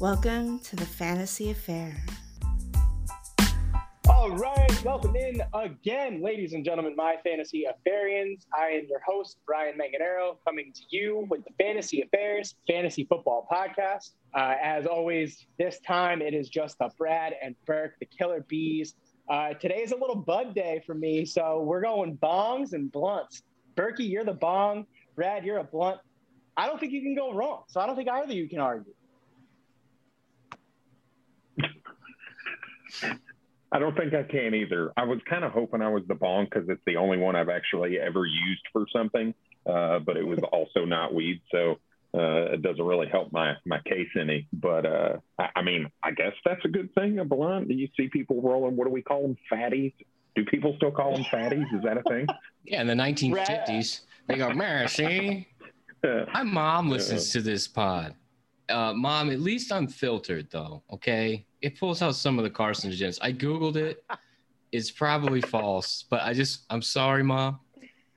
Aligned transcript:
Welcome 0.00 0.60
to 0.60 0.76
the 0.76 0.86
Fantasy 0.86 1.50
Affair. 1.50 1.94
All 4.08 4.30
right, 4.30 4.82
welcome 4.82 5.14
in 5.14 5.42
again, 5.52 6.22
ladies 6.22 6.54
and 6.54 6.64
gentlemen, 6.64 6.96
my 6.96 7.16
fantasy 7.22 7.66
affarians. 7.68 8.46
I 8.58 8.68
am 8.68 8.86
your 8.88 9.02
host, 9.06 9.36
Brian 9.44 9.74
Manganero, 9.76 10.38
coming 10.42 10.72
to 10.72 10.80
you 10.88 11.26
with 11.28 11.44
the 11.44 11.50
Fantasy 11.62 12.00
Affairs 12.00 12.54
Fantasy 12.66 13.04
Football 13.04 13.46
Podcast. 13.52 14.12
Uh, 14.34 14.54
as 14.62 14.86
always, 14.86 15.44
this 15.58 15.80
time 15.80 16.22
it 16.22 16.32
is 16.32 16.48
just 16.48 16.78
the 16.78 16.88
Brad 16.96 17.34
and 17.42 17.54
Burke, 17.66 17.98
the 18.00 18.06
Killer 18.06 18.42
Bees. 18.48 18.94
Uh, 19.28 19.52
today 19.52 19.82
is 19.82 19.92
a 19.92 19.96
little 19.96 20.16
bud 20.16 20.54
day 20.54 20.82
for 20.86 20.94
me, 20.94 21.26
so 21.26 21.60
we're 21.60 21.82
going 21.82 22.16
bongs 22.16 22.72
and 22.72 22.90
blunts. 22.90 23.42
Berkey, 23.76 24.08
you're 24.08 24.24
the 24.24 24.32
bong. 24.32 24.86
Brad, 25.14 25.44
you're 25.44 25.58
a 25.58 25.64
blunt. 25.64 26.00
I 26.56 26.66
don't 26.66 26.80
think 26.80 26.92
you 26.92 27.02
can 27.02 27.14
go 27.14 27.34
wrong, 27.34 27.64
so 27.68 27.82
I 27.82 27.86
don't 27.86 27.96
think 27.96 28.08
either 28.08 28.24
of 28.24 28.30
you 28.30 28.48
can 28.48 28.60
argue. 28.60 28.94
I 33.72 33.78
don't 33.78 33.96
think 33.96 34.14
I 34.14 34.24
can 34.24 34.54
either. 34.54 34.92
I 34.96 35.04
was 35.04 35.20
kind 35.28 35.44
of 35.44 35.52
hoping 35.52 35.80
I 35.80 35.88
was 35.88 36.02
the 36.08 36.14
bong 36.14 36.46
because 36.46 36.68
it's 36.68 36.82
the 36.86 36.96
only 36.96 37.18
one 37.18 37.36
I've 37.36 37.48
actually 37.48 38.00
ever 38.00 38.26
used 38.26 38.62
for 38.72 38.84
something, 38.92 39.32
uh, 39.64 40.00
but 40.00 40.16
it 40.16 40.26
was 40.26 40.40
also 40.52 40.84
not 40.84 41.14
weed, 41.14 41.40
so 41.52 41.78
uh, 42.12 42.52
it 42.52 42.62
doesn't 42.62 42.84
really 42.84 43.06
help 43.06 43.32
my 43.32 43.54
my 43.64 43.78
case 43.86 44.08
any. 44.18 44.48
But 44.52 44.86
uh, 44.86 45.16
I, 45.38 45.50
I, 45.56 45.62
mean, 45.62 45.88
I 46.02 46.10
guess 46.10 46.32
that's 46.44 46.64
a 46.64 46.68
good 46.68 46.92
thing. 46.94 47.20
A 47.20 47.24
blunt. 47.24 47.68
Do 47.68 47.74
you 47.74 47.88
see 47.96 48.08
people 48.08 48.42
rolling? 48.42 48.76
What 48.76 48.86
do 48.86 48.90
we 48.90 49.02
call 49.02 49.22
them? 49.22 49.36
Fatties. 49.52 49.94
Do 50.34 50.44
people 50.44 50.74
still 50.76 50.90
call 50.90 51.14
them 51.14 51.24
fatties? 51.24 51.72
Is 51.74 51.82
that 51.84 51.96
a 51.96 52.02
thing? 52.02 52.26
Yeah, 52.62 52.82
in 52.82 52.86
the 52.86 52.94
1950s, 52.94 54.00
they 54.26 54.36
go, 54.36 54.52
"Mercy." 54.52 55.48
My 56.04 56.42
mom 56.42 56.90
listens 56.90 57.30
to 57.32 57.40
this 57.40 57.66
pod. 57.66 58.14
Uh, 58.70 58.94
mom, 58.94 59.30
at 59.30 59.40
least 59.40 59.72
I'm 59.72 59.86
filtered 59.86 60.48
though. 60.50 60.82
Okay, 60.92 61.46
it 61.62 61.78
pulls 61.78 62.02
out 62.02 62.14
some 62.14 62.38
of 62.38 62.44
the 62.44 62.50
carcinogens. 62.50 63.18
I 63.20 63.32
googled 63.32 63.76
it. 63.76 64.04
It's 64.72 64.90
probably 64.90 65.40
false, 65.40 66.04
but 66.08 66.22
I 66.22 66.32
just 66.32 66.64
I'm 66.70 66.82
sorry, 66.82 67.22
mom. 67.22 67.60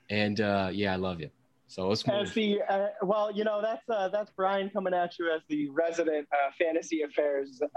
And 0.09 0.39
uh, 0.39 0.69
yeah, 0.71 0.93
I 0.93 0.97
love 0.97 1.19
you. 1.19 1.29
So 1.67 1.87
let's 1.87 2.05
move. 2.05 2.21
As 2.21 2.33
the 2.33 2.61
uh, 2.69 2.87
well, 3.01 3.31
you 3.31 3.43
know 3.43 3.59
that's 3.59 3.89
uh, 3.89 4.07
that's 4.09 4.29
Brian 4.35 4.69
coming 4.69 4.93
at 4.93 5.17
you 5.17 5.31
as 5.33 5.41
the 5.49 5.69
resident 5.69 6.27
uh, 6.31 6.51
fantasy 6.59 7.01
affairs 7.01 7.59
uh, 7.63 7.67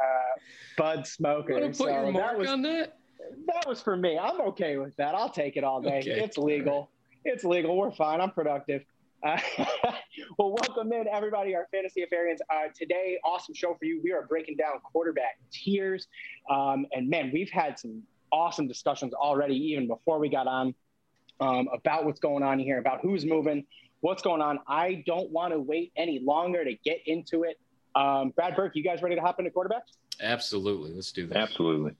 bud 0.76 1.06
smoker. 1.06 1.54
You 1.58 1.68
put 1.68 1.76
so 1.76 1.88
your 1.88 2.12
mark 2.12 2.32
that 2.32 2.38
was, 2.38 2.48
on 2.50 2.62
that? 2.62 2.98
That 3.46 3.66
was 3.66 3.80
for 3.80 3.96
me. 3.96 4.18
I'm 4.18 4.38
okay 4.42 4.76
with 4.76 4.94
that. 4.96 5.14
I'll 5.14 5.30
take 5.30 5.56
it 5.56 5.64
all 5.64 5.80
day. 5.80 6.00
Okay. 6.00 6.10
It's 6.10 6.36
legal. 6.36 6.90
It's 7.24 7.42
legal. 7.42 7.74
We're 7.76 7.90
fine. 7.90 8.20
I'm 8.20 8.32
productive. 8.32 8.84
Uh, 9.26 9.38
well, 10.38 10.54
welcome 10.62 10.92
in 10.92 11.08
everybody, 11.08 11.54
our 11.56 11.66
fantasy 11.72 12.04
affarians. 12.04 12.38
Uh, 12.48 12.68
today, 12.78 13.18
awesome 13.24 13.54
show 13.54 13.74
for 13.74 13.84
you. 13.84 14.00
We 14.04 14.12
are 14.12 14.22
breaking 14.22 14.56
down 14.56 14.74
quarterback 14.84 15.38
tiers, 15.50 16.06
um, 16.48 16.86
and 16.92 17.10
man, 17.10 17.30
we've 17.32 17.50
had 17.50 17.76
some 17.76 18.02
awesome 18.30 18.68
discussions 18.68 19.14
already, 19.14 19.56
even 19.56 19.88
before 19.88 20.20
we 20.20 20.28
got 20.28 20.46
on, 20.46 20.74
um, 21.40 21.68
about 21.72 22.04
what's 22.04 22.20
going 22.20 22.44
on 22.44 22.60
here, 22.60 22.78
about 22.78 23.00
who's 23.00 23.24
moving, 23.24 23.64
what's 24.00 24.22
going 24.22 24.40
on. 24.40 24.60
I 24.68 25.02
don't 25.06 25.30
want 25.30 25.52
to 25.52 25.58
wait 25.58 25.90
any 25.96 26.20
longer 26.20 26.64
to 26.64 26.74
get 26.84 26.98
into 27.06 27.42
it. 27.42 27.58
Um, 27.96 28.30
Brad 28.30 28.54
Burke, 28.54 28.76
you 28.76 28.84
guys 28.84 29.02
ready 29.02 29.16
to 29.16 29.20
hop 29.20 29.40
into 29.40 29.50
quarterbacks? 29.50 29.96
Absolutely. 30.20 30.92
Let's 30.92 31.10
do 31.10 31.26
that. 31.28 31.36
Absolutely. 31.36 31.96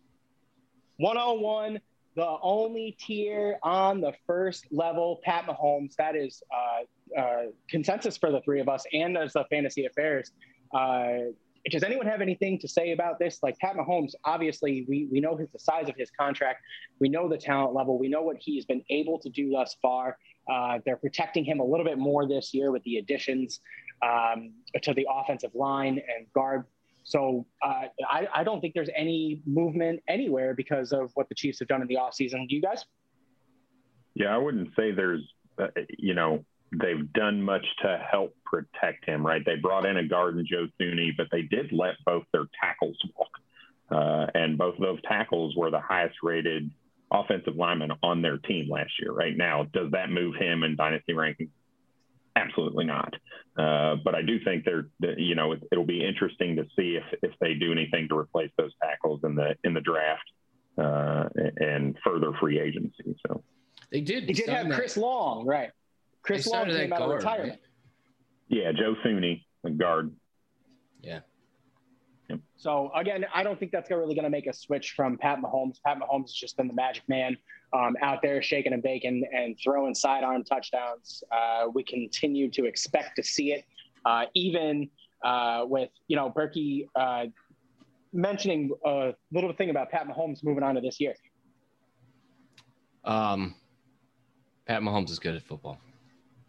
101, 0.98 1.80
the 2.14 2.36
only 2.40 2.96
tier 3.00 3.58
on 3.64 4.00
the 4.00 4.12
first 4.28 4.66
level, 4.70 5.20
Pat 5.24 5.46
Mahomes. 5.46 5.96
That 5.96 6.14
is 6.14 6.42
uh, 6.54 6.84
uh, 7.16 7.44
consensus 7.68 8.16
for 8.16 8.30
the 8.30 8.40
three 8.42 8.60
of 8.60 8.68
us 8.68 8.84
and 8.92 9.16
as 9.16 9.32
the 9.32 9.44
fantasy 9.50 9.86
affairs. 9.86 10.32
Uh, 10.74 11.30
does 11.70 11.82
anyone 11.82 12.06
have 12.06 12.20
anything 12.20 12.58
to 12.60 12.68
say 12.68 12.92
about 12.92 13.18
this? 13.18 13.40
Like 13.42 13.58
Pat 13.58 13.76
Mahomes, 13.76 14.12
obviously, 14.24 14.86
we, 14.88 15.08
we 15.10 15.20
know 15.20 15.36
his, 15.36 15.48
the 15.50 15.58
size 15.58 15.88
of 15.88 15.96
his 15.96 16.10
contract. 16.10 16.62
We 17.00 17.08
know 17.08 17.28
the 17.28 17.38
talent 17.38 17.74
level. 17.74 17.98
We 17.98 18.08
know 18.08 18.22
what 18.22 18.36
he's 18.38 18.64
been 18.64 18.84
able 18.88 19.18
to 19.18 19.28
do 19.28 19.50
thus 19.50 19.76
far. 19.82 20.16
Uh, 20.48 20.78
they're 20.84 20.96
protecting 20.96 21.44
him 21.44 21.58
a 21.58 21.64
little 21.64 21.84
bit 21.84 21.98
more 21.98 22.28
this 22.28 22.54
year 22.54 22.70
with 22.70 22.84
the 22.84 22.98
additions 22.98 23.60
um, 24.02 24.52
to 24.82 24.94
the 24.94 25.06
offensive 25.10 25.50
line 25.54 26.00
and 26.16 26.32
guard 26.34 26.66
so 27.06 27.46
uh, 27.62 27.84
I, 28.10 28.26
I, 28.34 28.42
don't 28.42 28.60
think 28.60 28.74
there's 28.74 28.90
any 28.96 29.40
movement 29.46 30.02
anywhere 30.08 30.54
because 30.54 30.92
of 30.92 31.12
what 31.14 31.28
the 31.28 31.36
Chiefs 31.36 31.60
have 31.60 31.68
done 31.68 31.80
in 31.80 31.86
the 31.86 31.94
offseason. 31.94 32.48
Do 32.48 32.56
you 32.56 32.60
guys? 32.60 32.84
Yeah, 34.14 34.34
I 34.34 34.38
wouldn't 34.38 34.70
say 34.76 34.90
there's, 34.90 35.22
uh, 35.56 35.68
you 35.98 36.14
know, 36.14 36.44
they've 36.72 37.12
done 37.12 37.42
much 37.42 37.64
to 37.82 38.02
help 38.10 38.34
protect 38.44 39.04
him, 39.04 39.26
right? 39.26 39.42
They 39.44 39.56
brought 39.56 39.86
in 39.86 39.96
a 39.96 40.06
guard 40.06 40.38
in 40.38 40.46
Joe 40.46 40.66
Thuney, 40.80 41.10
but 41.16 41.28
they 41.30 41.42
did 41.42 41.72
let 41.72 41.94
both 42.04 42.24
their 42.32 42.46
tackles 42.60 42.96
walk. 43.16 43.30
Uh, 43.90 44.26
and 44.34 44.58
both 44.58 44.74
of 44.74 44.80
those 44.80 45.00
tackles 45.02 45.54
were 45.56 45.70
the 45.70 45.80
highest 45.80 46.16
rated 46.22 46.70
offensive 47.12 47.54
lineman 47.54 47.92
on 48.02 48.20
their 48.20 48.38
team 48.38 48.68
last 48.68 48.90
year. 49.00 49.12
Right 49.12 49.36
now, 49.36 49.64
does 49.72 49.92
that 49.92 50.10
move 50.10 50.34
him 50.34 50.64
in 50.64 50.76
dynasty 50.76 51.12
rankings? 51.12 51.50
Absolutely 52.34 52.84
not. 52.84 53.14
Uh, 53.56 53.96
but 54.04 54.14
I 54.14 54.22
do 54.22 54.38
think 54.44 54.64
they're, 54.64 54.88
you 55.16 55.34
know, 55.34 55.52
it, 55.52 55.62
will 55.72 55.86
be 55.86 56.04
interesting 56.04 56.56
to 56.56 56.64
see 56.76 56.96
if 56.96 57.04
if 57.22 57.32
they 57.40 57.54
do 57.54 57.72
anything 57.72 58.08
to 58.08 58.18
replace 58.18 58.50
those 58.58 58.72
tackles 58.82 59.20
in 59.24 59.34
the 59.34 59.56
in 59.64 59.72
the 59.72 59.80
draft 59.80 60.30
uh, 60.76 61.28
and 61.56 61.96
further 62.04 62.32
free 62.38 62.60
agency. 62.60 63.16
So 63.26 63.42
they 63.90 64.00
did. 64.00 64.26
They 64.26 64.34
did 64.34 64.48
have 64.48 64.68
that. 64.68 64.74
Chris 64.74 64.96
Long, 64.96 65.46
right? 65.46 65.70
Chris 66.26 66.46
Long 66.46 66.66
came 66.66 66.92
out 66.92 67.02
of 67.02 67.10
retirement. 67.10 67.52
Right? 67.52 67.60
Yeah, 68.48 68.72
Joe 68.72 68.94
Thuney, 69.04 69.44
the 69.62 69.70
guard. 69.70 70.14
Yeah. 71.02 71.20
So 72.56 72.90
again, 72.94 73.24
I 73.32 73.42
don't 73.42 73.58
think 73.58 73.70
that's 73.70 73.90
really 73.90 74.14
going 74.14 74.24
to 74.24 74.30
make 74.30 74.46
a 74.46 74.52
switch 74.52 74.92
from 74.96 75.16
Pat 75.16 75.38
Mahomes. 75.40 75.78
Pat 75.84 75.98
Mahomes 75.98 76.22
has 76.22 76.32
just 76.32 76.56
been 76.56 76.66
the 76.66 76.74
magic 76.74 77.04
man 77.08 77.36
um, 77.72 77.96
out 78.02 78.20
there 78.22 78.42
shaking 78.42 78.72
and 78.72 78.82
baking 78.82 79.24
and 79.32 79.56
throwing 79.62 79.94
sidearm 79.94 80.42
touchdowns. 80.42 81.22
Uh, 81.30 81.68
we 81.72 81.84
continue 81.84 82.50
to 82.50 82.64
expect 82.64 83.16
to 83.16 83.22
see 83.22 83.52
it, 83.52 83.64
uh, 84.04 84.24
even 84.34 84.88
uh, 85.24 85.64
with 85.66 85.90
you 86.08 86.16
know 86.16 86.30
Berkey 86.30 86.88
uh, 86.96 87.26
mentioning 88.12 88.70
a 88.84 89.12
little 89.30 89.52
thing 89.52 89.70
about 89.70 89.90
Pat 89.90 90.08
Mahomes 90.08 90.42
moving 90.42 90.64
on 90.64 90.74
to 90.74 90.80
this 90.80 90.98
year. 90.98 91.14
Um, 93.04 93.54
Pat 94.66 94.82
Mahomes 94.82 95.10
is 95.10 95.20
good 95.20 95.36
at 95.36 95.42
football. 95.42 95.78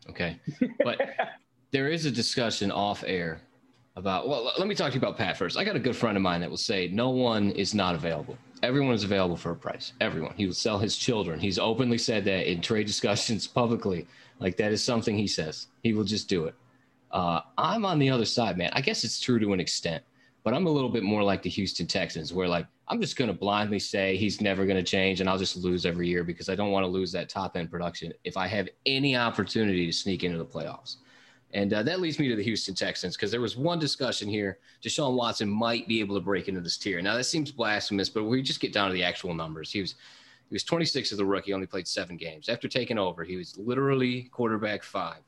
Okay, 0.10 0.40
but 0.84 1.02
there 1.72 1.90
is 1.90 2.06
a 2.06 2.12
discussion 2.12 2.72
off 2.72 3.04
air 3.06 3.42
about 3.96 4.30
well 4.30 4.52
let 4.58 4.68
me 4.68 4.76
talk 4.76 4.92
to 4.92 4.96
you 4.96 5.00
about 5.00 5.18
pat 5.18 5.38
first. 5.38 5.58
I 5.58 5.64
got 5.64 5.76
a 5.76 5.80
good 5.80 5.96
friend 5.96 6.16
of 6.16 6.24
mine 6.24 6.42
that 6.42 6.50
will 6.50 6.58
say 6.58 6.88
no 6.88 7.10
one 7.10 7.52
is 7.52 7.74
not 7.74 7.96
available. 7.96 8.38
Everyone 8.64 8.94
is 8.94 9.04
available 9.04 9.38
for 9.38 9.52
a 9.52 9.56
price. 9.56 9.94
Everyone. 10.02 10.34
He 10.36 10.46
will 10.46 10.54
sell 10.54 10.80
his 10.80 10.96
children. 10.96 11.40
He's 11.40 11.60
openly 11.60 11.98
said 11.98 12.26
that 12.26 12.50
in 12.50 12.62
trade 12.62 12.88
discussions 12.88 13.48
publicly. 13.62 14.08
Like 14.40 14.58
that 14.58 14.72
is 14.72 14.84
something 14.84 15.18
he 15.18 15.28
says. 15.28 15.68
He 15.84 15.94
will 15.94 16.04
just 16.04 16.30
do 16.30 16.46
it. 16.46 16.56
Uh, 17.10 17.40
i'm 17.58 17.86
on 17.86 18.00
the 18.00 18.10
other 18.10 18.26
side 18.26 18.58
man. 18.58 18.70
I 18.74 18.82
guess 18.82 19.04
it's 19.04 19.20
true 19.20 19.40
to 19.40 19.54
an 19.54 19.60
extent 19.60 20.04
but 20.48 20.54
i'm 20.54 20.66
a 20.66 20.72
little 20.72 20.90
bit 20.90 21.04
more 21.04 21.24
like 21.24 21.42
the 21.42 21.50
houston 21.50 21.86
texans 21.86 22.32
where 22.32 22.48
like 22.48 22.66
i'm 22.88 23.02
just 23.02 23.18
going 23.18 23.28
to 23.28 23.34
blindly 23.34 23.80
say 23.80 24.16
he's 24.16 24.40
never 24.40 24.66
going 24.66 24.78
to 24.78 24.92
change 24.92 25.20
and 25.20 25.30
i'll 25.30 25.38
just 25.38 25.58
lose 25.58 25.86
every 25.86 26.08
year 26.08 26.24
because 26.24 26.48
i 26.48 26.56
don't 26.56 26.72
want 26.72 26.86
to 26.86 26.88
lose 26.88 27.12
that 27.12 27.28
top 27.28 27.58
end 27.58 27.70
production 27.70 28.14
if 28.24 28.38
i 28.38 28.48
have 28.48 28.70
any 28.86 29.14
opportunity 29.14 29.86
to 29.86 29.92
sneak 29.92 30.24
into 30.24 30.38
the 30.38 30.46
playoffs 30.46 30.96
and 31.54 31.74
uh, 31.74 31.84
that 31.84 32.00
leads 32.00 32.20
me 32.20 32.28
to 32.28 32.36
the 32.36 32.44
Houston 32.44 32.76
Texans 32.76 33.16
because 33.16 33.32
there 33.32 33.40
was 33.40 33.56
one 33.56 33.80
discussion 33.80 34.28
here. 34.28 34.60
Deshaun 34.84 35.16
Watson 35.16 35.48
might 35.48 35.88
be 35.88 36.02
able 36.02 36.14
to 36.16 36.22
break 36.22 36.50
into 36.50 36.60
this 36.60 36.78
tier. 36.78 37.02
Now 37.02 37.16
that 37.16 37.24
seems 37.24 37.54
blasphemous, 37.54 38.10
but 38.10 38.26
we 38.26 38.42
just 38.42 38.60
get 38.60 38.74
down 38.74 38.90
to 38.90 38.94
the 38.94 39.04
actual 39.04 39.34
numbers. 39.34 39.72
He 39.72 39.80
was 39.80 39.96
he 40.50 40.56
was 40.56 40.66
26 40.66 41.14
as 41.14 41.20
a 41.20 41.26
rookie, 41.26 41.54
only 41.54 41.66
played 41.66 41.88
seven 41.88 42.18
games. 42.18 42.50
After 42.50 42.68
taking 42.68 42.98
over, 42.98 43.24
he 43.24 43.38
was 43.38 43.58
literally 43.58 44.24
quarterback 44.24 44.84
five 44.84 45.22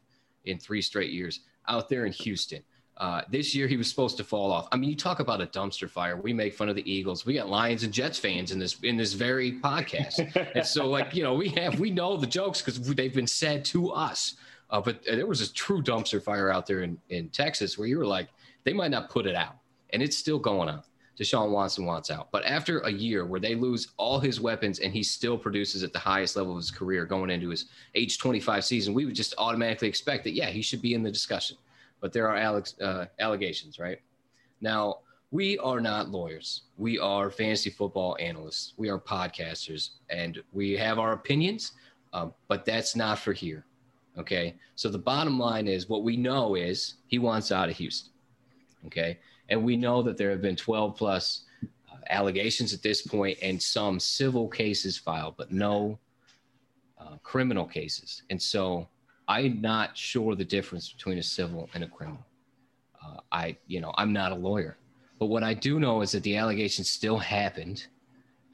in 0.44 0.60
three 0.60 0.81
straight 0.81 1.12
years 1.12 1.39
out 1.69 1.88
there 1.88 2.06
in 2.06 2.12
Houston. 2.12 2.62
Uh, 3.00 3.22
this 3.30 3.56
year 3.56 3.66
he 3.66 3.78
was 3.78 3.90
supposed 3.90 4.18
to 4.18 4.24
fall 4.25 4.51
off. 4.51 4.68
I 4.74 4.78
mean, 4.78 4.90
you 4.90 4.96
talk 4.96 5.22
about 5.22 5.40
a 5.40 5.46
dumpster 5.46 5.90
fire. 5.90 6.18
We 6.18 6.34
make 6.34 6.54
fun 6.54 6.68
of 6.68 6.75
the 6.75 6.92
Eagles. 6.92 7.25
We 7.25 7.36
got 7.36 7.48
Lions 7.48 7.84
and 7.84 7.94
Jets 7.94 8.19
fans 8.19 8.51
in 8.51 8.60
this 8.60 8.78
in 8.84 8.98
this 8.98 9.13
very 9.13 9.54
podcast, 9.54 10.51
and 10.56 10.66
so 10.66 10.90
like 10.90 11.16
you 11.16 11.24
know 11.24 11.34
we 11.34 11.50
have 11.50 11.80
we 11.80 11.92
know 11.92 12.18
the 12.18 12.28
jokes 12.28 12.62
because 12.62 12.81
they've 12.96 13.13
been 13.13 13.28
said 13.28 13.63
to 13.66 13.92
us. 13.92 14.36
Uh, 14.69 14.81
but 14.81 15.04
there 15.06 15.25
was 15.25 15.42
a 15.42 15.51
true 15.51 15.81
dumpster 15.81 16.22
fire 16.22 16.51
out 16.51 16.68
there 16.68 16.81
in, 16.81 16.96
in 17.10 17.28
Texas 17.30 17.75
where 17.78 17.88
you 17.88 17.98
were 17.98 18.06
like, 18.06 18.28
they 18.66 18.74
might 18.74 18.92
not 18.92 19.10
put 19.10 19.25
it 19.25 19.34
out, 19.34 19.56
and 19.92 20.04
it's 20.04 20.18
still 20.18 20.38
going 20.38 20.69
on. 20.69 20.84
Deshaun 21.19 21.51
Watson 21.51 21.86
wants 21.86 22.10
out. 22.10 22.31
But 22.31 22.46
after 22.46 22.80
a 22.80 22.92
year 22.92 23.25
where 23.25 23.42
they 23.42 23.54
lose 23.54 23.90
all 23.98 24.19
his 24.19 24.40
weapons 24.40 24.80
and 24.80 24.94
he 24.94 25.04
still 25.04 25.38
produces 25.38 25.84
at 25.84 25.92
the 25.92 26.00
highest 26.00 26.38
level 26.38 26.54
of 26.54 26.57
his 26.57 26.72
career 26.72 27.06
going 27.06 27.30
into 27.30 27.50
his 27.50 27.66
age 27.94 28.18
25 28.18 28.63
season, 28.63 28.94
we 28.94 29.06
would 29.06 29.16
just 29.16 29.34
automatically 29.38 29.90
expect 29.90 30.24
that, 30.24 30.31
yeah, 30.31 30.50
he 30.50 30.62
should 30.62 30.81
be 30.81 30.94
in 30.94 31.04
the 31.04 31.12
discussion. 31.12 31.57
But 32.01 32.13
there 32.13 32.28
are 32.28 32.38
Alex, 32.38 32.80
uh, 32.80 33.06
allegations, 33.19 33.80
right? 33.80 34.00
Now, 34.62 35.00
we 35.31 35.57
are 35.60 35.80
not 35.80 36.10
lawyers. 36.10 36.63
We 36.78 36.98
are 36.98 37.30
fantasy 37.30 37.69
football 37.69 38.18
analysts. 38.19 38.74
We 38.78 38.90
are 38.90 39.00
podcasters, 39.00 39.92
and 40.10 40.42
we 40.51 40.72
have 40.74 40.98
our 40.98 41.13
opinions, 41.13 41.74
um, 42.13 42.34
but 42.48 42.66
that's 42.66 42.96
not 42.96 43.19
for 43.19 43.34
here. 43.34 43.66
Okay. 44.18 44.56
So 44.75 44.90
the 44.90 44.98
bottom 44.98 45.40
line 45.40 45.68
is 45.68 45.88
what 45.88 46.04
we 46.04 46.18
know 46.18 46.56
is 46.56 46.96
he 47.07 47.19
wants 47.19 47.51
out 47.51 47.69
of 47.69 47.78
Houston. 47.78 48.12
Okay. 48.86 49.19
And 49.50 49.63
we 49.63 49.78
know 49.78 50.01
that 50.04 50.18
there 50.18 50.30
have 50.30 50.42
been 50.42 50.56
12 50.56 50.96
plus 50.96 51.46
uh, 51.63 51.98
allegations 52.10 52.74
at 52.74 52.81
this 52.81 53.01
point 53.01 53.38
and 53.42 53.62
some 53.62 54.00
civil 54.00 54.48
cases 54.48 54.98
filed, 54.98 55.36
but 55.38 55.51
no 55.51 55.98
uh, 57.00 57.18
criminal 57.24 57.66
cases. 57.66 58.24
And 58.30 58.42
so 58.42 58.88
I'm 59.29 59.61
not 59.61 59.95
sure 59.95 60.35
the 60.35 60.43
difference 60.43 60.91
between 60.91 61.19
a 61.19 61.23
civil 61.23 61.69
and 61.75 61.83
a 61.83 61.87
criminal. 61.87 62.25
Uh, 63.01 63.19
I, 63.31 63.57
you 63.67 63.79
know, 63.79 63.93
I'm 63.95 64.11
not 64.11 64.31
a 64.31 64.35
lawyer, 64.35 64.75
but 65.19 65.27
what 65.27 65.43
I 65.43 65.53
do 65.53 65.79
know 65.79 66.01
is 66.01 66.11
that 66.13 66.23
the 66.23 66.35
allegation 66.35 66.83
still 66.83 67.19
happened. 67.19 67.85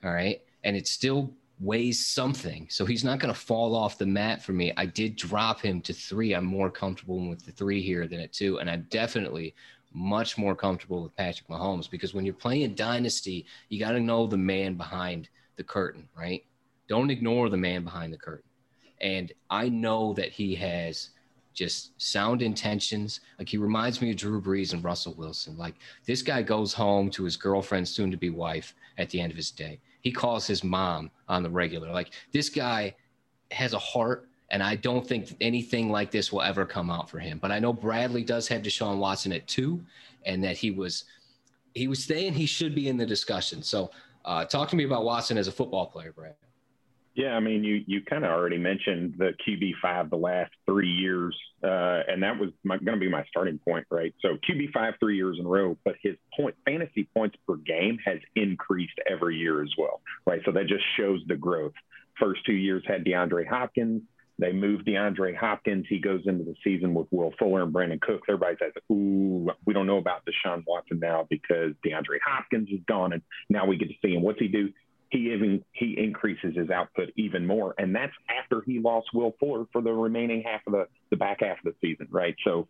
All 0.04 0.12
right. 0.12 0.42
And 0.66 0.76
it 0.76 0.88
still 0.88 1.32
weighs 1.62 2.06
something. 2.06 2.68
So 2.70 2.86
he's 2.86 3.06
not 3.06 3.20
going 3.20 3.34
to 3.34 3.40
fall 3.40 3.74
off 3.74 3.98
the 3.98 4.06
mat 4.06 4.44
for 4.44 4.52
me. 4.52 4.74
I 4.76 4.86
did 4.86 5.16
drop 5.16 5.62
him 5.62 5.80
to 5.82 5.94
three. 5.94 6.34
I'm 6.34 6.46
more 6.46 6.70
comfortable 6.70 7.26
with 7.30 7.46
the 7.46 7.54
three 7.54 7.82
here 7.82 8.06
than 8.06 8.20
at 8.20 8.34
two. 8.34 8.60
And 8.60 8.70
I'm 8.70 8.86
definitely 8.90 9.56
much 9.94 10.38
more 10.38 10.56
comfortable 10.56 11.04
with 11.04 11.16
Patrick 11.16 11.48
Mahomes 11.48 11.90
because 11.90 12.14
when 12.14 12.26
you're 12.26 12.34
playing 12.34 12.76
Dynasty, 12.76 13.46
you 13.70 13.80
got 13.80 13.94
to 13.94 14.02
know 14.02 14.28
the 14.28 14.38
man 14.38 14.76
behind 14.76 15.30
the 15.56 15.64
curtain, 15.64 16.10
right? 16.18 16.44
Don't 16.90 17.10
ignore 17.10 17.50
the 17.50 17.58
man 17.58 17.86
behind 17.86 18.12
the 18.12 18.18
curtain. 18.18 18.50
And 19.02 19.32
I 19.50 19.70
know 19.70 20.14
that 20.14 20.32
he 20.32 20.56
has 20.56 21.10
just 21.54 22.00
sound 22.02 22.42
intentions. 22.42 23.22
Like 23.40 23.50
he 23.50 23.58
reminds 23.58 24.02
me 24.02 24.12
of 24.12 24.18
Drew 24.18 24.42
Brees 24.42 24.74
and 24.74 24.84
Russell 24.84 25.16
Wilson. 25.16 25.58
Like 25.58 25.76
this 26.06 26.22
guy 26.22 26.42
goes 26.42 26.74
home 26.74 27.10
to 27.12 27.24
his 27.24 27.38
girlfriend, 27.38 27.88
soon 27.88 28.12
to 28.12 28.18
be 28.18 28.30
wife, 28.30 28.76
at 28.98 29.10
the 29.10 29.20
end 29.20 29.32
of 29.32 29.38
his 29.38 29.52
day. 29.52 29.80
He 30.02 30.12
calls 30.12 30.46
his 30.46 30.64
mom 30.64 31.10
on 31.28 31.42
the 31.42 31.50
regular. 31.50 31.92
Like 31.92 32.12
this 32.32 32.50
guy 32.50 32.96
has 33.52 33.74
a 33.74 33.80
heart, 33.80 34.28
and 34.52 34.62
I 34.62 34.76
don't 34.76 35.08
think 35.08 35.36
anything 35.42 35.90
like 35.90 36.12
this 36.12 36.32
will 36.32 36.42
ever 36.42 36.66
come 36.66 36.92
out 36.92 37.10
for 37.10 37.20
him. 37.20 37.40
But 37.40 37.52
I 37.52 37.60
know 37.60 37.74
Bradley 37.74 38.24
does 38.24 38.48
have 38.50 38.62
Deshaun 38.62 38.98
Watson 38.98 39.34
at 39.34 39.48
two, 39.48 39.84
and 40.26 40.44
that 40.44 40.58
he 40.58 40.72
was 40.72 41.06
he 41.74 41.88
was 41.88 42.04
saying 42.04 42.34
he 42.34 42.46
should 42.46 42.76
be 42.76 42.88
in 42.88 42.98
the 42.98 43.06
discussion. 43.06 43.64
So 43.64 43.92
uh, 44.24 44.46
talk 44.46 44.70
to 44.70 44.76
me 44.76 44.86
about 44.86 45.04
Watson 45.04 45.38
as 45.38 45.48
a 45.48 45.52
football 45.52 45.88
player, 45.88 46.12
Brad. 46.12 46.36
Yeah, 47.16 47.32
I 47.32 47.40
mean, 47.40 47.64
you 47.64 47.82
you 47.88 48.02
kind 48.02 48.26
of 48.26 48.32
already 48.32 48.58
mentioned 48.58 49.16
the 49.18 49.32
QB 49.48 49.76
five 49.82 50.10
the 50.10 50.18
last 50.18 50.52
three 50.66 50.90
years, 50.90 51.36
uh, 51.64 52.02
and 52.08 52.22
that 52.24 52.38
was 52.38 52.50
going 52.66 52.84
to 52.84 52.98
be 52.98 53.10
my 53.10 53.24
starting 53.30 53.58
point, 53.58 53.88
right? 53.90 54.14
So 54.22 54.38
QB 54.48 54.74
five 54.74 54.96
three 55.00 55.16
years 55.16 55.38
in 55.40 55.46
a 55.46 55.50
row, 55.50 55.78
but 55.86 55.96
his 56.04 56.16
point 56.36 56.56
fantasy 56.66 57.08
points 57.16 57.38
per 57.48 57.56
game 57.56 57.98
has 58.06 58.20
increased 58.36 59.00
every 59.10 59.38
year 59.38 59.64
as 59.64 59.70
well, 59.78 60.02
right? 60.28 60.42
So 60.44 60.52
that 60.52 60.68
just 60.68 60.84
shows 60.98 61.22
the 61.28 61.38
growth. 61.38 61.72
First 62.20 62.46
two 62.46 62.54
years 62.54 62.84
had 62.86 63.06
DeAndre 63.06 63.48
Hopkins. 63.48 64.02
They 64.38 64.52
moved 64.52 64.86
DeAndre 64.86 65.34
Hopkins. 65.38 65.86
He 65.88 66.00
goes 66.00 66.22
into 66.26 66.44
the 66.44 66.56
season 66.62 66.94
with 66.94 67.08
Will 67.12 67.34
Fuller 67.40 67.64
and 67.64 67.74
Brandin 67.74 68.02
Cooks. 68.02 68.28
Everybody 68.28 68.58
says, 68.60 68.74
"Ooh, 68.92 69.50
we 69.66 69.74
don't 69.74 69.88
know 69.88 69.98
about 69.98 70.24
Deshaun 70.26 70.66
Watson 70.68 71.00
now 71.00 71.26
because 71.30 71.74
DeAndre 71.86 72.20
Hopkins 72.26 72.68
is 72.70 72.82
gone, 72.86 73.14
and 73.14 73.22
now 73.50 73.66
we 73.66 73.78
get 73.78 73.88
to 73.88 73.96
see 74.02 74.14
him. 74.14 74.22
What's 74.24 74.40
he 74.40 74.50
do? 74.50 74.74
He 75.10 75.34
even 75.34 75.64
he 75.74 75.96
increases 75.98 76.56
his 76.56 76.70
output 76.70 77.10
even 77.16 77.46
more, 77.46 77.76
and 77.78 77.96
that's 77.96 78.14
after 78.30 78.62
he 78.66 78.80
lost 78.80 79.08
Will 79.14 79.36
Fuller 79.40 79.66
for 79.72 79.82
the 79.82 79.94
remaining 79.94 80.44
half 80.44 80.62
of 80.68 80.74
the 80.74 80.88
the 81.12 81.18
back 81.18 81.42
half 81.42 81.58
of 81.58 81.64
the 81.64 81.76
season, 81.82 82.08
right? 82.10 82.36
So, 82.44 82.68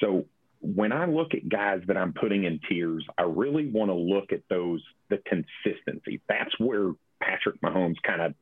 so 0.00 0.24
when 0.60 0.92
I 0.92 1.06
look 1.06 1.34
at 1.34 1.48
guys 1.48 1.82
that 1.86 1.96
I'm 1.96 2.14
putting 2.14 2.44
in 2.44 2.60
tiers, 2.68 3.04
I 3.18 3.22
really 3.22 3.68
want 3.68 3.90
to 3.90 3.94
look 3.94 4.32
at 4.32 4.40
those 4.48 4.82
the 5.10 5.18
consistency. 5.26 6.22
That's 6.28 6.58
where 6.58 6.92
Patrick 7.20 7.60
Mahomes 7.60 7.96
kind 8.02 8.22
of 8.22 8.34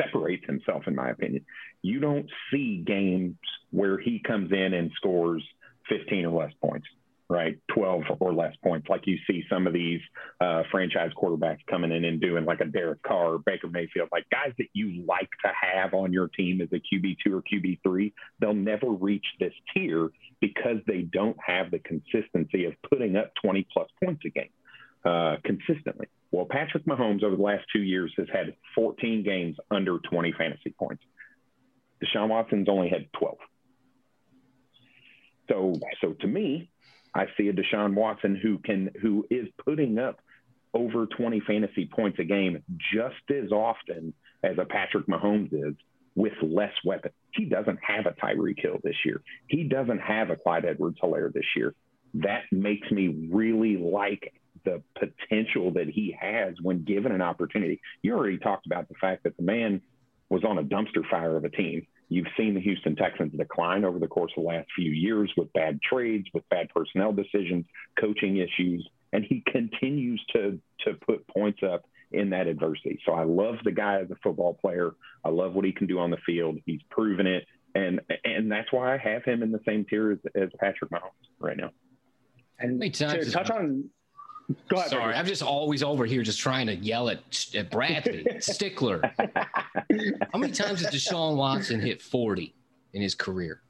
separates 0.00 0.46
himself, 0.46 0.84
in 0.86 0.94
my 0.94 1.10
opinion. 1.10 1.44
You 1.82 1.98
don't 1.98 2.30
see 2.52 2.82
games 2.86 3.36
where 3.70 3.98
he 3.98 4.22
comes 4.24 4.52
in 4.52 4.74
and 4.74 4.92
scores 4.94 5.42
15 5.88 6.26
or 6.26 6.42
less 6.42 6.52
points 6.62 6.86
right? 7.30 7.56
12 7.74 8.02
or 8.18 8.34
less 8.34 8.54
points, 8.62 8.88
like 8.88 9.06
you 9.06 9.16
see 9.26 9.44
some 9.48 9.68
of 9.68 9.72
these 9.72 10.00
uh, 10.40 10.64
franchise 10.70 11.12
quarterbacks 11.16 11.64
coming 11.70 11.92
in 11.92 12.04
and 12.04 12.20
doing, 12.20 12.44
like 12.44 12.60
a 12.60 12.64
Derek 12.64 13.02
Carr, 13.04 13.38
Baker 13.38 13.68
Mayfield, 13.68 14.08
like 14.10 14.28
guys 14.30 14.52
that 14.58 14.66
you 14.72 15.04
like 15.06 15.30
to 15.44 15.52
have 15.54 15.94
on 15.94 16.12
your 16.12 16.26
team 16.26 16.60
as 16.60 16.68
a 16.72 16.80
QB2 16.80 17.32
or 17.32 17.42
QB3. 17.42 18.12
They'll 18.40 18.52
never 18.52 18.88
reach 18.90 19.24
this 19.38 19.54
tier 19.72 20.10
because 20.40 20.78
they 20.88 21.02
don't 21.02 21.36
have 21.46 21.70
the 21.70 21.78
consistency 21.78 22.64
of 22.64 22.74
putting 22.90 23.14
up 23.14 23.32
20 23.40 23.66
plus 23.72 23.88
points 24.02 24.22
a 24.26 24.30
game 24.30 24.50
uh, 25.04 25.36
consistently. 25.44 26.08
Well, 26.32 26.46
Patrick 26.50 26.84
Mahomes 26.84 27.22
over 27.22 27.36
the 27.36 27.42
last 27.42 27.64
two 27.72 27.82
years 27.82 28.12
has 28.18 28.26
had 28.32 28.54
14 28.74 29.22
games 29.22 29.56
under 29.70 29.98
20 29.98 30.32
fantasy 30.36 30.74
points. 30.76 31.04
Deshaun 32.04 32.28
Watson's 32.28 32.68
only 32.68 32.88
had 32.88 33.06
12. 33.12 33.36
So, 35.48 35.74
so 36.00 36.12
to 36.12 36.26
me, 36.26 36.70
I 37.14 37.26
see 37.36 37.48
a 37.48 37.52
Deshaun 37.52 37.94
Watson 37.94 38.36
who 38.40 38.58
can 38.58 38.90
who 39.00 39.26
is 39.30 39.48
putting 39.64 39.98
up 39.98 40.20
over 40.72 41.06
20 41.06 41.40
fantasy 41.40 41.86
points 41.92 42.18
a 42.20 42.24
game 42.24 42.62
just 42.94 43.30
as 43.30 43.50
often 43.50 44.14
as 44.42 44.56
a 44.58 44.64
Patrick 44.64 45.06
Mahomes 45.06 45.52
is 45.52 45.74
with 46.14 46.32
less 46.42 46.72
weapons. 46.84 47.14
He 47.32 47.44
doesn't 47.44 47.78
have 47.82 48.06
a 48.06 48.12
Tyreek 48.12 48.60
Hill 48.60 48.78
this 48.82 48.96
year. 49.04 49.22
He 49.48 49.64
doesn't 49.64 50.00
have 50.00 50.30
a 50.30 50.36
Clyde 50.36 50.64
Edwards 50.64 50.98
Helaire 51.02 51.32
this 51.32 51.44
year. 51.56 51.74
That 52.14 52.42
makes 52.50 52.90
me 52.90 53.28
really 53.30 53.76
like 53.76 54.32
the 54.64 54.82
potential 54.98 55.72
that 55.72 55.88
he 55.88 56.16
has 56.20 56.54
when 56.60 56.84
given 56.84 57.12
an 57.12 57.22
opportunity. 57.22 57.80
You 58.02 58.14
already 58.14 58.38
talked 58.38 58.66
about 58.66 58.88
the 58.88 58.94
fact 59.00 59.24
that 59.24 59.36
the 59.36 59.42
man 59.42 59.80
was 60.28 60.44
on 60.44 60.58
a 60.58 60.62
dumpster 60.62 61.08
fire 61.10 61.36
of 61.36 61.44
a 61.44 61.48
team. 61.48 61.86
You've 62.10 62.26
seen 62.36 62.54
the 62.54 62.60
Houston 62.60 62.96
Texans 62.96 63.32
decline 63.36 63.84
over 63.84 64.00
the 64.00 64.08
course 64.08 64.32
of 64.36 64.42
the 64.42 64.48
last 64.48 64.68
few 64.74 64.90
years 64.90 65.32
with 65.36 65.52
bad 65.52 65.80
trades, 65.80 66.26
with 66.34 66.46
bad 66.48 66.68
personnel 66.68 67.12
decisions, 67.12 67.64
coaching 67.98 68.36
issues, 68.36 68.86
and 69.12 69.24
he 69.24 69.42
continues 69.46 70.22
to 70.34 70.58
to 70.84 70.94
put 70.94 71.26
points 71.28 71.60
up 71.62 71.84
in 72.10 72.30
that 72.30 72.48
adversity. 72.48 72.98
So 73.06 73.12
I 73.12 73.22
love 73.22 73.56
the 73.64 73.70
guy 73.70 74.00
as 74.00 74.10
a 74.10 74.16
football 74.24 74.54
player. 74.54 74.90
I 75.24 75.28
love 75.28 75.54
what 75.54 75.64
he 75.64 75.70
can 75.72 75.86
do 75.86 76.00
on 76.00 76.10
the 76.10 76.16
field. 76.26 76.58
He's 76.66 76.82
proven 76.90 77.28
it, 77.28 77.46
and 77.76 78.00
and 78.24 78.50
that's 78.50 78.72
why 78.72 78.92
I 78.92 78.98
have 78.98 79.24
him 79.24 79.44
in 79.44 79.52
the 79.52 79.60
same 79.64 79.84
tier 79.84 80.10
as, 80.10 80.18
as 80.34 80.48
Patrick 80.58 80.90
Mahomes 80.90 81.28
right 81.38 81.56
now. 81.56 81.70
And 82.58 82.82
to 82.82 83.30
touch 83.30 83.50
on 83.50 83.84
Go 83.84 83.99
ahead. 84.76 84.90
Sorry, 84.90 85.14
I'm 85.14 85.26
just 85.26 85.42
always 85.42 85.82
over 85.82 86.04
here 86.04 86.22
just 86.22 86.40
trying 86.40 86.66
to 86.66 86.76
yell 86.76 87.08
at, 87.08 87.46
at 87.54 87.70
Bradley, 87.70 88.26
Stickler. 88.40 89.00
How 89.18 90.38
many 90.38 90.52
times 90.52 90.82
has 90.82 90.92
Deshaun 90.92 91.36
Watson 91.36 91.80
hit 91.80 92.00
40 92.00 92.54
in 92.92 93.02
his 93.02 93.14
career? 93.14 93.62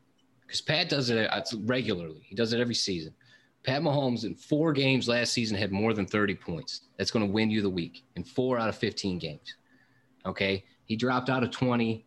Because 0.47 0.61
Pat 0.61 0.89
does 0.89 1.11
it 1.11 1.31
uh, 1.31 1.43
regularly. 1.65 2.23
He 2.25 2.35
does 2.35 2.53
it 2.53 2.61
every 2.61 2.75
season. 2.75 3.15
Pat 3.63 3.83
Mahomes 3.83 4.25
in 4.25 4.35
four 4.35 4.73
games 4.73 5.09
last 5.09 5.33
season 5.33 5.57
had 5.57 5.71
more 5.71 5.93
than 5.93 6.07
30 6.07 6.35
points. 6.35 6.83
That's 6.97 7.11
going 7.11 7.27
to 7.27 7.31
win 7.31 7.51
you 7.51 7.63
the 7.63 7.71
week 7.71 8.05
in 8.17 8.25
four 8.25 8.59
out 8.59 8.69
of 8.69 8.77
15 8.77 9.19
games. 9.19 9.57
Okay. 10.25 10.65
He 10.87 10.97
dropped 10.97 11.29
out 11.29 11.43
of 11.43 11.51
20 11.51 12.05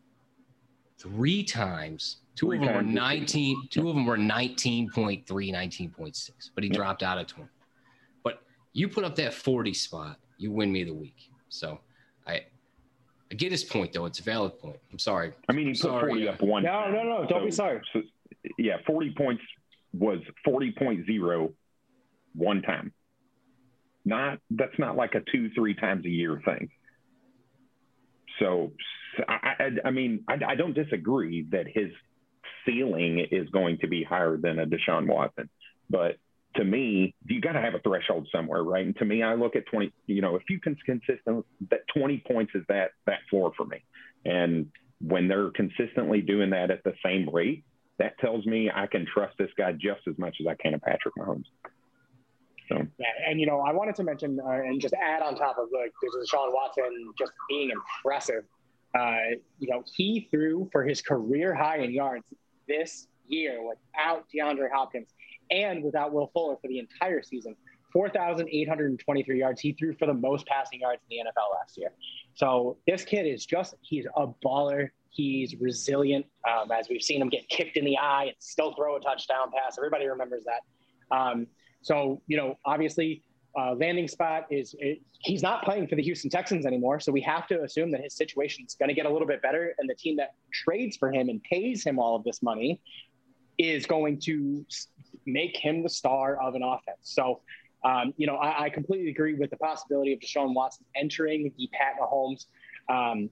three 0.97 1.43
times. 1.43 2.17
Two 2.35 2.47
three 2.47 2.57
of 2.57 2.63
them 2.63 2.73
times. 2.73 2.87
were 2.87 2.91
19, 2.91 3.67
two 3.69 3.89
of 3.89 3.95
them 3.95 4.05
were 4.05 4.17
19.3, 4.17 5.25
19.6, 5.25 6.31
but 6.55 6.63
he 6.63 6.69
dropped 6.69 7.03
out 7.03 7.19
of 7.19 7.27
20 7.27 7.47
you 8.73 8.87
put 8.89 9.03
up 9.03 9.15
that 9.15 9.33
40 9.33 9.73
spot, 9.73 10.19
you 10.37 10.51
win 10.51 10.71
me 10.71 10.83
the 10.83 10.93
week. 10.93 11.29
So 11.49 11.79
I 12.27 12.41
I 13.31 13.35
get 13.35 13.51
his 13.51 13.63
point 13.63 13.93
though. 13.93 14.05
It's 14.05 14.19
a 14.19 14.23
valid 14.23 14.59
point. 14.59 14.77
I'm 14.91 14.99
sorry. 14.99 15.33
I 15.47 15.53
mean, 15.53 15.67
he 15.67 15.73
put 15.73 15.91
40 15.91 16.27
up 16.27 16.41
uh, 16.41 16.45
one. 16.45 16.63
No, 16.63 16.89
no, 16.91 17.03
no. 17.03 17.25
Don't 17.27 17.41
so, 17.41 17.45
be 17.45 17.51
sorry. 17.51 17.81
So, 17.93 18.01
yeah, 18.57 18.77
40 18.85 19.13
points 19.15 19.43
was 19.93 20.19
40.0 20.45 21.53
one 22.35 22.61
time. 22.61 22.91
Not 24.05 24.39
that's 24.49 24.77
not 24.77 24.97
like 24.97 25.15
a 25.15 25.21
two, 25.31 25.49
three 25.55 25.75
times 25.75 26.05
a 26.05 26.09
year 26.09 26.41
thing. 26.43 26.69
So, 28.39 28.71
I, 29.29 29.53
I, 29.59 29.69
I 29.85 29.91
mean, 29.91 30.23
I, 30.27 30.37
I 30.49 30.55
don't 30.55 30.73
disagree 30.73 31.45
that 31.51 31.67
his 31.67 31.91
ceiling 32.65 33.25
is 33.31 33.47
going 33.49 33.77
to 33.79 33.87
be 33.87 34.03
higher 34.03 34.37
than 34.37 34.59
a 34.59 34.65
Deshaun 34.65 35.07
Watson, 35.07 35.49
but 35.89 36.17
to 36.55 36.63
me, 36.63 37.15
you 37.25 37.41
got 37.41 37.53
to 37.53 37.61
have 37.61 37.73
a 37.73 37.79
threshold 37.79 38.27
somewhere, 38.31 38.63
right? 38.63 38.85
And 38.85 38.95
to 38.97 39.05
me, 39.05 39.23
I 39.23 39.35
look 39.35 39.55
at 39.55 39.65
20, 39.67 39.91
you 40.07 40.21
know, 40.21 40.35
if 40.35 40.43
you 40.49 40.59
can 40.59 40.75
consistent 40.85 41.45
that 41.69 41.81
20 41.95 42.23
points 42.27 42.53
is 42.55 42.63
that 42.69 42.91
that 43.05 43.19
floor 43.29 43.51
for 43.57 43.65
me. 43.65 43.83
And 44.25 44.67
when 45.01 45.27
they're 45.27 45.51
consistently 45.51 46.21
doing 46.21 46.51
that 46.51 46.71
at 46.71 46.83
the 46.83 46.93
same 47.03 47.29
rate, 47.29 47.63
that 47.99 48.17
tells 48.19 48.45
me 48.45 48.71
I 48.73 48.87
can 48.87 49.05
trust 49.05 49.37
this 49.37 49.49
guy 49.57 49.73
just 49.73 50.01
as 50.07 50.17
much 50.17 50.37
as 50.39 50.47
I 50.47 50.55
can 50.55 50.73
of 50.73 50.81
Patrick 50.81 51.15
Mahomes. 51.15 51.45
So. 52.69 52.77
Yeah, 52.97 53.07
and 53.27 53.39
you 53.39 53.45
know, 53.45 53.59
I 53.59 53.73
wanted 53.73 53.95
to 53.95 54.03
mention 54.03 54.39
uh, 54.39 54.49
and 54.49 54.79
just 54.79 54.93
add 54.93 55.21
on 55.21 55.35
top 55.35 55.57
of 55.57 55.67
like 55.73 55.91
Deshaun 56.01 56.53
Watson 56.53 57.13
just 57.17 57.33
being 57.49 57.71
impressive. 57.71 58.43
Uh, 58.97 59.35
you 59.59 59.69
know, 59.69 59.83
he 59.95 60.27
threw 60.31 60.69
for 60.71 60.83
his 60.83 61.01
career 61.01 61.53
high 61.53 61.79
in 61.79 61.91
yards 61.91 62.25
this 62.67 63.07
year 63.27 63.59
without 63.61 64.25
DeAndre 64.33 64.71
Hopkins 64.71 65.07
and 65.53 65.83
without 65.83 66.11
Will 66.13 66.29
Fuller 66.33 66.57
for 66.61 66.67
the 66.67 66.79
entire 66.79 67.21
season. 67.21 67.55
4,823 67.93 69.39
yards. 69.39 69.61
He 69.61 69.73
threw 69.73 69.93
for 69.93 70.07
the 70.07 70.15
most 70.15 70.47
passing 70.47 70.81
yards 70.81 71.01
in 71.09 71.17
the 71.17 71.29
NFL 71.29 71.53
last 71.59 71.77
year. 71.77 71.91
So 72.33 72.77
this 72.87 73.05
kid 73.05 73.27
is 73.27 73.45
just, 73.45 73.75
he's 73.81 74.07
a 74.17 74.27
baller. 74.43 74.89
He's 75.11 75.55
resilient. 75.59 76.25
Um, 76.49 76.71
as 76.71 76.87
we've 76.89 77.03
seen 77.03 77.21
him 77.21 77.29
get 77.29 77.47
kicked 77.49 77.77
in 77.77 77.85
the 77.85 77.97
eye 77.99 78.25
and 78.25 78.35
still 78.39 78.73
throw 78.73 78.95
a 78.95 78.99
touchdown 78.99 79.51
pass. 79.55 79.77
Everybody 79.77 80.07
remembers 80.07 80.43
that. 80.45 81.15
Um, 81.15 81.47
So, 81.83 82.21
you 82.27 82.37
know, 82.37 82.57
obviously, 82.65 83.21
uh, 83.55 83.75
landing 83.75 84.07
spot 84.07 84.47
is 84.49 84.73
it, 84.79 84.99
he's 85.19 85.43
not 85.43 85.63
playing 85.63 85.87
for 85.87 85.95
the 85.95 86.01
Houston 86.01 86.31
Texans 86.31 86.65
anymore. 86.65 86.99
So 86.99 87.11
we 87.11 87.21
have 87.21 87.45
to 87.47 87.61
assume 87.61 87.91
that 87.91 88.01
his 88.01 88.15
situation 88.15 88.65
is 88.65 88.73
going 88.73 88.89
to 88.89 88.95
get 88.95 89.05
a 89.05 89.09
little 89.09 89.27
bit 89.27 89.41
better. 89.43 89.75
And 89.77 89.87
the 89.87 89.93
team 89.93 90.15
that 90.17 90.33
trades 90.51 90.97
for 90.97 91.11
him 91.11 91.29
and 91.29 91.43
pays 91.43 91.83
him 91.83 91.99
all 91.99 92.15
of 92.15 92.23
this 92.23 92.41
money 92.41 92.81
is 93.59 93.85
going 93.85 94.19
to 94.21 94.65
make 95.25 95.57
him 95.57 95.83
the 95.83 95.89
star 95.89 96.41
of 96.41 96.55
an 96.55 96.63
offense. 96.63 96.99
So, 97.01 97.41
um, 97.83 98.13
you 98.17 98.27
know, 98.27 98.35
I, 98.35 98.65
I, 98.65 98.69
completely 98.69 99.09
agree 99.09 99.33
with 99.33 99.49
the 99.49 99.57
possibility 99.57 100.13
of 100.13 100.19
Deshaun 100.19 100.53
Watson 100.53 100.85
entering 100.95 101.51
the 101.57 101.69
Pat 101.73 101.95
Mahomes 102.01 102.45
um, 102.89 103.29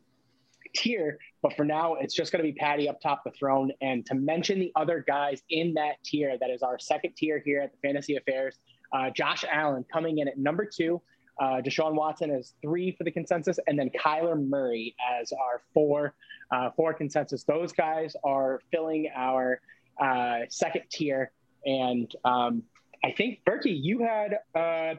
tier. 0.76 1.18
But 1.42 1.56
for 1.56 1.64
now, 1.64 1.96
it's 1.96 2.14
just 2.14 2.32
going 2.32 2.44
to 2.46 2.52
be 2.52 2.58
Patty 2.58 2.90
up 2.90 3.00
top 3.02 3.24
the 3.24 3.32
throne. 3.32 3.72
And 3.82 4.06
to 4.08 4.16
mention 4.16 4.60
the 4.60 4.72
other 4.76 5.04
guys 5.08 5.42
in 5.50 5.74
that 5.76 6.04
tier, 6.04 6.38
that 6.38 6.50
is 6.50 6.64
our 6.64 6.80
second 6.80 7.16
tier 7.16 7.42
here 7.44 7.62
at 7.62 7.72
the 7.72 7.78
Fantasy 7.88 8.18
Affairs, 8.18 8.60
uh, 8.94 9.10
Josh 9.10 9.46
Allen 9.50 9.86
coming 9.92 10.20
in 10.20 10.28
at 10.28 10.38
number 10.38 10.66
two. 10.66 11.02
Uh, 11.40 11.62
Deshaun 11.62 11.96
Watson 11.96 12.30
as 12.30 12.54
three 12.62 12.92
for 12.92 13.04
the 13.04 13.10
consensus, 13.10 13.58
and 13.66 13.80
then 13.80 13.90
Kyler 13.90 14.40
Murray 14.48 14.96
as 15.20 15.32
our 15.32 15.62
four 15.74 16.14
uh, 16.52 16.70
four 16.76 16.94
consensus. 16.94 17.44
Those 17.44 17.72
guys 17.72 18.16
are 18.24 18.60
filling 18.70 19.10
our 19.16 19.62
uh, 20.00 20.40
second 20.50 20.84
tier, 20.92 21.32
and 21.66 22.14
um, 22.26 22.64
I 23.04 23.12
think 23.12 23.40
Berkey, 23.46 23.78
you 23.82 24.00
had 24.04 24.40
uh, 24.56 24.96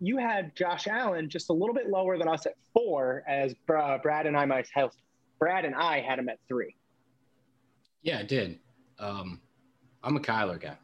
you 0.00 0.18
had 0.18 0.54
Josh 0.56 0.86
Allen 0.86 1.28
just 1.28 1.50
a 1.50 1.52
little 1.52 1.74
bit 1.74 1.88
lower 1.88 2.18
than 2.18 2.28
us 2.28 2.46
at 2.46 2.54
four, 2.74 3.22
as 3.26 3.54
uh, 3.74 3.98
Brad 3.98 4.26
and 4.26 4.36
I 4.36 4.44
myself, 4.44 4.94
Brad 5.38 5.64
and 5.64 5.74
I 5.74 6.00
had 6.00 6.18
him 6.18 6.28
at 6.28 6.38
three. 6.48 6.76
Yeah, 8.02 8.18
I 8.18 8.22
did. 8.24 8.58
Um, 8.98 9.40
I'm 10.02 10.16
a 10.16 10.20
Kyler 10.20 10.60
guy. 10.60 10.76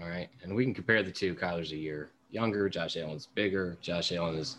All 0.00 0.08
right. 0.08 0.28
And 0.42 0.54
we 0.54 0.64
can 0.64 0.74
compare 0.74 1.02
the 1.02 1.10
two. 1.10 1.34
Kyler's 1.34 1.72
a 1.72 1.76
year 1.76 2.10
younger. 2.30 2.68
Josh 2.68 2.96
Allen's 2.96 3.28
bigger. 3.34 3.76
Josh 3.80 4.12
Allen 4.12 4.36
is 4.36 4.56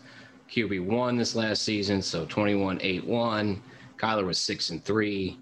QB1 0.50 1.16
this 1.16 1.34
last 1.34 1.62
season. 1.62 2.02
So 2.02 2.24
21 2.26 2.78
8 2.82 3.04
1. 3.06 3.62
Kyler 3.96 4.26
was 4.26 4.38
6 4.38 4.70
and 4.70 4.84
3. 4.84 5.38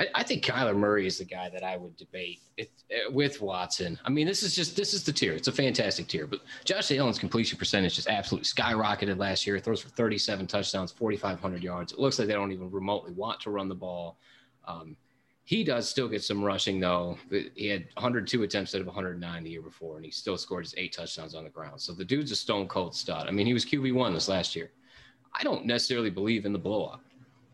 I, 0.00 0.06
I, 0.14 0.22
think 0.22 0.42
Kyler 0.42 0.74
Murray 0.74 1.06
is 1.06 1.18
the 1.18 1.26
guy 1.26 1.50
that 1.50 1.62
I 1.62 1.76
would 1.76 1.94
debate 1.96 2.40
it, 2.56 2.70
with 3.12 3.42
Watson. 3.42 3.98
I 4.02 4.08
mean, 4.08 4.26
this 4.26 4.42
is 4.42 4.56
just 4.56 4.74
this 4.74 4.94
is 4.94 5.04
the 5.04 5.12
tier. 5.12 5.34
It's 5.34 5.48
a 5.48 5.52
fantastic 5.52 6.08
tier. 6.08 6.26
But 6.26 6.40
Josh 6.64 6.90
Allen's 6.90 7.18
completion 7.18 7.58
percentage 7.58 7.96
just 7.96 8.08
absolutely 8.08 8.46
skyrocketed 8.46 9.18
last 9.18 9.46
year. 9.46 9.58
Throws 9.58 9.82
for 9.82 9.90
37 9.90 10.46
touchdowns, 10.46 10.90
4,500 10.90 11.62
yards. 11.62 11.92
It 11.92 11.98
looks 11.98 12.18
like 12.18 12.28
they 12.28 12.34
don't 12.34 12.50
even 12.50 12.70
remotely 12.70 13.12
want 13.12 13.40
to 13.40 13.50
run 13.50 13.68
the 13.68 13.74
ball. 13.74 14.16
Um, 14.66 14.96
he 15.44 15.64
does 15.64 15.88
still 15.88 16.08
get 16.08 16.22
some 16.22 16.42
rushing 16.42 16.80
though. 16.80 17.18
He 17.54 17.66
had 17.66 17.86
102 17.94 18.42
attempts 18.42 18.74
out 18.74 18.80
of 18.80 18.86
109 18.86 19.44
the 19.44 19.50
year 19.50 19.62
before, 19.62 19.96
and 19.96 20.04
he 20.04 20.10
still 20.10 20.38
scored 20.38 20.64
his 20.64 20.74
eight 20.78 20.94
touchdowns 20.94 21.34
on 21.34 21.44
the 21.44 21.50
ground. 21.50 21.78
So 21.78 21.92
the 21.92 22.04
dude's 22.06 22.30
a 22.30 22.36
stone 22.36 22.68
cold 22.68 22.94
stud. 22.94 23.26
I 23.26 23.32
mean, 23.32 23.46
he 23.46 23.52
was 23.52 23.66
QB 23.66 23.92
one 23.92 24.14
this 24.14 24.28
last 24.28 24.56
year. 24.56 24.70
I 25.34 25.42
don't 25.42 25.66
necessarily 25.66 26.08
believe 26.08 26.46
in 26.46 26.52
the 26.52 26.58
blowout, 26.58 27.00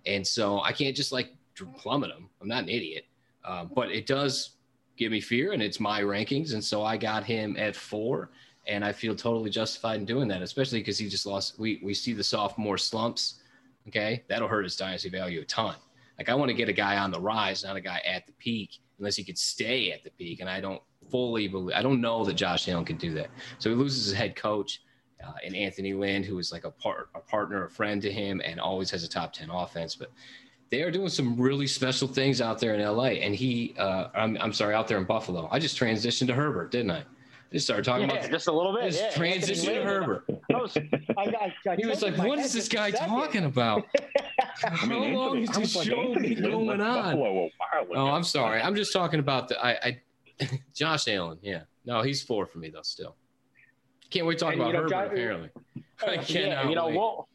and 0.06 0.24
so 0.24 0.60
I 0.60 0.72
can't 0.72 0.94
just 0.94 1.10
like 1.10 1.34
plummet. 1.64 2.10
I'm 2.40 2.48
not 2.48 2.64
an 2.64 2.68
idiot, 2.68 3.06
uh, 3.44 3.64
but 3.64 3.90
it 3.90 4.06
does 4.06 4.56
give 4.98 5.12
me 5.12 5.20
fear, 5.20 5.52
and 5.52 5.62
it's 5.62 5.80
my 5.80 6.02
rankings, 6.02 6.52
and 6.52 6.62
so 6.62 6.82
I 6.82 6.98
got 6.98 7.24
him 7.24 7.56
at 7.58 7.74
four, 7.74 8.30
and 8.66 8.84
I 8.84 8.92
feel 8.92 9.14
totally 9.14 9.48
justified 9.48 10.00
in 10.00 10.04
doing 10.04 10.28
that, 10.28 10.42
especially 10.42 10.80
because 10.80 10.98
he 10.98 11.08
just 11.08 11.24
lost. 11.24 11.58
We 11.58 11.80
we 11.82 11.94
see 11.94 12.12
the 12.12 12.24
sophomore 12.24 12.76
slumps. 12.76 13.40
Okay, 13.88 14.24
that'll 14.28 14.48
hurt 14.48 14.64
his 14.64 14.76
dynasty 14.76 15.08
value 15.08 15.40
a 15.40 15.44
ton. 15.44 15.76
Like 16.18 16.28
I 16.28 16.34
want 16.34 16.48
to 16.48 16.54
get 16.54 16.68
a 16.68 16.72
guy 16.72 16.98
on 16.98 17.10
the 17.10 17.20
rise, 17.20 17.62
not 17.64 17.76
a 17.76 17.80
guy 17.80 18.00
at 18.04 18.26
the 18.26 18.32
peak, 18.32 18.80
unless 18.98 19.16
he 19.16 19.24
could 19.24 19.38
stay 19.38 19.92
at 19.92 20.02
the 20.02 20.10
peak. 20.10 20.40
And 20.40 20.48
I 20.48 20.60
don't 20.60 20.82
fully 21.10 21.48
believe, 21.48 21.76
I 21.76 21.82
don't 21.82 22.00
know 22.00 22.24
that 22.24 22.34
Josh 22.34 22.68
Allen 22.68 22.84
can 22.84 22.96
do 22.96 23.12
that. 23.14 23.28
So 23.58 23.70
he 23.70 23.76
loses 23.76 24.06
his 24.06 24.14
head 24.14 24.34
coach 24.34 24.82
uh, 25.24 25.32
and 25.44 25.54
Anthony 25.54 25.92
Lynn, 25.92 26.22
who 26.22 26.38
is 26.38 26.52
like 26.52 26.64
a 26.64 26.70
part, 26.70 27.10
a 27.14 27.20
partner, 27.20 27.64
a 27.64 27.70
friend 27.70 28.00
to 28.02 28.10
him, 28.10 28.40
and 28.44 28.58
always 28.58 28.90
has 28.90 29.04
a 29.04 29.08
top 29.08 29.32
ten 29.32 29.50
offense. 29.50 29.94
But 29.94 30.10
they 30.70 30.82
are 30.82 30.90
doing 30.90 31.08
some 31.08 31.36
really 31.40 31.66
special 31.66 32.08
things 32.08 32.40
out 32.40 32.58
there 32.58 32.74
in 32.74 32.84
LA. 32.84 33.04
And 33.04 33.34
he, 33.34 33.74
uh, 33.78 34.08
I'm, 34.14 34.36
I'm 34.40 34.52
sorry, 34.52 34.74
out 34.74 34.88
there 34.88 34.98
in 34.98 35.04
Buffalo. 35.04 35.48
I 35.50 35.58
just 35.58 35.78
transitioned 35.78 36.26
to 36.28 36.34
Herbert, 36.34 36.70
didn't 36.72 36.90
I? 36.90 36.98
I 36.98 37.52
just 37.52 37.66
started 37.66 37.84
talking 37.84 38.08
yeah, 38.08 38.16
about 38.16 38.30
just 38.30 38.48
a 38.48 38.52
little 38.52 38.72
bit. 38.72 38.90
Just 38.90 39.00
yeah, 39.00 39.10
transition 39.10 39.74
to 39.74 39.84
Herbert. 39.84 40.24
Was, 40.50 40.76
I, 41.16 41.52
I, 41.68 41.76
he 41.76 41.86
was 41.86 42.02
like, 42.02 42.18
"What 42.18 42.40
is 42.40 42.52
this 42.52 42.68
guy 42.68 42.90
talking 42.90 43.44
about? 43.44 43.86
How 44.62 44.86
mean, 44.86 45.14
long 45.14 45.38
is 45.38 45.50
this 45.50 45.72
show 45.84 45.94
like, 45.94 46.40
going 46.40 46.80
on?" 46.80 47.50
Oh, 47.94 48.08
I'm 48.08 48.24
sorry. 48.24 48.60
I'm 48.60 48.74
just 48.74 48.92
talking 48.92 49.20
about 49.20 49.46
the 49.46 49.64
I, 49.64 49.70
I 49.70 50.00
Josh 50.74 51.06
Allen. 51.06 51.38
Yeah, 51.40 51.62
no, 51.84 52.02
he's 52.02 52.20
four 52.20 52.46
for 52.46 52.58
me 52.58 52.70
though. 52.70 52.82
Still, 52.82 53.14
can't 54.10 54.26
wait 54.26 54.38
to 54.38 54.44
talk 54.44 54.52
and, 54.54 54.62
about 54.62 54.68
you 54.68 54.72
know, 54.72 54.78
Herbert. 54.80 54.90
Josh, 54.90 55.06
apparently, 55.12 55.50
I 56.02 56.16
cannot. 56.16 56.64
Yeah, 56.64 56.68
you 56.68 56.74
know, 56.74 56.88
well, 56.88 57.28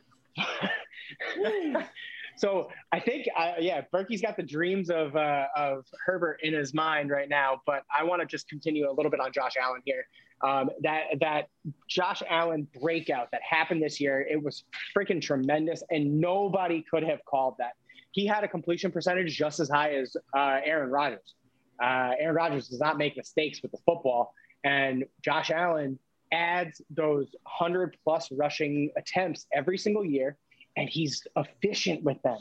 so 2.41 2.69
I 2.91 2.99
think, 2.99 3.27
uh, 3.37 3.53
yeah, 3.59 3.81
Berkey's 3.93 4.19
got 4.19 4.35
the 4.35 4.41
dreams 4.41 4.89
of 4.89 5.15
uh, 5.15 5.45
of 5.55 5.85
Herbert 6.03 6.39
in 6.41 6.55
his 6.55 6.73
mind 6.73 7.11
right 7.11 7.29
now. 7.29 7.61
But 7.67 7.83
I 7.95 8.03
want 8.03 8.21
to 8.21 8.25
just 8.25 8.49
continue 8.49 8.89
a 8.89 8.93
little 8.93 9.11
bit 9.11 9.19
on 9.19 9.31
Josh 9.31 9.53
Allen 9.61 9.81
here. 9.85 10.07
Um, 10.43 10.71
that 10.81 11.03
that 11.19 11.49
Josh 11.87 12.23
Allen 12.27 12.67
breakout 12.81 13.29
that 13.31 13.41
happened 13.47 13.83
this 13.83 14.01
year, 14.01 14.25
it 14.27 14.41
was 14.41 14.63
freaking 14.97 15.21
tremendous, 15.21 15.83
and 15.91 16.19
nobody 16.19 16.83
could 16.89 17.03
have 17.03 17.19
called 17.25 17.57
that. 17.59 17.73
He 18.09 18.25
had 18.25 18.43
a 18.43 18.47
completion 18.47 18.91
percentage 18.91 19.37
just 19.37 19.59
as 19.59 19.69
high 19.69 19.93
as 19.93 20.17
uh, 20.35 20.61
Aaron 20.63 20.89
Rodgers. 20.89 21.35
Uh, 21.79 22.13
Aaron 22.17 22.35
Rodgers 22.35 22.69
does 22.69 22.79
not 22.79 22.97
make 22.97 23.15
mistakes 23.17 23.61
with 23.61 23.71
the 23.71 23.79
football, 23.85 24.33
and 24.63 25.05
Josh 25.23 25.51
Allen 25.51 25.99
adds 26.31 26.81
those 26.89 27.35
hundred 27.45 27.97
plus 28.03 28.31
rushing 28.31 28.89
attempts 28.97 29.45
every 29.53 29.77
single 29.77 30.03
year 30.03 30.37
and 30.77 30.89
he's 30.89 31.25
efficient 31.35 32.03
with 32.03 32.21
them. 32.23 32.37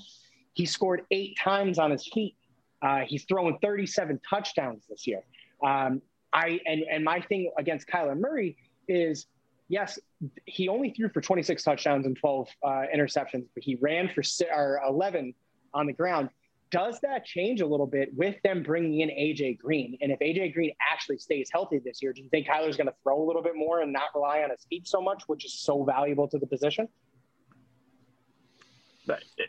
He 0.52 0.66
scored 0.66 1.02
eight 1.10 1.36
times 1.38 1.78
on 1.78 1.90
his 1.90 2.06
feet. 2.12 2.36
Uh, 2.82 3.00
he's 3.06 3.24
thrown 3.24 3.58
37 3.60 4.20
touchdowns 4.28 4.86
this 4.88 5.06
year. 5.06 5.22
Um, 5.64 6.02
I 6.32 6.60
and 6.66 6.82
and 6.90 7.04
my 7.04 7.20
thing 7.20 7.50
against 7.58 7.88
Kyler 7.88 8.18
Murray 8.18 8.56
is 8.88 9.26
yes, 9.68 9.98
he 10.46 10.68
only 10.68 10.90
threw 10.90 11.08
for 11.08 11.20
26 11.20 11.62
touchdowns 11.62 12.06
and 12.06 12.16
12 12.16 12.48
uh, 12.62 12.68
interceptions, 12.94 13.46
but 13.54 13.62
he 13.62 13.76
ran 13.80 14.08
for 14.08 14.22
or 14.54 14.80
11 14.86 15.34
on 15.72 15.86
the 15.86 15.92
ground. 15.92 16.28
Does 16.70 17.00
that 17.00 17.24
change 17.24 17.60
a 17.60 17.66
little 17.66 17.86
bit 17.86 18.10
with 18.14 18.36
them 18.44 18.62
bringing 18.62 19.00
in 19.00 19.08
AJ 19.08 19.58
Green? 19.58 19.98
And 20.00 20.12
if 20.12 20.20
AJ 20.20 20.54
Green 20.54 20.72
actually 20.80 21.18
stays 21.18 21.50
healthy 21.52 21.80
this 21.84 22.00
year, 22.00 22.12
do 22.12 22.22
you 22.22 22.28
think 22.28 22.46
Kyler's 22.46 22.76
going 22.76 22.86
to 22.86 22.94
throw 23.02 23.20
a 23.20 23.26
little 23.26 23.42
bit 23.42 23.56
more 23.56 23.80
and 23.80 23.92
not 23.92 24.10
rely 24.14 24.42
on 24.42 24.50
his 24.50 24.64
feet 24.70 24.86
so 24.86 25.00
much, 25.00 25.24
which 25.26 25.44
is 25.44 25.52
so 25.52 25.82
valuable 25.82 26.28
to 26.28 26.38
the 26.38 26.46
position? 26.46 26.88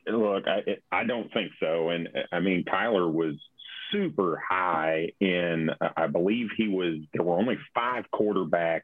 Look, 0.07 0.45
I 0.47 0.77
I 0.91 1.03
don't 1.03 1.31
think 1.33 1.51
so. 1.59 1.89
And 1.89 2.09
I 2.31 2.39
mean, 2.39 2.63
Kyler 2.63 3.11
was 3.11 3.35
super 3.91 4.41
high 4.47 5.11
in. 5.19 5.69
I 5.97 6.07
believe 6.07 6.47
he 6.57 6.67
was. 6.67 6.99
There 7.13 7.23
were 7.23 7.37
only 7.37 7.57
five 7.73 8.05
quarterbacks 8.13 8.81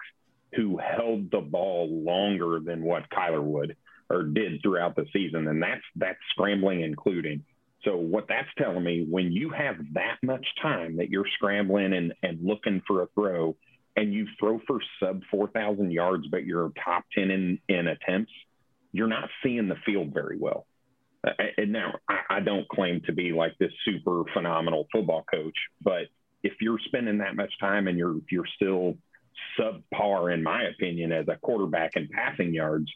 who 0.55 0.77
held 0.77 1.31
the 1.31 1.41
ball 1.41 1.89
longer 2.03 2.59
than 2.59 2.83
what 2.83 3.09
Kyler 3.09 3.43
would 3.43 3.75
or 4.09 4.24
did 4.24 4.62
throughout 4.62 4.95
the 4.95 5.05
season, 5.12 5.47
and 5.47 5.62
that's 5.62 5.83
that's 5.95 6.19
scrambling 6.31 6.81
including. 6.81 7.43
So 7.83 7.95
what 7.95 8.25
that's 8.27 8.47
telling 8.57 8.83
me, 8.83 9.05
when 9.09 9.31
you 9.31 9.50
have 9.51 9.75
that 9.93 10.17
much 10.24 10.45
time 10.62 10.97
that 10.97 11.09
you're 11.09 11.27
scrambling 11.36 11.93
and, 11.93 12.13
and 12.24 12.39
looking 12.43 12.81
for 12.88 13.03
a 13.03 13.07
throw, 13.13 13.55
and 13.95 14.13
you 14.13 14.27
throw 14.39 14.59
for 14.67 14.79
sub 15.00 15.21
four 15.29 15.47
thousand 15.50 15.91
yards, 15.91 16.27
but 16.27 16.45
you're 16.45 16.71
top 16.83 17.05
ten 17.15 17.31
in 17.31 17.59
in 17.69 17.88
attempts, 17.88 18.31
you're 18.98 19.08
not 19.08 19.30
seeing 19.44 19.68
the 19.68 19.75
field 19.86 20.12
very 20.12 20.38
well. 20.39 20.66
Uh, 21.25 21.32
and 21.58 21.72
now 21.72 21.94
I, 22.30 22.39
don't 22.39 22.68
claim 22.68 23.01
to 23.06 23.13
be 23.13 23.32
like 23.32 23.54
this 23.60 23.72
super 23.86 24.24
phenomenal 24.34 24.88
football 24.92 25.24
coach, 25.32 25.56
but 25.82 26.08
if 26.44 26.54
you're 26.62 26.80
spending 26.86 27.20
that 27.20 27.36
much 27.36 27.51
time 27.60 27.88
and 27.88 27.98
you're 27.98 28.18
you're 28.32 28.48
still 28.56 28.98
subpar, 29.60 30.34
in 30.34 30.42
my 30.44 30.63
opinion, 30.63 31.12
as 31.12 31.27
a 31.27 31.36
quarterback 31.36 31.92
in 31.96 32.08
passing 32.08 32.54
yards, 32.54 32.92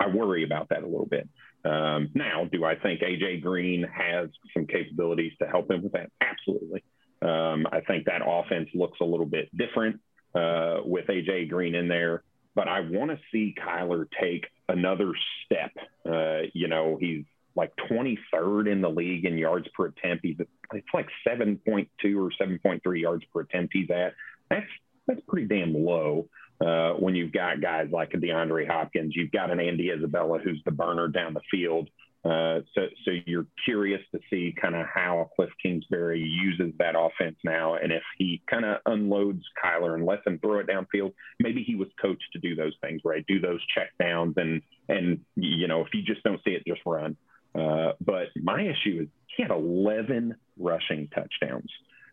I 0.00 0.08
worry 0.08 0.44
about 0.44 0.70
that 0.70 0.82
a 0.82 0.86
little 0.86 1.06
bit. 1.06 1.28
Um, 1.64 2.10
now, 2.14 2.48
do 2.50 2.64
I 2.64 2.74
think 2.76 3.00
AJ 3.00 3.42
Green 3.42 3.84
has 3.84 4.28
some 4.52 4.66
capabilities 4.66 5.32
to 5.40 5.48
help 5.48 5.70
him 5.70 5.82
with 5.82 5.92
that? 5.92 6.10
Absolutely. 6.20 6.82
Um, 7.22 7.66
I 7.70 7.80
think 7.80 8.06
that 8.06 8.22
offense 8.26 8.68
looks 8.74 8.98
a 9.00 9.04
little 9.04 9.26
bit 9.26 9.48
different 9.56 10.00
uh, 10.34 10.78
with 10.84 11.06
AJ 11.06 11.48
Green 11.48 11.74
in 11.74 11.88
there 11.88 12.22
but 12.54 12.68
I 12.68 12.80
want 12.80 13.10
to 13.10 13.18
see 13.32 13.54
Kyler 13.58 14.06
take 14.20 14.46
another 14.68 15.12
step. 15.44 15.72
Uh, 16.08 16.42
you 16.52 16.68
know, 16.68 16.96
he's 17.00 17.24
like 17.56 17.72
23rd 17.90 18.70
in 18.70 18.80
the 18.80 18.90
league 18.90 19.24
in 19.24 19.38
yards 19.38 19.66
per 19.76 19.86
attempt. 19.86 20.24
He's 20.24 20.36
it's 20.72 20.86
like 20.92 21.08
7.2 21.26 21.88
or 22.16 22.30
7.3 22.40 23.00
yards 23.00 23.24
per 23.32 23.40
attempt. 23.40 23.72
He's 23.72 23.90
at 23.90 24.14
that's 24.50 24.66
that's 25.06 25.20
pretty 25.28 25.46
damn 25.46 25.74
low. 25.74 26.28
Uh, 26.64 26.92
when 26.92 27.14
you've 27.14 27.32
got 27.32 27.60
guys 27.60 27.88
like 27.92 28.10
DeAndre 28.10 28.66
Hopkins, 28.66 29.14
you've 29.14 29.32
got 29.32 29.50
an 29.50 29.60
Andy 29.60 29.90
Isabella 29.90 30.38
who's 30.38 30.62
the 30.64 30.70
burner 30.70 31.08
down 31.08 31.34
the 31.34 31.40
field. 31.50 31.88
Uh, 32.24 32.60
so, 32.74 32.86
so 33.04 33.10
you're 33.26 33.46
curious 33.66 34.00
to 34.10 34.18
see 34.30 34.54
kind 34.58 34.74
of 34.74 34.86
how 34.86 35.28
Cliff 35.36 35.50
Kingsbury 35.62 36.20
uses 36.20 36.72
that 36.78 36.94
offense 36.98 37.36
now, 37.44 37.74
and 37.74 37.92
if 37.92 38.02
he 38.16 38.40
kind 38.50 38.64
of 38.64 38.78
unloads 38.86 39.42
Kyler 39.62 39.94
and 39.94 40.06
lets 40.06 40.26
him 40.26 40.38
throw 40.38 40.58
it 40.60 40.66
downfield. 40.66 41.12
Maybe 41.38 41.62
he 41.62 41.74
was 41.74 41.88
coached 42.00 42.24
to 42.32 42.38
do 42.38 42.54
those 42.54 42.72
things, 42.80 43.02
right? 43.04 43.24
Do 43.26 43.40
those 43.40 43.60
check 43.74 43.90
downs, 43.98 44.34
and 44.38 44.62
and 44.88 45.20
you 45.36 45.68
know 45.68 45.82
if 45.82 45.88
you 45.92 46.02
just 46.02 46.22
don't 46.22 46.40
see 46.44 46.52
it, 46.52 46.62
just 46.66 46.80
run. 46.86 47.16
Uh, 47.54 47.92
but 48.00 48.28
my 48.42 48.62
issue 48.62 49.02
is 49.02 49.08
he 49.36 49.42
had 49.42 49.52
11 49.52 50.34
rushing 50.58 51.08
touchdowns, 51.08 51.70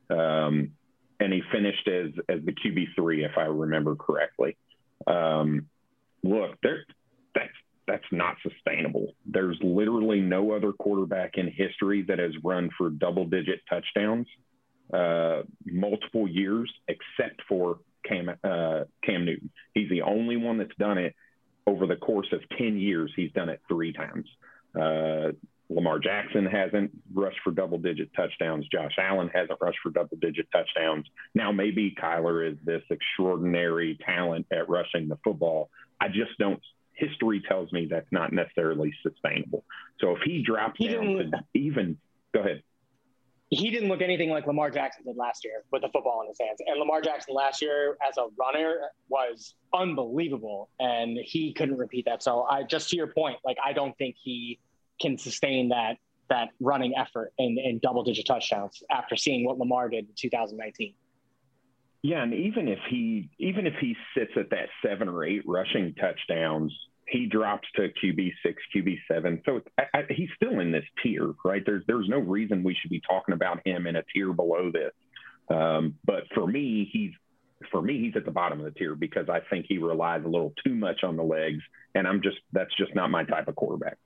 um, 0.09 0.71
and 1.21 1.31
he 1.31 1.41
finished 1.53 1.87
as 1.87 2.11
as 2.27 2.43
the 2.43 2.51
QB 2.51 2.95
three, 2.95 3.23
if 3.23 3.37
I 3.37 3.43
remember 3.43 3.95
correctly. 3.95 4.57
Um, 5.07 5.67
look, 6.21 6.57
there 6.61 6.83
that's 7.33 7.49
that's 7.91 8.03
not 8.11 8.37
sustainable. 8.41 9.13
There's 9.25 9.57
literally 9.61 10.21
no 10.21 10.53
other 10.53 10.71
quarterback 10.71 11.31
in 11.35 11.51
history 11.51 12.03
that 12.07 12.19
has 12.19 12.31
run 12.41 12.69
for 12.77 12.89
double 12.89 13.25
digit 13.25 13.59
touchdowns 13.69 14.27
uh, 14.93 15.41
multiple 15.65 16.27
years, 16.27 16.71
except 16.87 17.41
for 17.49 17.79
Cam, 18.05 18.29
uh, 18.29 18.83
Cam 19.03 19.25
Newton. 19.25 19.49
He's 19.73 19.89
the 19.89 20.03
only 20.03 20.37
one 20.37 20.57
that's 20.57 20.75
done 20.79 20.97
it 20.97 21.15
over 21.67 21.85
the 21.85 21.97
course 21.97 22.27
of 22.31 22.39
10 22.57 22.77
years. 22.77 23.11
He's 23.15 23.31
done 23.33 23.49
it 23.49 23.61
three 23.67 23.91
times. 23.91 24.27
Uh, 24.73 25.33
Lamar 25.69 25.99
Jackson 25.99 26.45
hasn't 26.45 26.91
rushed 27.13 27.39
for 27.43 27.51
double 27.51 27.77
digit 27.77 28.09
touchdowns. 28.15 28.65
Josh 28.71 28.95
Allen 28.97 29.29
hasn't 29.33 29.59
rushed 29.61 29.79
for 29.83 29.89
double 29.89 30.17
digit 30.21 30.47
touchdowns. 30.51 31.05
Now, 31.35 31.51
maybe 31.51 31.95
Kyler 32.01 32.49
is 32.51 32.57
this 32.65 32.83
extraordinary 32.89 33.97
talent 34.05 34.47
at 34.51 34.69
rushing 34.69 35.07
the 35.07 35.17
football. 35.23 35.69
I 35.99 36.07
just 36.07 36.37
don't 36.39 36.61
history 36.93 37.41
tells 37.47 37.71
me 37.71 37.87
that's 37.89 38.11
not 38.11 38.33
necessarily 38.33 38.93
sustainable. 39.03 39.63
So 39.99 40.15
if 40.15 40.21
he 40.23 40.43
drops 40.43 40.77
he 40.77 40.87
down 40.89 41.31
even, 41.53 41.97
go 42.33 42.41
ahead. 42.41 42.63
He 43.49 43.69
didn't 43.69 43.89
look 43.89 44.01
anything 44.01 44.29
like 44.29 44.47
Lamar 44.47 44.71
Jackson 44.71 45.03
did 45.03 45.17
last 45.17 45.43
year 45.43 45.63
with 45.73 45.81
the 45.81 45.89
football 45.89 46.21
in 46.21 46.29
his 46.29 46.37
hands. 46.39 46.59
And 46.65 46.79
Lamar 46.79 47.01
Jackson 47.01 47.35
last 47.35 47.61
year 47.61 47.97
as 48.07 48.17
a 48.17 48.27
runner 48.39 48.89
was 49.09 49.55
unbelievable, 49.73 50.69
and 50.79 51.17
he 51.21 51.51
couldn't 51.53 51.77
repeat 51.77 52.05
that. 52.05 52.23
So 52.23 52.43
I 52.43 52.63
just 52.63 52.89
to 52.91 52.95
your 52.95 53.07
point, 53.07 53.39
like 53.43 53.57
I 53.63 53.73
don't 53.73 53.97
think 53.97 54.15
he 54.21 54.59
can 55.01 55.17
sustain 55.17 55.69
that 55.69 55.97
that 56.29 56.49
running 56.61 56.93
effort 56.97 57.33
in, 57.37 57.57
in 57.57 57.77
double 57.79 58.03
digit 58.03 58.25
touchdowns 58.25 58.81
after 58.89 59.17
seeing 59.17 59.45
what 59.45 59.57
Lamar 59.57 59.89
did 59.89 60.05
in 60.05 60.13
2019. 60.17 60.93
Yeah, 62.03 62.23
and 62.23 62.33
even 62.33 62.67
if 62.67 62.79
he 62.89 63.29
even 63.37 63.67
if 63.67 63.75
he 63.79 63.95
sits 64.17 64.31
at 64.35 64.49
that 64.49 64.69
seven 64.83 65.07
or 65.07 65.23
eight 65.23 65.43
rushing 65.45 65.93
touchdowns, 65.95 66.73
he 67.07 67.27
drops 67.27 67.67
to 67.75 67.89
QB 68.03 68.31
six, 68.43 68.61
QB 68.75 68.97
seven. 69.07 69.41
So 69.45 69.61
I, 69.77 69.83
I, 69.93 70.01
he's 70.09 70.29
still 70.35 70.59
in 70.59 70.71
this 70.71 70.85
tier, 71.03 71.33
right? 71.45 71.61
There's 71.63 71.83
there's 71.87 72.09
no 72.09 72.17
reason 72.17 72.63
we 72.63 72.75
should 72.81 72.89
be 72.89 73.01
talking 73.07 73.33
about 73.33 73.65
him 73.65 73.85
in 73.85 73.97
a 73.97 74.03
tier 74.13 74.33
below 74.33 74.71
this. 74.71 74.91
Um, 75.55 75.95
but 76.03 76.23
for 76.33 76.47
me, 76.47 76.89
he's 76.91 77.11
for 77.71 77.81
me 77.83 77.99
he's 77.99 78.15
at 78.15 78.25
the 78.25 78.31
bottom 78.31 78.59
of 78.59 78.65
the 78.65 78.71
tier 78.71 78.95
because 78.95 79.29
I 79.29 79.41
think 79.51 79.67
he 79.69 79.77
relies 79.77 80.23
a 80.25 80.27
little 80.27 80.53
too 80.65 80.73
much 80.73 81.03
on 81.03 81.17
the 81.17 81.23
legs, 81.23 81.61
and 81.93 82.07
I'm 82.07 82.23
just 82.23 82.37
that's 82.51 82.75
just 82.77 82.95
not 82.95 83.11
my 83.11 83.25
type 83.25 83.47
of 83.47 83.55
quarterback. 83.55 83.97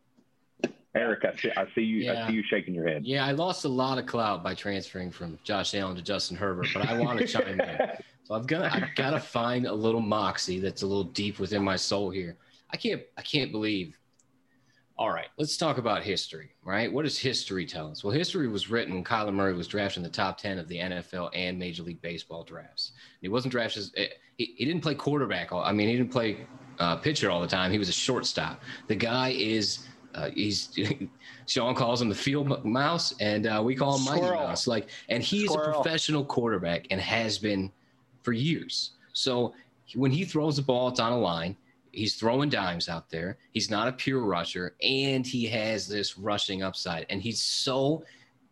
Eric, 0.96 1.26
I 1.26 1.36
see, 1.36 1.52
I 1.58 1.66
see 1.76 1.82
you. 1.82 1.98
Yeah. 1.98 2.24
I 2.24 2.28
see 2.28 2.34
you 2.36 2.44
shaking 2.44 2.74
your 2.74 2.88
head. 2.88 3.06
Yeah, 3.06 3.26
I 3.26 3.32
lost 3.32 3.66
a 3.66 3.70
lot 3.70 3.98
of 3.98 4.06
clout 4.06 4.44
by 4.44 4.56
transferring 4.56 5.12
from 5.12 5.38
Josh 5.44 5.76
Allen 5.76 5.96
to 5.98 6.02
Justin 6.02 6.38
Herbert, 6.38 6.68
but 6.74 6.88
I 6.88 6.98
want 6.98 7.20
to 7.20 7.28
chime 7.28 7.60
in. 7.60 7.80
So 8.24 8.34
I've 8.34 8.48
got 8.48 8.72
I've 8.72 8.96
got 8.96 9.12
to 9.12 9.20
find 9.20 9.68
a 9.68 9.74
little 9.74 10.02
moxie 10.02 10.60
that's 10.60 10.82
a 10.84 10.88
little 10.88 11.04
deep 11.04 11.38
within 11.38 11.64
my 11.64 11.76
soul 11.76 12.10
here. 12.10 12.38
I 12.72 12.78
can't 12.78 13.02
I 13.18 13.22
can't 13.22 13.52
believe. 13.52 13.98
All 14.98 15.12
right, 15.12 15.28
let's 15.38 15.58
talk 15.58 15.78
about 15.78 16.04
history, 16.04 16.52
right? 16.64 16.92
What 16.92 17.04
does 17.04 17.20
history 17.20 17.66
tell 17.66 17.92
us? 17.92 18.02
Well, 18.02 18.14
history 18.14 18.48
was 18.48 18.70
written 18.70 18.94
when 18.94 19.04
Kyler 19.04 19.34
Murray 19.34 19.54
was 19.54 19.68
drafted 19.68 19.98
in 19.98 20.04
the 20.04 20.10
top 20.10 20.38
10 20.38 20.58
of 20.58 20.70
the 20.70 20.78
NFL 20.78 21.32
and 21.34 21.60
Major 21.60 21.84
League 21.84 22.02
Baseball 22.02 22.46
drafts. 22.46 22.94
He 23.22 23.28
wasn't 23.28 23.52
drafted 23.52 23.82
as, 23.82 23.92
eh, 23.98 24.08
he, 24.38 24.56
he 24.58 24.64
didn't 24.64 24.82
play 24.82 24.96
quarterback. 24.96 25.52
All, 25.52 25.62
I 25.62 25.74
mean, 25.74 25.90
he 25.90 25.98
didn't 25.98 26.14
play 26.14 26.48
uh, 26.80 26.96
pitcher 26.96 27.30
all 27.30 27.42
the 27.42 27.48
time. 27.48 27.74
He 27.74 27.78
was 27.78 27.90
a 27.90 27.94
shortstop. 27.94 28.62
The 28.88 28.96
guy 28.96 29.32
is 29.32 29.86
uh, 30.16 30.30
he's 30.32 30.70
Sean 31.48 31.76
calls 31.76 32.02
him 32.02 32.10
the 32.10 32.16
field 32.16 32.64
mouse, 32.66 33.14
and 33.20 33.46
uh, 33.46 33.62
we 33.64 33.76
call 33.76 33.98
him 33.98 34.06
Mighty 34.06 34.22
Mouse. 34.22 34.66
Like, 34.66 34.90
and 35.10 35.22
he's 35.22 35.52
Squirrel. 35.52 35.80
a 35.80 35.84
professional 35.84 36.26
quarterback 36.26 36.88
and 36.90 37.00
has 37.00 37.38
been 37.38 37.72
for 38.24 38.34
years. 38.34 38.92
So 39.14 39.54
when 39.94 40.12
he 40.12 40.26
throws 40.26 40.56
the 40.56 40.62
ball, 40.62 40.88
it's 40.88 41.00
on 41.00 41.12
a 41.12 41.18
line. 41.18 41.56
He's 41.92 42.16
throwing 42.16 42.50
dimes 42.50 42.90
out 42.90 43.10
there. 43.10 43.38
He's 43.52 43.70
not 43.70 43.88
a 43.88 43.92
pure 43.92 44.22
rusher, 44.22 44.76
and 44.82 45.26
he 45.26 45.46
has 45.46 45.88
this 45.88 46.18
rushing 46.18 46.64
upside. 46.64 47.06
And 47.10 47.22
he's 47.22 47.42
so 47.42 48.04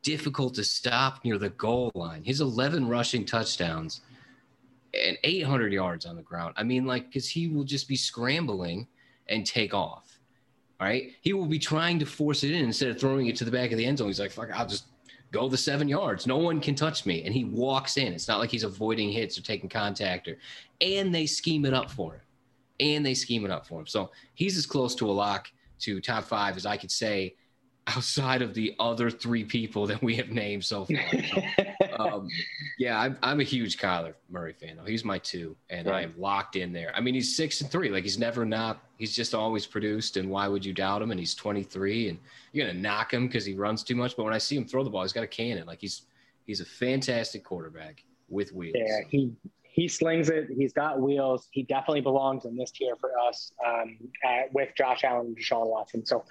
difficult 0.02 0.54
to 0.56 0.64
stop 0.64 1.24
near 1.26 1.38
the 1.38 1.50
goal 1.50 1.92
line. 1.96 2.24
His 2.24 2.42
11 2.42 2.88
rushing 2.88 3.26
touchdowns 3.26 4.02
and 4.94 5.18
800 5.24 5.74
yards 5.74 6.06
on 6.06 6.16
the 6.16 6.22
ground. 6.22 6.54
I 6.58 6.64
mean, 6.64 6.86
like, 6.86 7.08
because 7.08 7.28
he 7.28 7.48
will 7.48 7.64
just 7.64 7.88
be 7.88 7.96
scrambling 7.96 8.88
and 9.28 9.46
take 9.46 9.74
off. 9.74 10.13
Right? 10.80 11.14
He 11.22 11.34
will 11.34 11.46
be 11.46 11.60
trying 11.60 12.00
to 12.00 12.06
force 12.06 12.44
it 12.44 12.52
in 12.52 12.66
instead 12.66 12.90
of 12.90 13.00
throwing 13.00 13.28
it 13.28 13.36
to 13.38 13.46
the 13.46 13.52
back 13.52 13.72
of 13.72 13.78
the 13.78 13.86
end 13.86 14.00
zone. 14.00 14.08
He's 14.08 14.20
like, 14.20 14.32
fuck, 14.32 14.50
I'll 14.52 14.68
just 14.68 14.86
go 15.32 15.48
the 15.48 15.58
seven 15.58 15.88
yards. 15.88 16.28
No 16.28 16.38
one 16.38 16.60
can 16.60 16.76
touch 16.76 17.06
me. 17.06 17.24
And 17.24 17.34
he 17.34 17.46
walks 17.46 17.98
in. 17.98 18.14
It's 18.14 18.28
not 18.28 18.40
like 18.40 18.52
he's 18.52 18.64
avoiding 18.64 19.12
hits 19.12 19.38
or 19.38 19.44
taking 19.44 19.70
contact 19.70 20.28
or, 20.28 20.38
and 20.82 21.14
they 21.14 21.26
scheme 21.26 21.66
it 21.66 21.74
up 21.74 21.90
for 21.90 22.16
him. 22.16 22.22
And 22.80 23.06
they 23.06 23.14
scheme 23.14 23.46
it 23.46 23.52
up 23.52 23.66
for 23.66 23.80
him. 23.80 23.88
So 23.88 24.12
he's 24.34 24.58
as 24.58 24.66
close 24.66 24.94
to 24.96 25.10
a 25.10 25.12
lock 25.12 25.52
to 25.80 26.02
top 26.02 26.26
five 26.26 26.58
as 26.58 26.66
I 26.66 26.78
could 26.78 26.92
say 26.92 27.36
outside 27.88 28.42
of 28.42 28.54
the 28.54 28.76
other 28.80 29.10
three 29.10 29.44
people 29.44 29.86
that 29.88 30.02
we 30.02 30.16
have 30.16 30.30
named 30.30 30.64
so 30.64 30.86
far. 30.86 31.04
So, 31.12 32.00
um, 32.00 32.28
yeah, 32.78 33.00
I'm, 33.00 33.18
I'm 33.22 33.40
a 33.40 33.44
huge 33.44 33.78
Kyler 33.78 34.14
Murray 34.30 34.54
fan. 34.54 34.78
Though. 34.78 34.86
He's 34.86 35.04
my 35.04 35.18
two, 35.20 35.56
and 35.70 35.88
right. 35.88 36.04
I'm 36.04 36.14
locked 36.18 36.56
in 36.56 36.72
there. 36.72 36.94
I 36.96 37.02
mean, 37.02 37.14
he's 37.14 37.36
six 37.36 37.62
and 37.62 37.70
three. 37.70 37.90
Like 37.90 38.04
he's 38.04 38.18
never 38.18 38.46
not. 38.46 38.84
He's 38.98 39.16
just 39.16 39.34
always 39.34 39.66
produced. 39.66 40.18
And 40.18 40.30
why 40.30 40.48
would 40.48 40.66
you 40.66 40.74
doubt 40.74 41.02
him? 41.02 41.12
And 41.12 41.20
he's 41.20 41.36
23, 41.36 42.10
and 42.10 42.20
you're 42.52 42.68
gonna 42.68 42.80
knock 42.80 43.14
him 43.14 43.28
because 43.28 43.46
he 43.46 43.54
runs 43.54 43.84
too 43.84 43.96
much. 43.96 44.16
But 44.16 44.24
when 44.24 44.34
I 44.34 44.38
see 44.38 44.56
him 44.56 44.66
throw 44.66 44.84
the 44.84 44.90
ball, 44.90 45.04
he's 45.04 45.14
got 45.14 45.24
a 45.24 45.28
cannon. 45.28 45.68
Like 45.68 45.82
he's 45.82 46.04
he's 46.46 46.62
a 46.62 46.66
fantastic 46.66 47.44
quarterback 47.44 48.04
with 48.30 48.54
wheels. 48.54 48.76
Yeah, 48.78 49.02
he 49.10 49.34
he 49.74 49.88
slings 49.88 50.30
it. 50.30 50.50
He's 50.56 50.72
got 50.72 51.02
wheels. 51.02 51.48
He 51.52 51.64
definitely 51.64 52.02
belongs 52.02 52.46
in 52.46 52.56
this 52.56 52.70
tier 52.70 52.96
for 52.96 53.12
us 53.28 53.52
um, 53.66 53.98
at, 54.24 54.54
with 54.54 54.70
Josh 54.78 55.04
Allen 55.04 55.28
and 55.28 55.38
Deshaun 55.38 55.68
Watson. 55.68 56.06
So, 56.06 56.24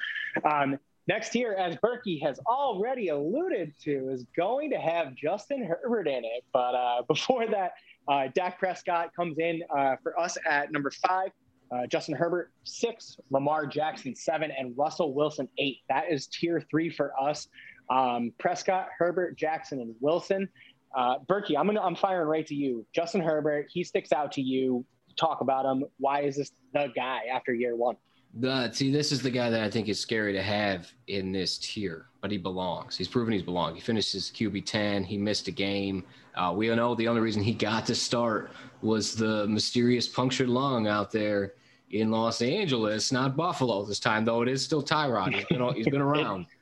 um, 0.45 0.79
Next 1.09 1.33
here, 1.33 1.53
as 1.59 1.77
Berkey 1.77 2.23
has 2.23 2.39
already 2.47 3.09
alluded 3.09 3.75
to, 3.83 4.11
is 4.11 4.25
going 4.37 4.71
to 4.71 4.79
have 4.79 5.15
Justin 5.15 5.65
Herbert 5.65 6.07
in 6.07 6.25
it. 6.25 6.45
But 6.53 6.75
uh, 6.75 7.03
before 7.09 7.47
that, 7.49 7.73
uh, 8.09 8.29
Dak 8.35 8.59
Prescott 8.59 9.15
comes 9.15 9.39
in 9.39 9.63
uh, 9.77 9.97
for 10.03 10.19
us 10.19 10.39
at 10.49 10.73
number 10.73 10.91
five. 10.91 11.31
Uh, 11.73 11.87
Justin 11.87 12.15
Herbert, 12.15 12.53
six. 12.65 13.17
Lamar 13.31 13.67
Jackson, 13.67 14.15
seven. 14.15 14.53
And 14.57 14.77
Russell 14.77 15.15
Wilson, 15.15 15.49
eight. 15.59 15.79
That 15.89 16.05
is 16.11 16.27
tier 16.27 16.63
three 16.71 16.91
for 16.91 17.13
us. 17.21 17.49
Um, 17.91 18.33
Prescott, 18.39 18.89
Herbert, 18.97 19.37
Jackson, 19.37 19.81
and 19.81 19.95
Wilson. 20.01 20.49
Uh, 20.95 21.19
Berkey, 21.27 21.57
I'm, 21.59 21.67
gonna, 21.67 21.81
I'm 21.81 21.97
firing 21.97 22.29
right 22.29 22.47
to 22.47 22.55
you. 22.55 22.87
Justin 22.95 23.23
Herbert, 23.23 23.69
he 23.71 23.83
sticks 23.83 24.13
out 24.13 24.33
to 24.33 24.43
you. 24.43 24.85
Talk 25.19 25.41
about 25.41 25.65
him. 25.65 25.85
Why 25.99 26.23
is 26.23 26.37
this 26.37 26.53
the 26.75 26.93
guy 26.95 27.23
after 27.33 27.53
year 27.53 27.75
one? 27.75 27.97
The, 28.35 28.73
see, 28.73 28.91
this 28.91 29.13
is 29.13 29.21
the 29.21 29.31
guy 29.31 29.51
that 29.51 29.63
I 29.63 29.71
think 29.71 29.89
is 29.89 30.01
scary 30.01 30.33
to 30.33 30.43
have 30.43 30.91
in 31.07 31.33
this 31.33 31.59
tier, 31.59 32.07
but 32.23 32.31
he 32.31 32.39
belongs. 32.39 32.97
He's 32.97 33.09
proven 33.09 33.33
he's 33.33 33.43
belonged. 33.43 33.77
He 33.77 33.83
finished 33.83 34.13
his 34.13 34.31
QB 34.31 34.65
10. 34.65 35.05
He 35.05 35.19
missed 35.19 35.49
a 35.49 35.51
game. 35.51 36.05
Uh, 36.35 36.53
we 36.57 36.71
all 36.71 36.77
know 36.77 36.95
the 36.95 37.09
only 37.09 37.21
reason 37.21 37.43
he 37.43 37.53
got 37.53 37.85
to 37.87 37.95
start 37.95 38.51
was 38.81 39.15
the 39.15 39.47
mysterious 39.49 40.09
punctured 40.09 40.49
lung 40.49 40.87
out 40.87 41.11
there 41.11 41.53
in 41.91 42.11
Los 42.11 42.41
Angeles, 42.41 43.13
not 43.13 43.37
Buffalo 43.37 43.85
this 43.85 44.01
time, 44.01 44.25
though 44.25 44.41
it 44.41 44.49
is 44.49 44.65
still 44.65 44.83
Tyrod. 44.83 45.35
He's 45.35 45.45
been, 45.45 45.75
he's 45.75 45.89
been 45.89 46.01
around. 46.01 46.47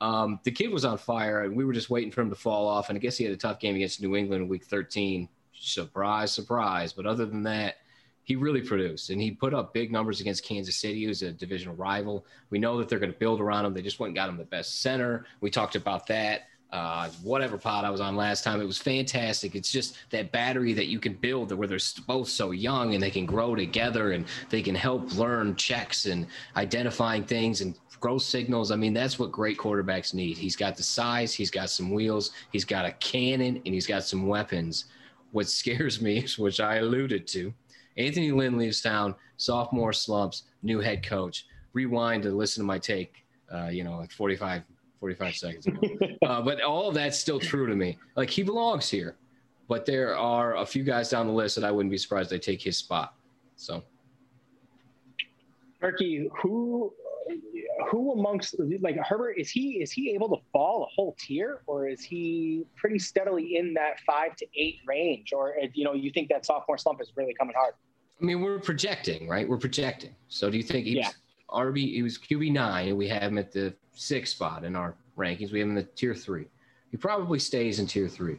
Um, 0.00 0.38
the 0.42 0.50
kid 0.50 0.70
was 0.70 0.84
on 0.84 0.98
fire, 0.98 1.44
and 1.44 1.56
we 1.56 1.64
were 1.64 1.72
just 1.72 1.88
waiting 1.88 2.10
for 2.10 2.20
him 2.20 2.28
to 2.28 2.36
fall 2.36 2.66
off. 2.68 2.90
And 2.90 2.96
I 2.96 2.98
guess 2.98 3.16
he 3.16 3.24
had 3.24 3.32
a 3.32 3.38
tough 3.38 3.58
game 3.58 3.74
against 3.74 4.02
New 4.02 4.16
England 4.16 4.42
in 4.42 4.48
week 4.48 4.64
13. 4.64 5.28
Surprise, 5.54 6.30
surprise. 6.30 6.92
But 6.92 7.06
other 7.06 7.24
than 7.24 7.42
that, 7.44 7.76
he 8.24 8.36
really 8.36 8.62
produced 8.62 9.10
and 9.10 9.20
he 9.20 9.30
put 9.30 9.54
up 9.54 9.72
big 9.72 9.92
numbers 9.92 10.20
against 10.20 10.44
Kansas 10.44 10.76
City, 10.76 11.04
who's 11.04 11.22
a 11.22 11.30
divisional 11.32 11.76
rival. 11.76 12.24
We 12.50 12.58
know 12.58 12.78
that 12.78 12.88
they're 12.88 12.98
going 12.98 13.12
to 13.12 13.18
build 13.18 13.40
around 13.40 13.66
him. 13.66 13.74
They 13.74 13.82
just 13.82 14.00
went 14.00 14.10
and 14.10 14.16
got 14.16 14.28
him 14.28 14.36
the 14.36 14.44
best 14.44 14.80
center. 14.82 15.26
We 15.40 15.50
talked 15.50 15.76
about 15.76 16.06
that. 16.08 16.48
Uh, 16.72 17.08
whatever 17.22 17.56
pod 17.56 17.84
I 17.84 17.90
was 17.90 18.00
on 18.00 18.16
last 18.16 18.42
time, 18.42 18.60
it 18.60 18.64
was 18.64 18.78
fantastic. 18.78 19.54
It's 19.54 19.70
just 19.70 19.96
that 20.10 20.32
battery 20.32 20.72
that 20.72 20.86
you 20.86 20.98
can 20.98 21.14
build 21.14 21.52
where 21.52 21.68
they're 21.68 21.78
both 22.04 22.28
so 22.28 22.50
young 22.50 22.94
and 22.94 23.02
they 23.02 23.12
can 23.12 23.26
grow 23.26 23.54
together 23.54 24.10
and 24.10 24.24
they 24.50 24.60
can 24.60 24.74
help 24.74 25.14
learn 25.14 25.54
checks 25.54 26.06
and 26.06 26.26
identifying 26.56 27.22
things 27.22 27.60
and 27.60 27.78
grow 28.00 28.18
signals. 28.18 28.72
I 28.72 28.76
mean, 28.76 28.92
that's 28.92 29.20
what 29.20 29.30
great 29.30 29.56
quarterbacks 29.56 30.14
need. 30.14 30.36
He's 30.36 30.56
got 30.56 30.76
the 30.76 30.82
size, 30.82 31.32
he's 31.32 31.50
got 31.50 31.70
some 31.70 31.92
wheels, 31.92 32.32
he's 32.50 32.64
got 32.64 32.86
a 32.86 32.92
cannon, 32.92 33.62
and 33.64 33.72
he's 33.72 33.86
got 33.86 34.02
some 34.02 34.26
weapons. 34.26 34.86
What 35.30 35.48
scares 35.48 36.00
me, 36.02 36.26
which 36.38 36.58
I 36.58 36.76
alluded 36.76 37.28
to, 37.28 37.54
Anthony 37.96 38.32
Lynn 38.32 38.58
leaves 38.58 38.80
town, 38.80 39.14
sophomore 39.36 39.92
slumps, 39.92 40.44
new 40.62 40.80
head 40.80 41.04
coach. 41.06 41.46
Rewind 41.72 42.22
to 42.22 42.30
listen 42.30 42.62
to 42.62 42.66
my 42.66 42.78
take 42.78 43.24
uh, 43.52 43.68
you 43.68 43.84
know, 43.84 43.96
like 43.96 44.10
45, 44.12 44.62
45 45.00 45.34
seconds 45.36 45.66
ago. 45.66 45.80
uh, 46.26 46.42
but 46.42 46.60
all 46.62 46.88
of 46.88 46.94
that's 46.94 47.18
still 47.18 47.38
true 47.38 47.66
to 47.66 47.74
me. 47.74 47.98
Like 48.16 48.30
he 48.30 48.42
belongs 48.42 48.88
here, 48.88 49.16
but 49.68 49.86
there 49.86 50.16
are 50.16 50.56
a 50.56 50.66
few 50.66 50.82
guys 50.82 51.10
down 51.10 51.26
the 51.26 51.32
list 51.32 51.54
that 51.56 51.64
I 51.64 51.70
wouldn't 51.70 51.90
be 51.90 51.98
surprised 51.98 52.30
they 52.30 52.38
take 52.38 52.62
his 52.62 52.76
spot. 52.76 53.14
So, 53.56 53.82
Berkey, 55.80 56.28
who 56.42 56.92
who 57.90 58.12
amongst 58.12 58.56
like 58.80 58.96
Herbert 58.96 59.34
is 59.38 59.50
he 59.50 59.82
is 59.82 59.90
he 59.90 60.12
able 60.14 60.28
to 60.28 60.42
fall 60.52 60.84
a 60.84 60.86
whole 60.86 61.16
tier 61.18 61.62
or 61.66 61.88
is 61.88 62.02
he 62.02 62.64
pretty 62.76 62.98
steadily 62.98 63.56
in 63.56 63.74
that 63.74 64.00
five 64.06 64.36
to 64.36 64.46
eight 64.56 64.80
range 64.86 65.32
or 65.32 65.56
you 65.72 65.84
know 65.84 65.94
you 65.94 66.10
think 66.10 66.28
that 66.28 66.44
sophomore 66.44 66.78
slump 66.78 67.00
is 67.00 67.12
really 67.16 67.34
coming 67.34 67.54
hard? 67.56 67.74
I 68.20 68.24
mean, 68.24 68.40
we're 68.40 68.58
projecting, 68.58 69.28
right? 69.28 69.48
We're 69.48 69.58
projecting. 69.58 70.14
So 70.28 70.50
do 70.50 70.56
you 70.56 70.62
think 70.62 70.86
he's 70.86 70.96
yeah. 70.96 71.10
RB? 71.50 71.92
He 71.94 72.02
was 72.02 72.18
QB 72.18 72.52
nine, 72.52 72.88
and 72.88 72.96
we 72.96 73.08
have 73.08 73.22
him 73.22 73.38
at 73.38 73.52
the 73.52 73.74
sixth 73.92 74.34
spot 74.36 74.64
in 74.64 74.76
our 74.76 74.94
rankings. 75.18 75.52
We 75.52 75.58
have 75.60 75.68
him 75.68 75.76
in 75.76 75.84
the 75.84 75.90
tier 75.94 76.14
three. 76.14 76.46
He 76.90 76.96
probably 76.96 77.38
stays 77.38 77.80
in 77.80 77.86
tier 77.86 78.08
three, 78.08 78.38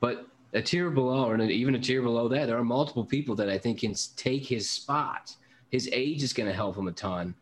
but 0.00 0.26
a 0.54 0.62
tier 0.62 0.90
below, 0.90 1.28
or 1.28 1.40
even 1.40 1.74
a 1.74 1.78
tier 1.78 2.00
below 2.00 2.28
that, 2.28 2.46
there 2.46 2.56
are 2.56 2.64
multiple 2.64 3.04
people 3.04 3.34
that 3.36 3.50
I 3.50 3.58
think 3.58 3.80
can 3.80 3.94
take 4.16 4.46
his 4.46 4.70
spot. 4.70 5.34
His 5.70 5.88
age 5.92 6.22
is 6.22 6.32
going 6.32 6.48
to 6.48 6.54
help 6.54 6.76
him 6.76 6.88
a 6.88 6.92
ton. 6.92 7.34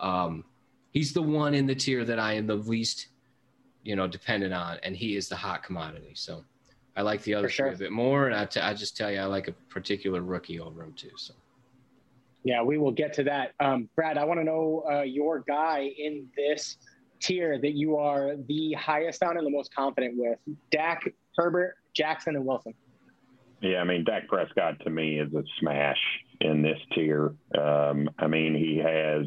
Um, 0.00 0.44
he's 0.94 1.12
the 1.12 1.20
one 1.20 1.52
in 1.52 1.66
the 1.66 1.74
tier 1.74 2.04
that 2.04 2.18
I 2.18 2.32
am 2.32 2.46
the 2.46 2.54
least, 2.54 3.08
you 3.82 3.96
know, 3.96 4.06
dependent 4.06 4.54
on, 4.54 4.78
and 4.82 4.96
he 4.96 5.16
is 5.16 5.28
the 5.28 5.36
hot 5.36 5.62
commodity. 5.62 6.12
So 6.14 6.42
I 6.96 7.02
like 7.02 7.22
the 7.24 7.34
other 7.34 7.50
sure. 7.50 7.66
a 7.66 7.76
bit 7.76 7.92
more, 7.92 8.26
and 8.26 8.34
I, 8.34 8.46
t- 8.46 8.60
I 8.60 8.72
just 8.72 8.96
tell 8.96 9.10
you, 9.10 9.18
I 9.18 9.24
like 9.24 9.48
a 9.48 9.52
particular 9.68 10.22
rookie 10.22 10.60
over 10.60 10.82
him 10.82 10.94
too. 10.94 11.10
So. 11.16 11.34
Yeah, 12.44 12.62
we 12.62 12.78
will 12.78 12.92
get 12.92 13.12
to 13.14 13.24
that. 13.24 13.52
Um, 13.60 13.88
Brad, 13.96 14.16
I 14.16 14.24
want 14.24 14.40
to 14.40 14.44
know 14.44 14.84
uh, 14.90 15.02
your 15.02 15.40
guy 15.40 15.90
in 15.98 16.28
this 16.36 16.78
tier 17.20 17.58
that 17.58 17.72
you 17.72 17.96
are 17.96 18.36
the 18.48 18.74
highest 18.74 19.22
on 19.22 19.36
and 19.36 19.46
the 19.46 19.50
most 19.50 19.74
confident 19.74 20.14
with. 20.16 20.38
Dak, 20.70 21.02
Herbert, 21.36 21.76
Jackson, 21.94 22.36
and 22.36 22.44
Wilson. 22.46 22.74
Yeah, 23.60 23.78
I 23.78 23.84
mean, 23.84 24.04
Dak 24.04 24.28
Prescott 24.28 24.78
to 24.80 24.90
me 24.90 25.18
is 25.18 25.32
a 25.32 25.42
smash 25.58 25.98
in 26.42 26.60
this 26.60 26.78
tier. 26.94 27.34
Um, 27.58 28.10
I 28.18 28.26
mean, 28.26 28.54
he 28.54 28.76
has 28.76 29.26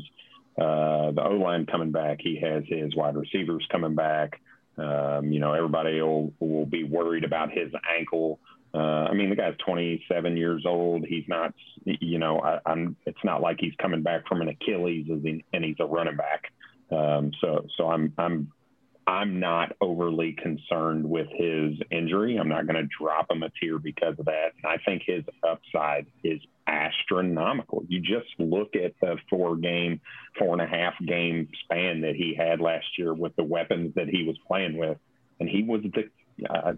uh, 0.57 1.11
the 1.11 1.23
O 1.23 1.33
line 1.33 1.65
coming 1.65 1.91
back. 1.91 2.17
He 2.21 2.39
has 2.41 2.63
his 2.67 2.95
wide 2.95 3.15
receivers 3.15 3.65
coming 3.71 3.95
back. 3.95 4.41
Um, 4.77 5.31
you 5.31 5.39
know, 5.39 5.53
everybody 5.53 6.01
will, 6.01 6.33
will 6.39 6.65
be 6.65 6.83
worried 6.83 7.23
about 7.23 7.51
his 7.51 7.71
ankle. 7.97 8.39
Uh, 8.73 9.07
I 9.09 9.13
mean, 9.13 9.29
the 9.29 9.35
guy's 9.35 9.55
27 9.65 10.37
years 10.37 10.63
old. 10.65 11.05
He's 11.05 11.23
not, 11.27 11.53
you 11.85 12.19
know, 12.19 12.39
I, 12.39 12.59
am 12.71 12.95
It's 13.05 13.23
not 13.23 13.41
like 13.41 13.57
he's 13.59 13.73
coming 13.81 14.03
back 14.03 14.27
from 14.27 14.41
an 14.41 14.49
Achilles, 14.49 15.07
and 15.09 15.65
he's 15.65 15.75
a 15.79 15.85
running 15.85 16.17
back. 16.17 16.51
Um, 16.91 17.31
so, 17.41 17.65
so 17.75 17.89
I'm, 17.89 18.13
I'm 18.17 18.51
I'm 19.07 19.39
not 19.39 19.71
overly 19.79 20.33
concerned 20.33 21.09
with 21.09 21.27
his 21.31 21.75
injury. 21.89 22.35
I'm 22.35 22.49
not 22.49 22.67
going 22.67 22.75
to 22.75 22.89
drop 23.01 23.31
him 23.31 23.41
a 23.41 23.49
tier 23.57 23.79
because 23.79 24.19
of 24.19 24.25
that. 24.25 24.51
And 24.61 24.65
I 24.69 24.83
think 24.83 25.03
his 25.05 25.23
upside 25.47 26.07
is 26.25 26.41
astronomical. 26.67 27.85
You 27.87 28.01
just 28.01 28.27
look 28.37 28.75
at 28.75 28.95
the 28.99 29.15
four 29.29 29.55
game, 29.55 30.01
four 30.37 30.51
and 30.51 30.61
a 30.61 30.67
half 30.67 30.93
game 31.05 31.47
span 31.63 32.01
that 32.01 32.15
he 32.15 32.35
had 32.37 32.59
last 32.59 32.85
year 32.97 33.13
with 33.13 33.33
the 33.37 33.45
weapons 33.45 33.93
that 33.95 34.09
he 34.09 34.23
was 34.23 34.37
playing 34.45 34.75
with. 34.75 34.97
And 35.39 35.47
he 35.47 35.63
was 35.63 35.83
the 35.83 36.09
uh, 36.49 36.73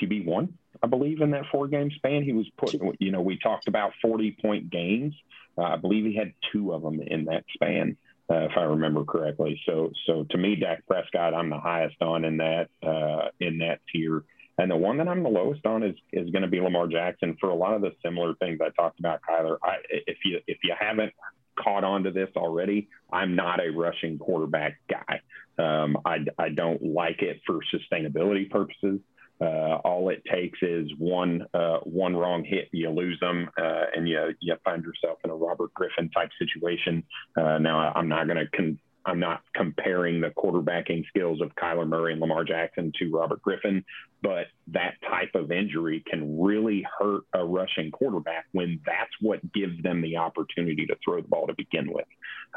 QB1, 0.00 0.48
I 0.82 0.86
believe, 0.86 1.20
in 1.20 1.32
that 1.32 1.44
four 1.52 1.68
game 1.68 1.90
span. 1.96 2.22
He 2.22 2.32
was 2.32 2.46
put, 2.56 2.74
you 2.98 3.12
know, 3.12 3.20
we 3.20 3.38
talked 3.38 3.68
about 3.68 3.92
40 4.00 4.38
point 4.40 4.70
games. 4.70 5.14
Uh, 5.58 5.62
I 5.64 5.76
believe 5.76 6.06
he 6.06 6.16
had 6.16 6.32
two 6.50 6.72
of 6.72 6.80
them 6.80 7.02
in 7.02 7.26
that 7.26 7.44
span 7.52 7.98
uh, 8.30 8.44
if 8.44 8.52
I 8.56 8.62
remember 8.62 9.04
correctly. 9.04 9.60
So, 9.66 9.90
so 10.06 10.24
to 10.30 10.38
me, 10.38 10.56
Dak 10.56 10.86
Prescott, 10.86 11.34
I'm 11.34 11.50
the 11.50 11.58
highest 11.58 11.96
on 12.00 12.24
in 12.24 12.36
that 12.38 12.68
uh, 12.82 13.28
in 13.40 13.58
that 13.58 13.80
tier, 13.92 14.24
and 14.58 14.70
the 14.70 14.76
one 14.76 14.98
that 14.98 15.08
I'm 15.08 15.22
the 15.22 15.28
lowest 15.28 15.64
on 15.66 15.82
is 15.82 15.96
is 16.12 16.30
going 16.30 16.42
to 16.42 16.48
be 16.48 16.60
Lamar 16.60 16.86
Jackson 16.88 17.36
for 17.40 17.50
a 17.50 17.54
lot 17.54 17.74
of 17.74 17.82
the 17.82 17.92
similar 18.04 18.34
things 18.34 18.58
I 18.62 18.70
talked 18.70 19.00
about, 19.00 19.20
Kyler. 19.28 19.56
I, 19.62 19.76
if 19.90 20.18
you 20.24 20.40
if 20.46 20.58
you 20.62 20.74
haven't 20.78 21.12
caught 21.58 21.84
on 21.84 22.04
to 22.04 22.10
this 22.10 22.28
already, 22.36 22.88
I'm 23.12 23.34
not 23.34 23.60
a 23.60 23.70
rushing 23.70 24.18
quarterback 24.18 24.78
guy. 24.88 25.20
Um, 25.58 25.98
I, 26.04 26.18
I 26.38 26.50
don't 26.50 26.82
like 26.82 27.20
it 27.20 27.40
for 27.46 27.58
sustainability 27.74 28.48
purposes. 28.48 29.00
Uh, 29.40 29.76
all 29.84 30.08
it 30.08 30.22
takes 30.30 30.58
is 30.62 30.90
one 30.98 31.46
uh, 31.54 31.78
one 31.84 32.16
wrong 32.16 32.44
hit, 32.44 32.68
you 32.72 32.90
lose 32.90 33.18
them, 33.20 33.48
uh, 33.56 33.84
and 33.94 34.08
you 34.08 34.34
you 34.40 34.56
find 34.64 34.82
yourself 34.82 35.18
in 35.24 35.30
a 35.30 35.34
Robert 35.34 35.72
Griffin 35.74 36.10
type 36.10 36.30
situation. 36.38 37.04
Uh, 37.36 37.58
now, 37.58 37.92
I'm 37.94 38.08
not 38.08 38.26
going 38.26 38.38
to 38.38 38.48
con- 38.56 38.78
I'm 39.08 39.20
not 39.20 39.42
comparing 39.54 40.20
the 40.20 40.28
quarterbacking 40.28 41.06
skills 41.08 41.40
of 41.40 41.54
Kyler 41.54 41.88
Murray 41.88 42.12
and 42.12 42.20
Lamar 42.20 42.44
Jackson 42.44 42.92
to 42.98 43.10
Robert 43.10 43.40
Griffin, 43.40 43.84
but 44.22 44.48
that 44.68 44.94
type 45.08 45.30
of 45.34 45.50
injury 45.50 46.04
can 46.06 46.40
really 46.40 46.84
hurt 46.98 47.22
a 47.32 47.44
rushing 47.44 47.90
quarterback 47.90 48.46
when 48.52 48.80
that's 48.84 49.12
what 49.20 49.52
gives 49.52 49.82
them 49.82 50.02
the 50.02 50.16
opportunity 50.16 50.84
to 50.86 50.96
throw 51.02 51.22
the 51.22 51.28
ball 51.28 51.46
to 51.46 51.54
begin 51.54 51.90
with. 51.92 52.06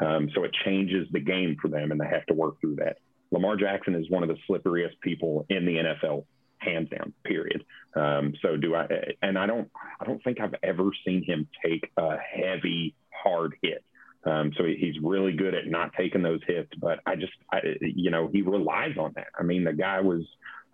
Um, 0.00 0.28
so 0.34 0.44
it 0.44 0.50
changes 0.64 1.06
the 1.12 1.20
game 1.20 1.56
for 1.62 1.68
them, 1.68 1.90
and 1.90 2.00
they 2.00 2.08
have 2.08 2.26
to 2.26 2.34
work 2.34 2.60
through 2.60 2.76
that. 2.76 2.98
Lamar 3.30 3.56
Jackson 3.56 3.94
is 3.94 4.10
one 4.10 4.22
of 4.22 4.28
the 4.28 4.36
slipperiest 4.48 5.00
people 5.00 5.46
in 5.48 5.64
the 5.64 5.76
NFL 5.76 6.24
hands 6.62 6.88
down, 6.90 7.12
period. 7.24 7.64
Um, 7.94 8.34
so 8.42 8.56
do 8.56 8.74
I, 8.74 8.88
and 9.22 9.38
I 9.38 9.46
don't, 9.46 9.70
I 10.00 10.04
don't 10.04 10.22
think 10.24 10.40
I've 10.40 10.54
ever 10.62 10.90
seen 11.04 11.24
him 11.24 11.48
take 11.64 11.90
a 11.96 12.16
heavy, 12.16 12.94
hard 13.10 13.54
hit. 13.62 13.84
Um, 14.24 14.52
so 14.56 14.64
he's 14.64 14.94
really 15.02 15.32
good 15.32 15.54
at 15.54 15.66
not 15.66 15.92
taking 15.98 16.22
those 16.22 16.40
hits, 16.46 16.70
but 16.80 17.00
I 17.06 17.16
just, 17.16 17.32
I, 17.52 17.58
you 17.80 18.10
know, 18.10 18.28
he 18.32 18.42
relies 18.42 18.96
on 18.96 19.12
that. 19.16 19.28
I 19.38 19.42
mean, 19.42 19.64
the 19.64 19.72
guy 19.72 20.00
was, 20.00 20.22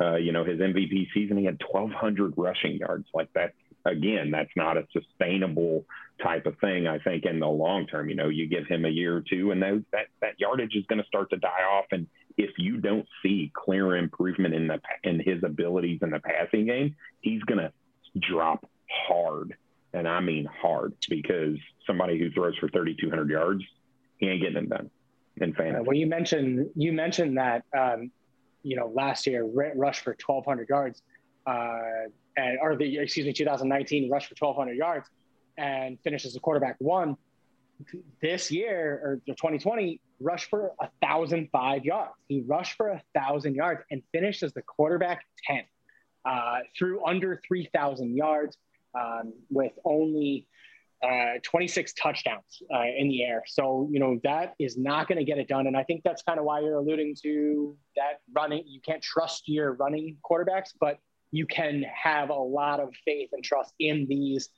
uh, 0.00 0.16
you 0.16 0.32
know, 0.32 0.44
his 0.44 0.60
MVP 0.60 1.08
season, 1.14 1.38
he 1.38 1.44
had 1.44 1.58
1,200 1.70 2.34
rushing 2.36 2.76
yards. 2.76 3.06
Like 3.14 3.32
that, 3.32 3.54
again, 3.86 4.30
that's 4.30 4.50
not 4.54 4.76
a 4.76 4.86
sustainable 4.92 5.86
type 6.22 6.46
of 6.46 6.58
thing. 6.58 6.86
I 6.86 6.98
think 6.98 7.24
in 7.24 7.40
the 7.40 7.48
long 7.48 7.86
term, 7.86 8.08
you 8.08 8.16
know, 8.16 8.28
you 8.28 8.46
give 8.46 8.66
him 8.66 8.84
a 8.84 8.90
year 8.90 9.16
or 9.16 9.24
two, 9.28 9.50
and 9.50 9.62
those, 9.62 9.82
that 9.92 10.06
that 10.20 10.38
yardage 10.38 10.74
is 10.74 10.84
going 10.86 11.00
to 11.00 11.06
start 11.06 11.30
to 11.30 11.36
die 11.36 11.64
off, 11.70 11.86
and 11.90 12.06
if 12.38 12.50
you 12.56 12.76
don't 12.78 13.06
see 13.22 13.50
clear 13.52 13.96
improvement 13.96 14.54
in 14.54 14.68
the 14.68 14.80
in 15.02 15.20
his 15.20 15.42
abilities 15.42 15.98
in 16.02 16.10
the 16.10 16.20
passing 16.20 16.66
game, 16.66 16.96
he's 17.20 17.42
going 17.42 17.58
to 17.58 17.72
drop 18.18 18.64
hard, 19.06 19.54
and 19.92 20.08
I 20.08 20.20
mean 20.20 20.46
hard, 20.46 20.94
because 21.10 21.56
somebody 21.86 22.18
who 22.18 22.30
throws 22.30 22.56
for 22.56 22.68
3,200 22.68 23.28
yards, 23.28 23.64
he 24.18 24.28
ain't 24.28 24.40
getting 24.40 24.54
them 24.54 24.68
done 24.68 24.90
in 25.36 25.52
fantasy. 25.52 25.84
well, 25.84 25.96
you 25.96 26.06
mentioned 26.06 26.70
you 26.76 26.92
mentioned 26.92 27.38
that 27.38 27.64
um, 27.76 28.12
you 28.62 28.76
know 28.76 28.86
last 28.94 29.26
year 29.26 29.44
rushed 29.44 30.02
for 30.02 30.16
1,200 30.24 30.68
yards, 30.68 31.02
uh, 31.44 32.06
and 32.36 32.58
or 32.62 32.76
the 32.76 32.98
excuse 32.98 33.26
me 33.26 33.32
2019 33.32 34.10
rushed 34.10 34.28
for 34.28 34.36
1,200 34.38 34.74
yards, 34.74 35.08
and 35.58 35.98
finishes 36.04 36.34
the 36.34 36.40
quarterback 36.40 36.76
one. 36.78 37.16
This 38.20 38.50
year 38.50 39.00
or 39.02 39.20
2020 39.26 40.00
rushed 40.20 40.50
for 40.50 40.72
a 40.80 40.88
thousand 41.00 41.48
five 41.52 41.84
yards. 41.84 42.12
He 42.28 42.42
rushed 42.46 42.76
for 42.76 42.88
a 42.88 43.02
thousand 43.14 43.54
yards 43.54 43.82
and 43.90 44.02
finished 44.12 44.42
as 44.42 44.52
the 44.52 44.62
quarterback 44.62 45.24
10 45.46 45.62
uh, 46.24 46.58
through 46.76 47.04
under 47.06 47.40
3,000 47.46 48.16
yards 48.16 48.56
um, 48.98 49.32
with 49.50 49.72
only 49.84 50.46
uh, 51.02 51.38
26 51.42 51.92
touchdowns 51.94 52.62
uh, 52.74 52.82
in 52.96 53.08
the 53.08 53.22
air. 53.22 53.42
So, 53.46 53.88
you 53.90 54.00
know, 54.00 54.18
that 54.24 54.54
is 54.58 54.76
not 54.76 55.06
going 55.06 55.18
to 55.18 55.24
get 55.24 55.38
it 55.38 55.46
done. 55.46 55.66
And 55.68 55.76
I 55.76 55.84
think 55.84 56.02
that's 56.02 56.22
kind 56.22 56.38
of 56.38 56.44
why 56.44 56.60
you're 56.60 56.76
alluding 56.76 57.16
to 57.22 57.76
that 57.96 58.20
running. 58.34 58.64
You 58.66 58.80
can't 58.80 59.02
trust 59.02 59.44
your 59.46 59.74
running 59.74 60.16
quarterbacks, 60.28 60.70
but 60.80 60.98
you 61.30 61.46
can 61.46 61.84
have 61.84 62.30
a 62.30 62.34
lot 62.34 62.80
of 62.80 62.92
faith 63.04 63.30
and 63.32 63.44
trust 63.44 63.72
in 63.78 64.06
these 64.08 64.48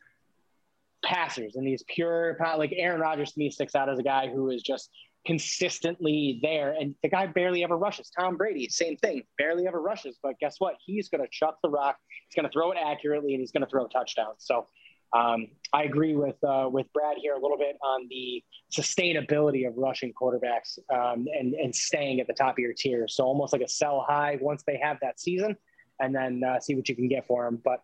passers 1.04 1.56
and 1.56 1.66
these 1.66 1.82
pure, 1.88 2.36
like 2.56 2.72
Aaron 2.74 3.00
Rodgers 3.00 3.32
to 3.32 3.38
me 3.38 3.50
sticks 3.50 3.74
out 3.74 3.88
as 3.88 3.98
a 3.98 4.02
guy 4.02 4.28
who 4.28 4.50
is 4.50 4.62
just 4.62 4.90
consistently 5.26 6.38
there. 6.42 6.72
And 6.72 6.94
the 7.02 7.09
guy 7.09 7.26
barely 7.26 7.62
ever 7.62 7.76
rushes. 7.76 8.11
Tom 8.11 8.37
Brady, 8.37 8.68
same 8.68 8.96
thing, 8.96 9.22
barely 9.38 9.66
ever 9.66 9.80
rushes. 9.80 10.18
But 10.22 10.38
guess 10.38 10.56
what? 10.59 10.76
He's 10.85 11.09
going 11.09 11.22
to 11.22 11.28
chuck 11.30 11.59
the 11.62 11.70
rock. 11.70 11.96
He's 12.28 12.35
going 12.35 12.48
to 12.48 12.52
throw 12.52 12.72
it 12.72 12.78
accurately, 12.83 13.35
and 13.35 13.40
he's 13.40 13.52
going 13.52 13.64
to 13.64 13.70
throw 13.70 13.87
touchdowns. 13.87 14.38
So 14.38 14.66
um, 15.12 15.48
I 15.72 15.85
agree 15.85 16.14
with 16.14 16.37
uh, 16.44 16.68
with 16.70 16.92
Brad 16.92 17.16
here 17.20 17.35
a 17.35 17.40
little 17.40 17.59
bit 17.59 17.76
on 17.83 18.06
the 18.09 18.42
sustainability 18.72 19.66
of 19.66 19.76
rushing 19.76 20.12
quarterbacks 20.12 20.78
um, 20.92 21.26
and 21.37 21.54
and 21.54 21.74
staying 21.74 22.20
at 22.20 22.26
the 22.26 22.33
top 22.33 22.54
of 22.54 22.59
your 22.59 22.72
tier. 22.72 23.09
So 23.09 23.24
almost 23.24 23.52
like 23.52 23.62
a 23.62 23.68
sell 23.68 24.04
high 24.09 24.38
once 24.40 24.62
they 24.66 24.78
have 24.83 24.98
that 25.02 25.18
season, 25.18 25.56
and 25.98 26.14
then 26.14 26.42
uh, 26.44 26.61
see 26.61 26.74
what 26.74 26.88
you 26.88 26.94
can 26.94 27.09
get 27.09 27.26
for 27.26 27.44
them. 27.44 27.61
But 27.62 27.83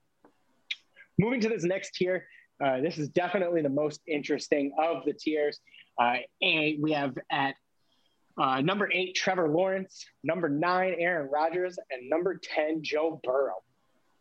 moving 1.18 1.40
to 1.40 1.48
this 1.48 1.64
next 1.64 1.94
tier. 1.94 2.26
Uh, 2.64 2.80
this 2.80 2.96
is 2.96 3.10
definitely 3.10 3.60
the 3.60 3.68
most 3.68 4.00
interesting 4.08 4.72
of 4.78 5.04
the 5.04 5.12
tiers. 5.12 5.60
Uh, 5.98 6.16
and 6.42 6.82
we 6.82 6.92
have 6.92 7.16
at 7.30 7.54
uh, 8.38 8.60
number 8.60 8.90
eight, 8.92 9.14
Trevor 9.14 9.48
Lawrence, 9.48 10.04
number 10.22 10.48
nine, 10.48 10.94
Aaron 10.98 11.30
Rodgers, 11.30 11.78
and 11.90 12.08
number 12.10 12.38
10, 12.42 12.82
Joe 12.82 13.20
Burrow. 13.24 13.62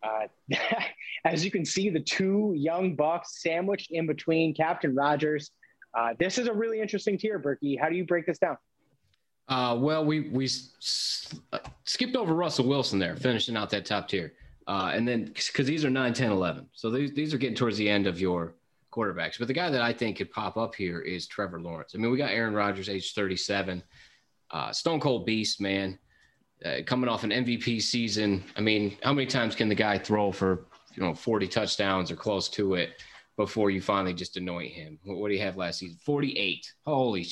Uh, 0.01 0.27
as 1.25 1.43
you 1.43 1.51
can 1.51 1.65
see, 1.65 1.89
the 1.89 1.99
two 1.99 2.53
young 2.55 2.95
Bucks 2.95 3.41
sandwiched 3.41 3.91
in 3.91 4.07
between 4.07 4.53
Captain 4.53 4.95
Rodgers. 4.95 5.51
Uh, 5.93 6.13
this 6.17 6.37
is 6.37 6.47
a 6.47 6.53
really 6.53 6.79
interesting 6.79 7.17
tier, 7.17 7.39
Berkey. 7.39 7.79
How 7.79 7.89
do 7.89 7.95
you 7.95 8.05
break 8.05 8.25
this 8.25 8.37
down? 8.37 8.57
Uh, 9.47 9.77
well, 9.79 10.03
we 10.03 10.29
we 10.29 10.49
uh, 11.53 11.59
skipped 11.83 12.15
over 12.15 12.33
Russell 12.33 12.67
Wilson 12.67 12.99
there, 12.99 13.15
finishing 13.15 13.55
out 13.55 13.69
that 13.69 13.85
top 13.85 14.07
tier. 14.07 14.33
Uh, 14.67 14.91
and 14.93 15.07
then 15.07 15.25
because 15.25 15.67
these 15.67 15.85
are 15.85 15.89
9, 15.89 16.13
10, 16.13 16.31
11. 16.31 16.67
So 16.73 16.89
these, 16.89 17.13
these 17.13 17.33
are 17.33 17.37
getting 17.37 17.55
towards 17.55 17.77
the 17.77 17.87
end 17.87 18.07
of 18.07 18.19
your 18.19 18.55
quarterbacks. 18.95 19.37
But 19.37 19.47
the 19.47 19.53
guy 19.53 19.69
that 19.69 19.81
I 19.81 19.91
think 19.91 20.17
could 20.17 20.31
pop 20.31 20.57
up 20.57 20.75
here 20.75 20.99
is 21.01 21.27
Trevor 21.27 21.59
Lawrence. 21.59 21.93
I 21.93 21.97
mean, 21.97 22.11
we 22.11 22.17
got 22.17 22.31
Aaron 22.31 22.53
Rodgers, 22.53 22.89
age 22.89 23.13
37, 23.13 23.83
uh, 24.51 24.71
Stone 24.71 24.99
Cold 24.99 25.25
Beast, 25.25 25.59
man, 25.59 25.99
uh, 26.63 26.77
coming 26.85 27.09
off 27.09 27.23
an 27.23 27.31
MVP 27.31 27.81
season. 27.81 28.43
I 28.55 28.61
mean, 28.61 28.97
how 29.03 29.13
many 29.13 29.27
times 29.27 29.55
can 29.55 29.69
the 29.69 29.75
guy 29.75 29.97
throw 29.97 30.31
for, 30.31 30.65
you 30.95 31.03
know, 31.03 31.13
40 31.13 31.47
touchdowns 31.47 32.11
or 32.11 32.15
close 32.15 32.47
to 32.49 32.75
it 32.75 33.01
before 33.37 33.69
you 33.69 33.81
finally 33.81 34.13
just 34.13 34.37
anoint 34.37 34.71
him? 34.71 34.99
What, 35.03 35.17
what 35.17 35.27
do 35.29 35.35
you 35.35 35.41
have 35.41 35.57
last 35.57 35.79
season? 35.79 35.97
48. 36.03 36.71
Holy 36.85 37.25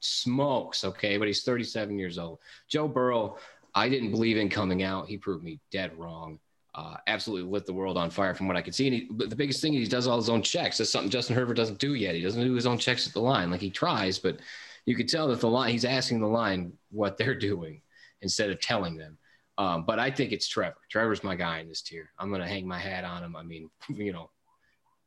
smokes. 0.00 0.84
Okay. 0.84 1.16
But 1.16 1.26
he's 1.26 1.42
37 1.42 1.98
years 1.98 2.18
old. 2.18 2.38
Joe 2.68 2.86
Burrow, 2.86 3.38
I 3.74 3.88
didn't 3.88 4.12
believe 4.12 4.36
in 4.36 4.48
coming 4.48 4.82
out. 4.82 5.08
He 5.08 5.16
proved 5.16 5.44
me 5.44 5.58
dead 5.70 5.96
wrong 5.98 6.38
uh, 6.74 6.96
absolutely 7.06 7.50
lit 7.50 7.66
the 7.66 7.72
world 7.72 7.96
on 7.96 8.10
fire 8.10 8.34
from 8.34 8.46
what 8.46 8.56
I 8.56 8.62
could 8.62 8.74
see. 8.74 8.86
And 8.86 8.94
he, 8.94 9.08
the 9.26 9.36
biggest 9.36 9.60
thing 9.60 9.74
is 9.74 9.80
he 9.80 9.88
does 9.88 10.06
all 10.06 10.16
his 10.16 10.28
own 10.28 10.42
checks. 10.42 10.78
That's 10.78 10.90
something 10.90 11.10
Justin 11.10 11.36
Herbert 11.36 11.54
doesn't 11.54 11.78
do 11.78 11.94
yet. 11.94 12.14
He 12.14 12.22
doesn't 12.22 12.42
do 12.42 12.54
his 12.54 12.66
own 12.66 12.78
checks 12.78 13.06
at 13.06 13.12
the 13.12 13.20
line. 13.20 13.50
Like 13.50 13.60
he 13.60 13.70
tries, 13.70 14.18
but 14.18 14.38
you 14.86 14.94
could 14.94 15.08
tell 15.08 15.28
that 15.28 15.40
the 15.40 15.48
line 15.48 15.72
he's 15.72 15.84
asking 15.84 16.20
the 16.20 16.26
line 16.26 16.72
what 16.90 17.16
they're 17.16 17.34
doing 17.38 17.82
instead 18.22 18.50
of 18.50 18.60
telling 18.60 18.96
them. 18.96 19.18
Um, 19.56 19.84
but 19.84 19.98
I 19.98 20.10
think 20.10 20.30
it's 20.32 20.46
Trevor. 20.46 20.76
Trevor's 20.88 21.24
my 21.24 21.34
guy 21.34 21.58
in 21.58 21.68
this 21.68 21.82
tier. 21.82 22.10
I'm 22.18 22.28
going 22.28 22.40
to 22.40 22.46
hang 22.46 22.66
my 22.66 22.78
hat 22.78 23.04
on 23.04 23.24
him. 23.24 23.34
I 23.34 23.42
mean, 23.42 23.68
you 23.88 24.12
know, 24.12 24.30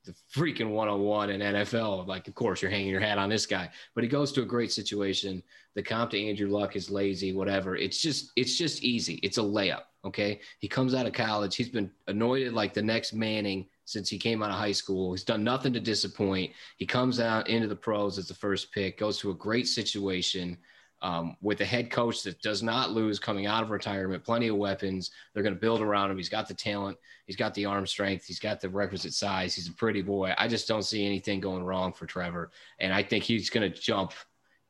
the 0.05 0.13
freaking 0.35 0.71
101 0.71 1.29
in 1.29 1.41
NFL. 1.41 2.07
Like, 2.07 2.27
of 2.27 2.35
course, 2.35 2.61
you're 2.61 2.71
hanging 2.71 2.89
your 2.89 3.01
hat 3.01 3.17
on 3.17 3.29
this 3.29 3.45
guy, 3.45 3.69
but 3.93 4.03
he 4.03 4.09
goes 4.09 4.31
to 4.33 4.41
a 4.41 4.45
great 4.45 4.71
situation. 4.71 5.43
The 5.75 5.83
comp 5.83 6.11
to 6.11 6.21
Andrew 6.21 6.49
Luck 6.49 6.75
is 6.75 6.89
lazy, 6.89 7.33
whatever. 7.33 7.75
It's 7.75 8.01
just, 8.01 8.31
it's 8.35 8.57
just 8.57 8.83
easy. 8.83 9.15
It's 9.23 9.37
a 9.37 9.41
layup. 9.41 9.83
Okay. 10.03 10.39
He 10.59 10.67
comes 10.67 10.95
out 10.95 11.05
of 11.05 11.13
college. 11.13 11.55
He's 11.55 11.69
been 11.69 11.91
anointed 12.07 12.53
like 12.53 12.73
the 12.73 12.81
next 12.81 13.13
Manning 13.13 13.67
since 13.85 14.09
he 14.09 14.17
came 14.17 14.41
out 14.41 14.49
of 14.49 14.55
high 14.55 14.71
school. 14.71 15.13
He's 15.13 15.23
done 15.23 15.43
nothing 15.43 15.73
to 15.73 15.79
disappoint. 15.79 16.51
He 16.77 16.85
comes 16.85 17.19
out 17.19 17.49
into 17.49 17.67
the 17.67 17.75
pros 17.75 18.17
as 18.17 18.27
the 18.27 18.33
first 18.33 18.71
pick, 18.71 18.97
goes 18.97 19.19
to 19.19 19.29
a 19.29 19.35
great 19.35 19.67
situation 19.67 20.57
um, 21.01 21.35
with 21.41 21.61
a 21.61 21.65
head 21.65 21.89
coach 21.89 22.23
that 22.23 22.41
does 22.41 22.61
not 22.61 22.91
lose 22.91 23.19
coming 23.19 23.47
out 23.47 23.63
of 23.63 23.71
retirement, 23.71 24.23
plenty 24.23 24.47
of 24.47 24.57
weapons. 24.57 25.11
They're 25.33 25.43
going 25.43 25.55
to 25.55 25.59
build 25.59 25.81
around 25.81 26.11
him. 26.11 26.17
He's 26.17 26.29
got 26.29 26.47
the 26.47 26.53
talent, 26.53 26.97
he's 27.25 27.35
got 27.35 27.53
the 27.53 27.65
arm 27.65 27.87
strength, 27.87 28.25
he's 28.25 28.39
got 28.39 28.61
the 28.61 28.69
requisite 28.69 29.13
size. 29.13 29.55
He's 29.55 29.67
a 29.67 29.73
pretty 29.73 30.01
boy. 30.01 30.33
I 30.37 30.47
just 30.47 30.67
don't 30.67 30.83
see 30.83 31.05
anything 31.05 31.39
going 31.39 31.63
wrong 31.63 31.93
for 31.93 32.05
Trevor, 32.05 32.51
and 32.79 32.93
I 32.93 33.03
think 33.03 33.23
he's 33.23 33.49
going 33.49 33.71
to 33.71 33.77
jump 33.77 34.13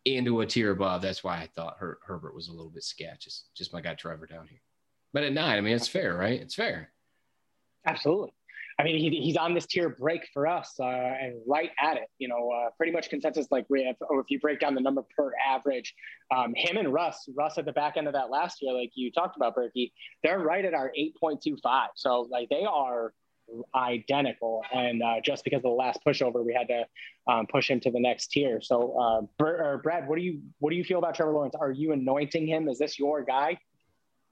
into 0.06 0.42
a 0.42 0.46
tier 0.46 0.72
above. 0.72 1.02
That's 1.02 1.24
why 1.24 1.38
I 1.38 1.48
thought 1.48 1.78
Her- 1.78 2.00
Herbert 2.06 2.34
was 2.34 2.48
a 2.48 2.52
little 2.52 2.72
bit 2.72 2.84
sketch. 2.84 3.26
Just, 3.26 3.54
just 3.56 3.74
my 3.74 3.82
guy 3.82 3.94
Trevor 3.94 4.26
down 4.26 4.48
here. 4.48 4.62
But 5.14 5.24
at 5.24 5.34
nine, 5.34 5.58
I 5.58 5.62
mean, 5.62 5.76
it's 5.76 5.88
fair, 5.88 6.16
right? 6.16 6.40
It's 6.40 6.56
fair. 6.56 6.92
Absolutely. 7.86 8.34
I 8.82 8.84
mean, 8.84 8.98
he, 8.98 9.22
he's 9.22 9.38
on 9.38 9.54
this 9.54 9.68
tier 9.68 9.90
break 9.90 10.28
for 10.34 10.48
us 10.48 10.74
uh, 10.80 10.86
and 10.86 11.40
right 11.48 11.70
at 11.80 11.98
it. 11.98 12.10
You 12.18 12.28
know, 12.28 12.50
uh, 12.50 12.72
pretty 12.78 12.92
much 12.92 13.12
consensus 13.12 13.46
like 13.52 13.68
we 13.70 13.86
have, 13.86 13.96
or 14.10 14.22
if 14.22 14.26
you 14.30 14.40
break 14.40 14.60
down 14.60 14.74
the 14.74 14.82
number 14.82 15.04
per 15.16 15.34
average, 15.48 15.94
um, 16.36 16.54
him 16.56 16.78
and 16.78 16.92
Russ, 16.92 17.30
Russ 17.36 17.60
at 17.60 17.66
the 17.66 17.74
back 17.74 17.96
end 17.96 18.08
of 18.08 18.14
that 18.14 18.32
last 18.32 18.58
year, 18.60 18.74
like 18.74 18.90
you 18.96 19.12
talked 19.12 19.36
about, 19.36 19.56
Berkey, 19.56 19.92
they're 20.24 20.40
right 20.40 20.66
at 20.66 20.74
our 20.74 20.92
8.25. 20.98 21.90
So 21.96 22.28
like 22.32 22.50
they 22.50 22.66
are 22.66 23.14
identical. 23.76 24.64
And 24.74 25.04
uh, 25.04 25.22
just 25.24 25.44
because 25.44 25.58
of 25.58 25.64
the 25.64 25.70
last 25.70 26.00
pushover, 26.04 26.44
we 26.44 26.52
had 26.52 26.68
to 26.70 26.86
um, 27.32 27.46
push 27.46 27.70
him 27.70 27.80
to 27.82 27.92
the 27.92 28.00
next 28.00 28.32
tier. 28.32 28.62
So, 28.62 28.98
uh, 29.00 29.78
Brad, 29.78 30.08
what 30.08 30.16
do 30.16 30.24
you 30.24 30.42
what 30.58 30.72
do 30.72 30.76
you 30.76 30.84
feel 30.84 30.98
about 30.98 31.14
Trevor 31.14 31.34
Lawrence? 31.34 31.54
Are 31.60 31.72
you 31.72 31.92
anointing 31.92 32.48
him? 32.48 32.68
Is 32.68 32.80
this 32.80 32.98
your 32.98 33.24
guy? 33.24 33.60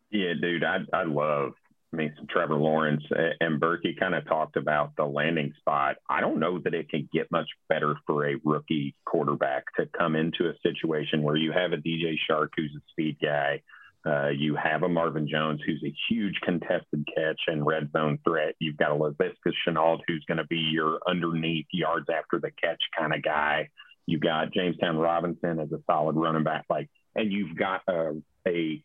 Yeah, 0.10 0.34
dude, 0.42 0.64
I 0.64 0.80
I 0.92 1.04
love 1.04 1.54
I 1.92 1.96
mean, 1.96 2.14
Trevor 2.30 2.56
Lawrence 2.56 3.04
and 3.40 3.60
Berkey 3.60 4.00
kind 4.00 4.14
of 4.14 4.28
talked 4.28 4.58
about 4.58 4.96
the 4.96 5.06
landing 5.06 5.54
spot. 5.58 5.96
I 6.08 6.22
don't 6.22 6.40
know 6.40 6.60
that 6.60 6.76
it 6.76 6.90
can 6.90 7.10
get 7.12 7.32
much 7.32 7.50
better 7.68 7.96
for 8.06 8.28
a 8.28 8.36
rookie 8.44 8.96
quarterback 9.06 9.64
to 9.78 9.88
come 9.98 10.16
into 10.16 10.50
a 10.50 10.54
situation 10.62 11.24
where 11.24 11.36
you 11.36 11.52
have 11.52 11.74
a 11.74 11.78
DJ 11.78 12.16
Chark 12.30 12.50
who's 12.56 12.76
a 12.76 12.82
speed 12.92 13.18
guy. 13.22 13.62
Uh, 14.06 14.30
you 14.30 14.56
have 14.56 14.84
a 14.84 14.90
Marvin 14.90 15.28
Jones 15.28 15.62
who's 15.66 15.84
a 15.84 15.94
huge 16.10 16.40
contested 16.44 17.08
catch 17.14 17.42
and 17.48 17.66
red 17.66 17.92
zone 17.92 18.20
threat. 18.24 18.56
You've 18.60 18.78
got 18.78 18.92
a 18.92 18.96
Laviska 18.96 19.52
Shenault 19.68 20.00
who's 20.08 20.24
going 20.28 20.38
to 20.38 20.48
be 20.48 20.70
your 20.72 21.00
underneath 21.08 21.66
yards 21.74 22.08
after 22.10 22.40
the 22.40 22.52
catch 22.64 22.82
kind 22.98 23.14
of 23.14 23.24
guy. 23.24 23.68
You've 24.06 24.22
got 24.22 24.54
Jamestown 24.54 24.98
Robinson 24.98 25.60
as 25.60 25.72
a 25.72 25.82
solid 25.86 26.16
running 26.16 26.44
back, 26.44 26.66
like, 26.70 26.90
and 27.16 27.32
you've 27.32 27.58
got 27.58 27.82
a, 27.88 28.22
a 28.48 28.82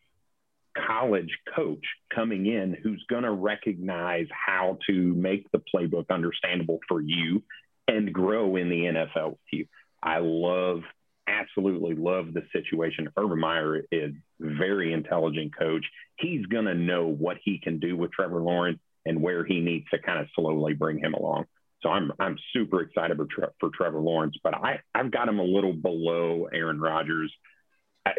college 0.75 1.39
coach 1.55 1.85
coming 2.15 2.47
in 2.47 2.77
who's 2.83 3.05
going 3.09 3.23
to 3.23 3.31
recognize 3.31 4.27
how 4.31 4.79
to 4.89 5.15
make 5.15 5.51
the 5.53 5.63
playbook 5.75 6.07
understandable 6.11 6.79
for 6.89 7.01
you 7.01 7.43
and 7.89 8.13
grow 8.13 8.57
in 8.57 8.69
the 8.69 8.83
NFL 8.83 9.31
with 9.31 9.39
you. 9.53 9.67
I 10.03 10.19
love, 10.19 10.81
absolutely 11.27 11.95
love 11.95 12.35
the 12.35 12.43
situation. 12.53 13.09
Urban 13.17 13.41
Meyer 13.41 13.83
is 13.91 14.13
very 14.41 14.93
intelligent 14.93 15.57
coach. 15.57 15.85
He's 16.19 16.45
going 16.47 16.67
to 16.67 16.75
know 16.75 17.07
what 17.07 17.39
he 17.43 17.59
can 17.59 17.79
do 17.79 17.97
with 17.97 18.13
Trevor 18.13 18.41
Lawrence 18.41 18.81
and 19.07 19.21
where 19.21 19.45
he 19.45 19.61
needs 19.61 19.87
to 19.91 19.99
kind 19.99 20.19
of 20.19 20.27
slowly 20.35 20.75
bring 20.75 20.99
him 20.99 21.15
along. 21.15 21.45
So 21.83 21.91
I'm 21.91 22.11
I'm 22.19 22.39
super 22.55 22.81
excited 22.81 23.19
for, 23.19 23.53
for 23.61 23.71
Trevor 23.75 24.01
Lawrence, 24.01 24.37
but 24.43 24.55
I 24.55 24.81
I've 24.95 25.11
got 25.11 25.29
him 25.29 25.39
a 25.39 25.45
little 25.45 25.75
below 25.75 26.49
Aaron 26.51 26.81
Rodgers. 26.81 27.33
I, 28.07 28.13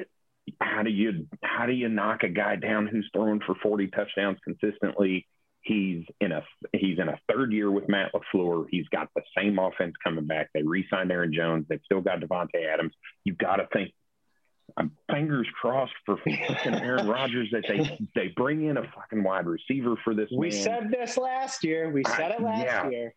how 0.62 0.84
do 0.84 0.90
you 0.90 1.28
how 1.44 1.66
do 1.66 1.74
you 1.74 1.90
knock 1.90 2.24
a 2.24 2.30
guy 2.30 2.56
down 2.56 2.88
who's 2.88 3.10
throwing 3.14 3.42
for 3.46 3.56
40 3.62 3.88
touchdowns 3.88 4.38
consistently? 4.44 5.28
He's 5.62 6.06
in 6.22 6.32
a 6.32 6.44
he's 6.74 7.00
in 7.00 7.10
a 7.10 7.20
third 7.28 7.52
year 7.52 7.72
with 7.72 7.90
Matt 7.90 8.12
LaFleur. 8.14 8.66
He's 8.70 8.88
got 8.90 9.10
the 9.16 9.24
same 9.36 9.58
offense 9.58 9.94
coming 10.04 10.28
back. 10.28 10.50
They 10.54 10.62
re-signed 10.62 11.12
Aaron 11.12 11.34
Jones. 11.34 11.66
They've 11.68 11.82
still 11.84 12.02
got 12.02 12.20
Davante 12.20 12.72
Adams. 12.72 12.94
You've 13.24 13.38
got 13.38 13.58
to 13.58 13.68
think. 13.74 13.92
I'm 14.78 14.92
fingers 15.10 15.48
crossed 15.60 15.94
for 16.06 16.18
fucking 16.18 16.74
Aaron 16.76 17.08
Rodgers 17.08 17.50
that 17.52 17.64
they 17.68 17.98
they 18.16 18.28
bring 18.36 18.66
in 18.66 18.78
a 18.78 18.84
fucking 18.84 19.24
wide 19.24 19.48
receiver 19.48 19.96
for 20.04 20.14
this. 20.14 20.30
We 20.36 20.50
man. 20.50 20.64
said 20.64 20.92
this 20.92 21.18
last 21.18 21.64
year. 21.64 21.90
We 21.90 22.04
said 22.04 22.32
it 22.32 22.42
last 22.42 22.66
yeah. 22.66 22.90
year. 22.90 23.16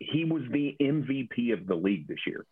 He 0.00 0.24
was 0.24 0.42
the 0.50 0.76
MVP 0.80 1.52
of 1.52 1.66
the 1.66 1.74
league 1.74 2.08
this 2.08 2.20
year, 2.26 2.44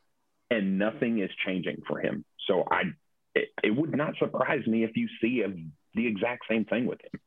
and 0.50 0.78
nothing 0.78 1.20
is 1.20 1.30
changing 1.44 1.82
for 1.86 2.00
him. 2.00 2.24
So 2.46 2.64
I 2.70 2.82
it, 3.36 3.48
it 3.62 3.70
would 3.70 3.94
not 3.94 4.16
surprise 4.18 4.66
me 4.66 4.84
if 4.84 4.96
you 4.96 5.08
see 5.20 5.44
the 5.94 6.06
exact 6.06 6.44
same 6.48 6.64
thing 6.64 6.86
with 6.86 7.00
him. 7.02 7.20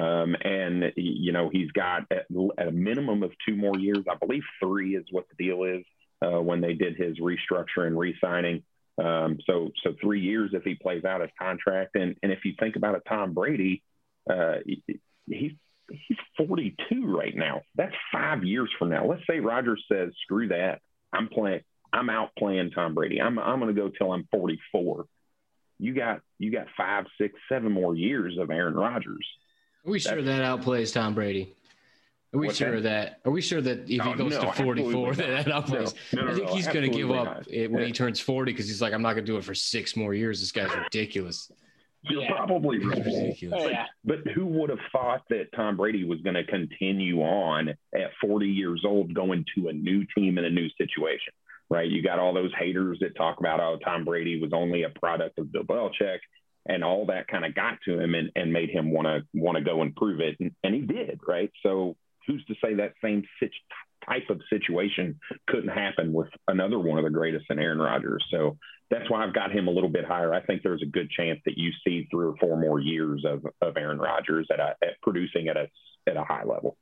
Um, 0.00 0.36
and 0.42 0.92
you 0.96 1.32
know 1.32 1.48
he's 1.50 1.70
got 1.72 2.02
at, 2.10 2.26
at, 2.58 2.68
a 2.68 2.70
minimum 2.70 3.22
of 3.22 3.32
two 3.48 3.56
more 3.56 3.78
years. 3.78 4.04
I 4.10 4.14
believe 4.14 4.42
three 4.62 4.94
is 4.94 5.06
what 5.10 5.24
the 5.28 5.42
deal 5.42 5.64
is 5.64 5.84
uh, 6.22 6.40
when 6.40 6.60
they 6.60 6.74
did 6.74 6.96
his 6.96 7.18
restructure 7.18 7.86
and 7.86 7.98
re-signing. 7.98 8.62
Um, 9.02 9.38
so 9.46 9.70
so 9.82 9.94
three 10.00 10.20
years 10.20 10.50
if 10.52 10.64
he 10.64 10.74
plays 10.74 11.04
out 11.04 11.22
his 11.22 11.30
contract. 11.40 11.96
And 11.96 12.16
and 12.22 12.30
if 12.30 12.44
you 12.44 12.54
think 12.58 12.76
about 12.76 12.94
it, 12.94 13.02
Tom 13.08 13.32
Brady, 13.32 13.82
uh, 14.28 14.56
he's 15.26 15.52
he's 15.88 16.18
42 16.36 17.06
right 17.06 17.34
now. 17.34 17.62
That's 17.74 17.94
five 18.12 18.44
years 18.44 18.70
from 18.78 18.90
now. 18.90 19.06
Let's 19.06 19.26
say 19.28 19.40
Rodgers 19.40 19.82
says, 19.90 20.12
"Screw 20.22 20.48
that, 20.48 20.80
I'm 21.12 21.28
playing. 21.28 21.60
I'm 21.92 22.10
out 22.10 22.30
playing 22.38 22.72
Tom 22.72 22.94
Brady. 22.94 23.20
I'm 23.20 23.38
I'm 23.38 23.60
going 23.60 23.74
to 23.74 23.80
go 23.80 23.88
till 23.88 24.12
I'm 24.12 24.28
44." 24.30 25.06
You 25.78 25.94
got 25.94 26.20
you 26.38 26.50
got 26.50 26.66
five, 26.76 27.06
six, 27.20 27.34
seven 27.48 27.72
more 27.72 27.94
years 27.94 28.38
of 28.38 28.50
Aaron 28.50 28.74
Rodgers. 28.74 29.26
Are 29.86 29.90
we 29.90 29.98
sure 29.98 30.22
that 30.22 30.42
outplays 30.42 30.92
Tom 30.92 31.14
Brady? 31.14 31.54
Are 32.34 32.38
we 32.38 32.52
sure 32.52 32.80
that? 32.80 32.82
that? 32.82 33.20
Are 33.24 33.30
we 33.30 33.40
sure 33.40 33.60
that 33.60 33.88
if 33.90 33.98
no, 33.98 34.04
he 34.04 34.10
oh, 34.10 34.14
goes 34.14 34.32
no, 34.32 34.40
to 34.40 34.52
44, 34.52 35.14
that 35.14 35.44
that 35.44 35.54
outplays? 35.54 35.94
No, 36.12 36.28
I 36.28 36.34
think 36.34 36.50
he's 36.50 36.66
going 36.66 36.90
to 36.90 36.96
give 36.96 37.10
up 37.10 37.46
when 37.46 37.72
yeah. 37.72 37.84
he 37.84 37.92
turns 37.92 38.20
40 38.20 38.52
because 38.52 38.66
he's 38.66 38.82
like, 38.82 38.92
I'm 38.92 39.02
not 39.02 39.14
going 39.14 39.24
to 39.24 39.32
do 39.32 39.38
it 39.38 39.44
for 39.44 39.54
six 39.54 39.96
more 39.96 40.12
years. 40.12 40.40
This 40.40 40.52
guy's 40.52 40.74
ridiculous. 40.76 41.50
You're 42.02 42.22
yeah. 42.22 42.32
probably 42.36 42.84
right. 42.84 43.04
Ridiculous. 43.04 43.62
But, 43.62 43.70
yeah. 43.70 43.86
but 44.04 44.18
who 44.34 44.46
would 44.46 44.70
have 44.70 44.78
thought 44.92 45.22
that 45.30 45.46
Tom 45.54 45.76
Brady 45.76 46.04
was 46.04 46.20
going 46.20 46.34
to 46.34 46.44
continue 46.44 47.20
on 47.22 47.68
at 47.68 48.10
40 48.20 48.46
years 48.46 48.82
old, 48.84 49.14
going 49.14 49.44
to 49.56 49.68
a 49.68 49.72
new 49.72 50.04
team 50.16 50.38
in 50.38 50.44
a 50.44 50.50
new 50.50 50.68
situation? 50.76 51.32
Right? 51.70 51.88
You 51.88 52.02
got 52.02 52.18
all 52.18 52.34
those 52.34 52.52
haters 52.58 52.98
that 53.00 53.16
talk 53.16 53.38
about, 53.40 53.60
oh, 53.60 53.78
Tom 53.84 54.04
Brady 54.04 54.40
was 54.40 54.52
only 54.52 54.84
a 54.84 54.90
product 54.90 55.38
of 55.38 55.52
Bill 55.52 55.64
Belichick, 55.64 56.18
and 56.68 56.82
all 56.82 57.06
that 57.06 57.28
kind 57.28 57.44
of 57.44 57.54
got 57.54 57.78
to 57.84 57.98
him 57.98 58.14
and, 58.14 58.30
and 58.34 58.52
made 58.52 58.70
him 58.70 58.90
want 58.92 59.06
to 59.06 59.22
want 59.34 59.56
to 59.56 59.64
go 59.64 59.82
and 59.82 59.94
prove 59.94 60.20
it, 60.20 60.36
and, 60.40 60.52
and 60.64 60.74
he 60.74 60.80
did, 60.82 61.20
right? 61.26 61.50
So 61.62 61.96
who's 62.26 62.44
to 62.46 62.54
say 62.62 62.74
that 62.74 62.94
same 63.02 63.24
type 64.08 64.28
of 64.30 64.40
situation 64.50 65.18
couldn't 65.48 65.68
happen 65.68 66.12
with 66.12 66.28
another 66.48 66.78
one 66.78 66.98
of 66.98 67.04
the 67.04 67.10
greatest 67.10 67.46
in 67.50 67.58
Aaron 67.58 67.78
Rodgers? 67.78 68.24
So 68.30 68.56
that's 68.90 69.10
why 69.10 69.24
I've 69.24 69.34
got 69.34 69.52
him 69.52 69.68
a 69.68 69.70
little 69.70 69.88
bit 69.88 70.04
higher. 70.04 70.32
I 70.32 70.42
think 70.42 70.62
there's 70.62 70.82
a 70.82 70.86
good 70.90 71.10
chance 71.10 71.40
that 71.44 71.56
you 71.56 71.70
see 71.84 72.06
three 72.10 72.26
or 72.26 72.34
four 72.40 72.56
more 72.56 72.80
years 72.80 73.24
of, 73.24 73.44
of 73.60 73.76
Aaron 73.76 73.98
Rodgers 73.98 74.48
at, 74.52 74.60
a, 74.60 74.74
at 74.82 75.00
producing 75.02 75.48
at 75.48 75.56
a 75.56 75.68
at 76.08 76.16
a 76.16 76.22
high 76.22 76.44
level. 76.44 76.76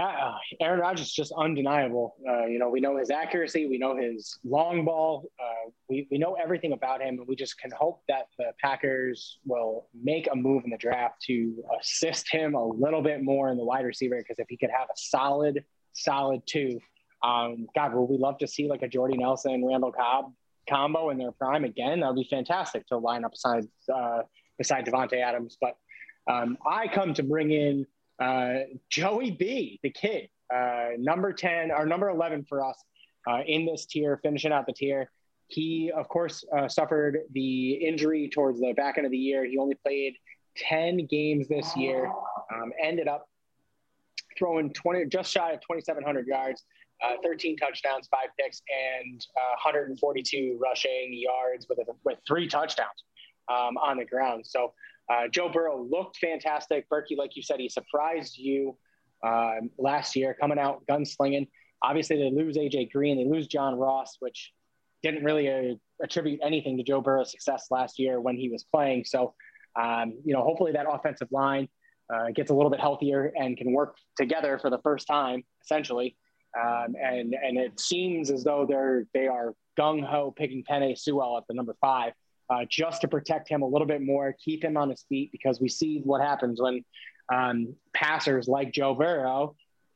Uh, 0.00 0.32
Aaron 0.60 0.80
Rodgers 0.80 1.08
is 1.08 1.12
just 1.12 1.32
undeniable. 1.36 2.14
Uh, 2.26 2.46
you 2.46 2.58
know, 2.58 2.70
we 2.70 2.80
know 2.80 2.96
his 2.96 3.10
accuracy, 3.10 3.66
we 3.66 3.76
know 3.76 3.96
his 3.96 4.38
long 4.44 4.84
ball, 4.84 5.28
uh, 5.38 5.70
we, 5.90 6.08
we 6.10 6.16
know 6.16 6.36
everything 6.42 6.72
about 6.72 7.02
him, 7.02 7.18
and 7.18 7.28
we 7.28 7.36
just 7.36 7.58
can 7.60 7.70
hope 7.70 8.00
that 8.08 8.28
the 8.38 8.52
Packers 8.62 9.38
will 9.44 9.88
make 9.94 10.26
a 10.32 10.34
move 10.34 10.64
in 10.64 10.70
the 10.70 10.78
draft 10.78 11.20
to 11.26 11.62
assist 11.78 12.32
him 12.32 12.54
a 12.54 12.64
little 12.64 13.02
bit 13.02 13.22
more 13.22 13.50
in 13.50 13.58
the 13.58 13.64
wide 13.64 13.84
receiver. 13.84 14.16
Because 14.16 14.38
if 14.38 14.46
he 14.48 14.56
could 14.56 14.70
have 14.70 14.88
a 14.88 14.96
solid, 14.96 15.64
solid 15.92 16.40
two, 16.46 16.80
um, 17.22 17.66
God, 17.74 17.92
would 17.92 18.04
we 18.08 18.16
love 18.16 18.38
to 18.38 18.46
see 18.46 18.68
like 18.68 18.80
a 18.80 18.88
Jordy 18.88 19.18
Nelson, 19.18 19.62
Randall 19.66 19.92
Cobb 19.92 20.32
combo 20.66 21.10
in 21.10 21.18
their 21.18 21.32
prime 21.32 21.64
again? 21.64 22.00
That 22.00 22.14
would 22.14 22.22
be 22.22 22.28
fantastic 22.30 22.86
to 22.86 22.96
line 22.96 23.24
up 23.24 23.32
beside 23.32 23.64
uh, 23.94 24.22
beside 24.56 24.86
Davante 24.86 25.20
Adams. 25.20 25.58
But 25.60 25.76
um, 26.30 26.56
I 26.66 26.88
come 26.88 27.12
to 27.14 27.22
bring 27.22 27.50
in 27.50 27.86
uh, 28.20 28.64
Joey 28.90 29.30
B, 29.30 29.80
the 29.82 29.90
kid, 29.90 30.28
uh, 30.54 30.90
number 30.98 31.32
10 31.32 31.70
or 31.70 31.86
number 31.86 32.08
11 32.10 32.44
for 32.48 32.64
us 32.64 32.76
uh, 33.28 33.40
in 33.46 33.64
this 33.64 33.86
tier, 33.86 34.20
finishing 34.22 34.52
out 34.52 34.66
the 34.66 34.72
tier. 34.72 35.10
He, 35.48 35.90
of 35.96 36.08
course, 36.08 36.44
uh, 36.56 36.68
suffered 36.68 37.20
the 37.32 37.72
injury 37.72 38.30
towards 38.32 38.60
the 38.60 38.72
back 38.72 38.98
end 38.98 39.06
of 39.06 39.10
the 39.10 39.18
year. 39.18 39.44
He 39.44 39.58
only 39.58 39.74
played 39.74 40.14
10 40.56 41.06
games 41.06 41.48
this 41.48 41.76
year, 41.76 42.06
um, 42.54 42.72
ended 42.80 43.08
up 43.08 43.26
throwing 44.38 44.72
20, 44.72 45.06
just 45.06 45.32
shy 45.32 45.52
of 45.52 45.60
2,700 45.60 46.26
yards, 46.26 46.64
uh, 47.04 47.14
13 47.24 47.56
touchdowns, 47.56 48.06
five 48.08 48.28
picks, 48.38 48.62
and 49.02 49.26
142 49.64 50.58
rushing 50.62 51.10
yards 51.12 51.66
with, 51.68 51.78
a, 51.78 51.92
with 52.04 52.18
three 52.26 52.46
touchdowns 52.46 53.04
um, 53.48 53.76
on 53.78 53.96
the 53.96 54.04
ground. 54.04 54.44
So 54.46 54.72
uh, 55.10 55.28
Joe 55.30 55.48
Burrow 55.48 55.82
looked 55.82 56.18
fantastic. 56.18 56.88
Berkey, 56.88 57.16
like 57.16 57.34
you 57.34 57.42
said, 57.42 57.58
he 57.58 57.68
surprised 57.68 58.38
you 58.38 58.76
um, 59.26 59.70
last 59.78 60.14
year, 60.14 60.36
coming 60.40 60.58
out 60.58 60.82
gunslinging. 60.88 61.48
Obviously, 61.82 62.16
they 62.16 62.30
lose 62.30 62.56
AJ 62.56 62.92
Green, 62.92 63.16
they 63.16 63.24
lose 63.24 63.46
John 63.46 63.74
Ross, 63.74 64.16
which 64.20 64.52
didn't 65.02 65.24
really 65.24 65.48
uh, 65.48 65.74
attribute 66.02 66.40
anything 66.42 66.76
to 66.76 66.82
Joe 66.82 67.00
Burrow's 67.00 67.30
success 67.30 67.66
last 67.70 67.98
year 67.98 68.20
when 68.20 68.36
he 68.36 68.48
was 68.50 68.64
playing. 68.64 69.04
So, 69.04 69.34
um, 69.80 70.18
you 70.24 70.34
know, 70.34 70.42
hopefully 70.42 70.72
that 70.72 70.86
offensive 70.88 71.28
line 71.32 71.68
uh, 72.12 72.26
gets 72.34 72.50
a 72.50 72.54
little 72.54 72.70
bit 72.70 72.80
healthier 72.80 73.32
and 73.36 73.56
can 73.56 73.72
work 73.72 73.96
together 74.16 74.58
for 74.58 74.70
the 74.70 74.78
first 74.78 75.06
time, 75.06 75.42
essentially. 75.62 76.16
Um, 76.60 76.94
and 77.00 77.34
and 77.34 77.56
it 77.56 77.78
seems 77.78 78.30
as 78.30 78.42
though 78.42 78.66
they're 78.68 79.06
they 79.14 79.28
are 79.28 79.54
gung 79.78 80.04
ho 80.04 80.34
picking 80.36 80.64
Penei 80.68 80.98
Sewell 80.98 81.38
at 81.38 81.44
the 81.48 81.54
number 81.54 81.76
five 81.80 82.12
uh, 82.50 82.64
just 82.68 83.00
to 83.02 83.08
protect 83.08 83.48
him 83.48 83.62
a 83.62 83.66
little 83.66 83.86
bit 83.86 84.02
more, 84.02 84.34
keep 84.44 84.64
him 84.64 84.76
on 84.76 84.90
his 84.90 85.04
feet, 85.08 85.30
because 85.32 85.60
we 85.60 85.68
see 85.68 86.00
what 86.04 86.20
happens 86.20 86.60
when 86.60 86.84
um, 87.32 87.74
passers 87.94 88.48
like 88.48 88.72
Joe 88.72 88.94
Burrow 88.94 89.54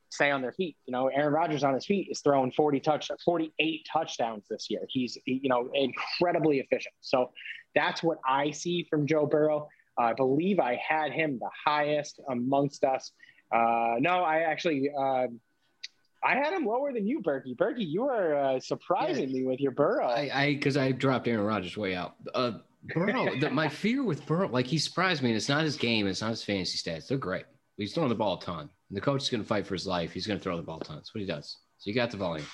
stay 0.09 0.31
on 0.31 0.41
their 0.41 0.53
feet. 0.53 0.77
You 0.85 0.93
know, 0.93 1.07
Aaron 1.07 1.33
Rodgers 1.33 1.63
on 1.63 1.73
his 1.73 1.85
feet 1.85 2.07
is 2.09 2.21
throwing 2.21 2.51
40 2.51 2.79
touch, 2.79 3.11
48 3.23 3.87
touchdowns 3.91 4.45
this 4.49 4.67
year. 4.69 4.81
He's, 4.87 5.17
you 5.25 5.49
know, 5.49 5.69
incredibly 5.73 6.59
efficient. 6.59 6.93
So 7.01 7.31
that's 7.75 8.01
what 8.01 8.17
I 8.27 8.51
see 8.51 8.87
from 8.89 9.05
Joe 9.05 9.25
Burrow. 9.25 9.67
Uh, 9.99 10.05
I 10.05 10.13
believe 10.13 10.59
I 10.59 10.75
had 10.87 11.11
him 11.11 11.37
the 11.39 11.49
highest 11.65 12.19
amongst 12.29 12.83
us. 12.83 13.11
Uh, 13.53 13.95
no, 13.99 14.23
I 14.23 14.39
actually, 14.39 14.89
uh, 14.97 15.27
I 16.25 16.35
had 16.35 16.53
him 16.53 16.65
lower 16.65 16.91
than 16.91 17.05
you, 17.05 17.21
Berkey. 17.21 17.55
Berkey, 17.55 17.87
you 17.87 18.05
are 18.05 18.35
uh, 18.35 18.59
surprising 18.59 19.29
yeah. 19.29 19.41
me 19.41 19.43
with 19.45 19.59
your 19.59 19.71
Burrow. 19.71 20.07
I 20.07 20.53
because 20.55 20.75
I, 20.75 20.85
I, 20.85 20.91
dropped 20.91 21.27
Aaron 21.27 21.45
Rodgers 21.45 21.77
way 21.77 21.95
out. 21.95 22.15
Uh, 22.33 22.53
Burrow, 22.93 23.35
the, 23.39 23.51
my 23.51 23.69
fear 23.69 24.03
with 24.03 24.25
Burrow, 24.25 24.49
like 24.49 24.65
he 24.65 24.79
surprised 24.79 25.21
me. 25.21 25.29
And 25.29 25.37
it's 25.37 25.49
not 25.49 25.63
his 25.63 25.77
game. 25.77 26.07
It's 26.07 26.21
not 26.21 26.31
his 26.31 26.43
fantasy 26.43 26.77
stats. 26.77 27.07
They're 27.07 27.19
great. 27.19 27.45
He's 27.77 27.93
throwing 27.93 28.09
the 28.09 28.15
ball 28.15 28.39
a 28.39 28.41
ton. 28.41 28.69
And 28.89 28.97
the 28.97 29.01
coach 29.01 29.21
is 29.21 29.29
going 29.29 29.43
to 29.43 29.47
fight 29.47 29.67
for 29.67 29.75
his 29.75 29.85
life. 29.85 30.13
He's 30.13 30.25
going 30.25 30.39
to 30.39 30.43
throw 30.43 30.57
the 30.57 30.63
ball 30.63 30.81
a 30.81 30.83
ton. 30.83 30.95
That's 30.95 31.13
what 31.13 31.21
he 31.21 31.27
does. 31.27 31.57
So 31.77 31.89
you 31.89 31.95
got 31.95 32.09
the 32.09 32.17
volume. 32.17 32.47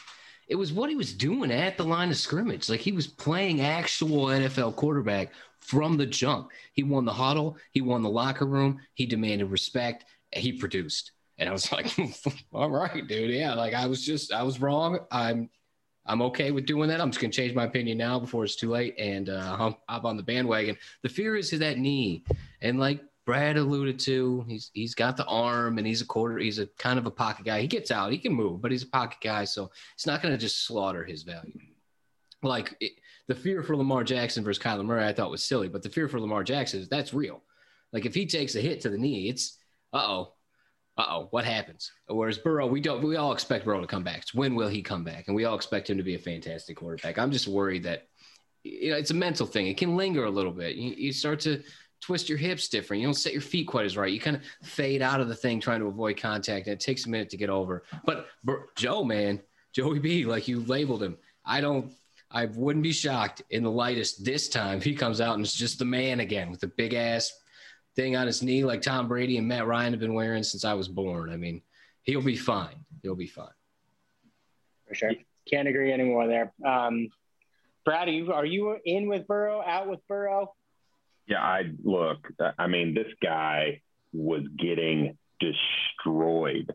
It 0.49 0.55
was 0.55 0.73
what 0.73 0.89
he 0.89 0.97
was 0.97 1.13
doing 1.13 1.51
at 1.51 1.77
the 1.77 1.85
line 1.85 2.09
of 2.09 2.17
scrimmage. 2.17 2.69
Like 2.69 2.81
he 2.81 2.91
was 2.91 3.07
playing 3.07 3.61
actual 3.61 4.25
NFL 4.25 4.75
quarterback 4.75 5.31
from 5.59 5.95
the 5.95 6.05
jump. 6.05 6.49
He 6.73 6.83
won 6.83 7.05
the 7.05 7.13
huddle. 7.13 7.57
He 7.71 7.79
won 7.79 8.01
the 8.01 8.09
locker 8.09 8.45
room. 8.45 8.81
He 8.95 9.05
demanded 9.05 9.49
respect. 9.49 10.05
He 10.33 10.51
produced. 10.51 11.11
And 11.41 11.49
I 11.49 11.53
was 11.53 11.71
like, 11.71 11.91
all 12.53 12.69
right, 12.69 13.05
dude. 13.07 13.31
Yeah. 13.31 13.55
Like 13.55 13.73
I 13.73 13.87
was 13.87 14.05
just, 14.05 14.31
I 14.31 14.43
was 14.43 14.61
wrong. 14.61 14.99
I'm, 15.09 15.49
I'm 16.05 16.21
okay 16.21 16.51
with 16.51 16.67
doing 16.67 16.87
that. 16.89 17.01
I'm 17.01 17.09
just 17.09 17.19
going 17.19 17.31
to 17.31 17.35
change 17.35 17.55
my 17.55 17.63
opinion 17.63 17.97
now 17.97 18.19
before 18.19 18.43
it's 18.43 18.55
too 18.55 18.69
late 18.69 18.93
and 18.99 19.27
uh, 19.27 19.57
hop, 19.57 19.81
hop 19.89 20.05
on 20.05 20.17
the 20.17 20.23
bandwagon. 20.23 20.77
The 21.01 21.09
fear 21.09 21.35
is 21.35 21.49
that 21.49 21.79
knee. 21.79 22.23
And 22.61 22.79
like 22.79 23.01
Brad 23.25 23.57
alluded 23.57 23.97
to, 24.01 24.45
he's, 24.47 24.69
he's 24.75 24.93
got 24.93 25.17
the 25.17 25.25
arm 25.25 25.79
and 25.79 25.87
he's 25.87 26.01
a 26.01 26.05
quarter, 26.05 26.37
he's 26.37 26.59
a 26.59 26.67
kind 26.77 26.99
of 26.99 27.07
a 27.07 27.11
pocket 27.11 27.43
guy. 27.43 27.59
He 27.59 27.67
gets 27.67 27.89
out, 27.89 28.11
he 28.11 28.19
can 28.19 28.33
move, 28.33 28.61
but 28.61 28.69
he's 28.69 28.83
a 28.83 28.87
pocket 28.87 29.17
guy. 29.19 29.45
So 29.45 29.71
it's 29.95 30.05
not 30.05 30.21
going 30.21 30.35
to 30.35 30.39
just 30.39 30.67
slaughter 30.67 31.03
his 31.03 31.23
value. 31.23 31.57
Like 32.43 32.75
it, 32.79 32.91
the 33.27 33.33
fear 33.33 33.63
for 33.63 33.75
Lamar 33.75 34.03
Jackson 34.03 34.43
versus 34.43 34.61
Kyler 34.61 34.85
Murray, 34.85 35.05
I 35.05 35.13
thought 35.13 35.31
was 35.31 35.43
silly, 35.43 35.69
but 35.69 35.81
the 35.81 35.89
fear 35.89 36.07
for 36.07 36.19
Lamar 36.19 36.43
Jackson 36.43 36.81
is 36.81 36.87
that's 36.87 37.15
real. 37.15 37.41
Like 37.91 38.05
if 38.05 38.13
he 38.13 38.27
takes 38.27 38.53
a 38.53 38.61
hit 38.61 38.81
to 38.81 38.89
the 38.89 38.97
knee, 38.99 39.27
it's, 39.27 39.57
uh 39.91 40.05
oh, 40.07 40.33
uh-oh, 40.97 41.27
what 41.31 41.45
happens? 41.45 41.91
Whereas 42.07 42.37
Burrow, 42.37 42.67
we 42.67 42.81
don't 42.81 43.01
we 43.01 43.15
all 43.15 43.31
expect 43.31 43.65
Burrow 43.65 43.81
to 43.81 43.87
come 43.87 44.03
back. 44.03 44.19
It's 44.19 44.33
when 44.33 44.55
will 44.55 44.67
he 44.67 44.81
come 44.81 45.03
back? 45.03 45.25
And 45.27 45.35
we 45.35 45.45
all 45.45 45.55
expect 45.55 45.89
him 45.89 45.97
to 45.97 46.03
be 46.03 46.15
a 46.15 46.19
fantastic 46.19 46.77
quarterback. 46.77 47.17
I'm 47.17 47.31
just 47.31 47.47
worried 47.47 47.83
that 47.83 48.07
you 48.63 48.91
know 48.91 48.97
it's 48.97 49.11
a 49.11 49.15
mental 49.15 49.47
thing. 49.47 49.67
It 49.67 49.77
can 49.77 49.95
linger 49.95 50.25
a 50.25 50.29
little 50.29 50.51
bit. 50.51 50.75
You, 50.75 50.91
you 50.91 51.13
start 51.13 51.39
to 51.41 51.63
twist 52.01 52.27
your 52.27 52.37
hips 52.37 52.67
different. 52.67 53.01
You 53.01 53.07
don't 53.07 53.13
set 53.13 53.33
your 53.33 53.41
feet 53.41 53.67
quite 53.67 53.85
as 53.85 53.95
right. 53.95 54.11
You 54.11 54.19
kind 54.19 54.35
of 54.35 54.43
fade 54.63 55.01
out 55.01 55.21
of 55.21 55.27
the 55.27 55.35
thing 55.35 55.59
trying 55.59 55.79
to 55.79 55.87
avoid 55.87 56.17
contact, 56.17 56.67
and 56.67 56.73
it 56.73 56.79
takes 56.79 57.05
a 57.05 57.09
minute 57.09 57.29
to 57.29 57.37
get 57.37 57.49
over. 57.49 57.83
But 58.05 58.27
Joe, 58.75 59.03
man, 59.03 59.41
Joey 59.73 59.99
B, 59.99 60.25
like 60.25 60.47
you 60.47 60.59
labeled 60.61 61.01
him, 61.03 61.17
I 61.45 61.61
don't. 61.61 61.93
I 62.33 62.45
wouldn't 62.45 62.83
be 62.83 62.93
shocked 62.93 63.41
in 63.49 63.61
the 63.61 63.71
lightest 63.71 64.23
this 64.23 64.47
time 64.47 64.77
if 64.77 64.85
he 64.85 64.95
comes 64.95 65.19
out 65.19 65.35
and 65.35 65.43
it's 65.43 65.53
just 65.53 65.79
the 65.79 65.85
man 65.85 66.21
again 66.21 66.49
with 66.49 66.61
the 66.61 66.67
big 66.67 66.93
ass 66.93 67.29
thing 68.01 68.15
on 68.15 68.25
his 68.25 68.41
knee 68.41 68.63
like 68.65 68.81
Tom 68.81 69.07
Brady 69.07 69.37
and 69.37 69.47
Matt 69.47 69.67
Ryan 69.67 69.93
have 69.93 69.99
been 69.99 70.15
wearing 70.15 70.43
since 70.43 70.65
I 70.65 70.73
was 70.73 70.87
born. 70.87 71.29
I 71.29 71.37
mean, 71.37 71.61
he'll 72.03 72.21
be 72.21 72.35
fine. 72.35 72.83
He'll 73.03 73.15
be 73.15 73.27
fine. 73.27 73.47
For 74.87 74.95
sure. 74.95 75.11
Can't 75.49 75.67
agree 75.67 75.93
anymore 75.93 76.27
there. 76.27 76.51
Um, 76.65 77.09
Brad, 77.85 78.07
are 78.07 78.11
you, 78.11 78.33
are 78.33 78.45
you 78.45 78.77
in 78.85 79.07
with 79.07 79.27
Burrow, 79.27 79.63
out 79.65 79.87
with 79.87 79.99
Burrow? 80.07 80.53
Yeah, 81.27 81.41
I 81.41 81.71
look, 81.83 82.27
I 82.57 82.67
mean, 82.67 82.95
this 82.95 83.13
guy 83.21 83.81
was 84.13 84.43
getting 84.57 85.17
destroyed 85.39 86.73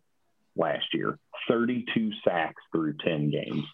last 0.57 0.87
year 0.95 1.19
32 1.49 2.12
sacks 2.25 2.62
through 2.73 2.95
10 3.05 3.31
games. 3.31 3.65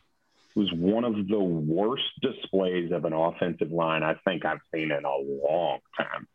It 0.57 0.59
was 0.59 0.73
one 0.73 1.05
of 1.05 1.29
the 1.29 1.39
worst 1.39 2.03
displays 2.21 2.93
of 2.93 3.05
an 3.05 3.13
offensive 3.13 3.71
line 3.71 4.03
I 4.03 4.15
think 4.27 4.45
I've 4.45 4.61
seen 4.75 4.91
in 4.91 5.05
a 5.05 5.49
long 5.49 5.81
time. 5.97 6.27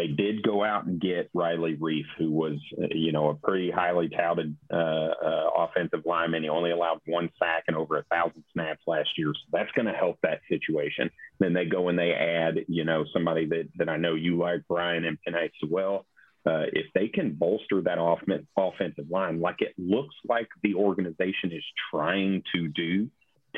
They 0.00 0.06
did 0.06 0.42
go 0.42 0.64
out 0.64 0.86
and 0.86 0.98
get 0.98 1.28
Riley 1.34 1.76
Reiff, 1.76 2.06
who 2.16 2.30
was, 2.30 2.58
uh, 2.82 2.86
you 2.90 3.12
know, 3.12 3.28
a 3.28 3.34
pretty 3.34 3.70
highly 3.70 4.08
touted 4.08 4.56
uh, 4.72 4.76
uh, 4.76 5.50
offensive 5.58 6.06
lineman. 6.06 6.42
He 6.42 6.48
only 6.48 6.70
allowed 6.70 7.00
one 7.04 7.28
sack 7.38 7.64
and 7.68 7.76
over 7.76 7.98
a 7.98 8.04
thousand 8.04 8.42
snaps 8.54 8.80
last 8.86 9.10
year, 9.18 9.34
so 9.34 9.40
that's 9.52 9.70
going 9.72 9.84
to 9.84 9.92
help 9.92 10.16
that 10.22 10.40
situation. 10.48 11.10
Then 11.38 11.52
they 11.52 11.66
go 11.66 11.90
and 11.90 11.98
they 11.98 12.12
add, 12.12 12.64
you 12.66 12.86
know, 12.86 13.04
somebody 13.12 13.44
that 13.48 13.68
that 13.76 13.90
I 13.90 13.98
know 13.98 14.14
you 14.14 14.38
like, 14.38 14.62
Brian 14.66 15.04
and 15.04 15.18
Penei 15.28 15.50
Sewell. 15.60 16.06
Uh, 16.46 16.64
if 16.72 16.86
they 16.94 17.08
can 17.08 17.34
bolster 17.34 17.82
that 17.82 17.98
off- 17.98 18.22
offensive 18.56 19.10
line, 19.10 19.38
like 19.38 19.60
it 19.60 19.74
looks 19.76 20.14
like 20.26 20.48
the 20.62 20.76
organization 20.76 21.52
is 21.52 21.64
trying 21.90 22.42
to 22.54 22.68
do, 22.68 23.10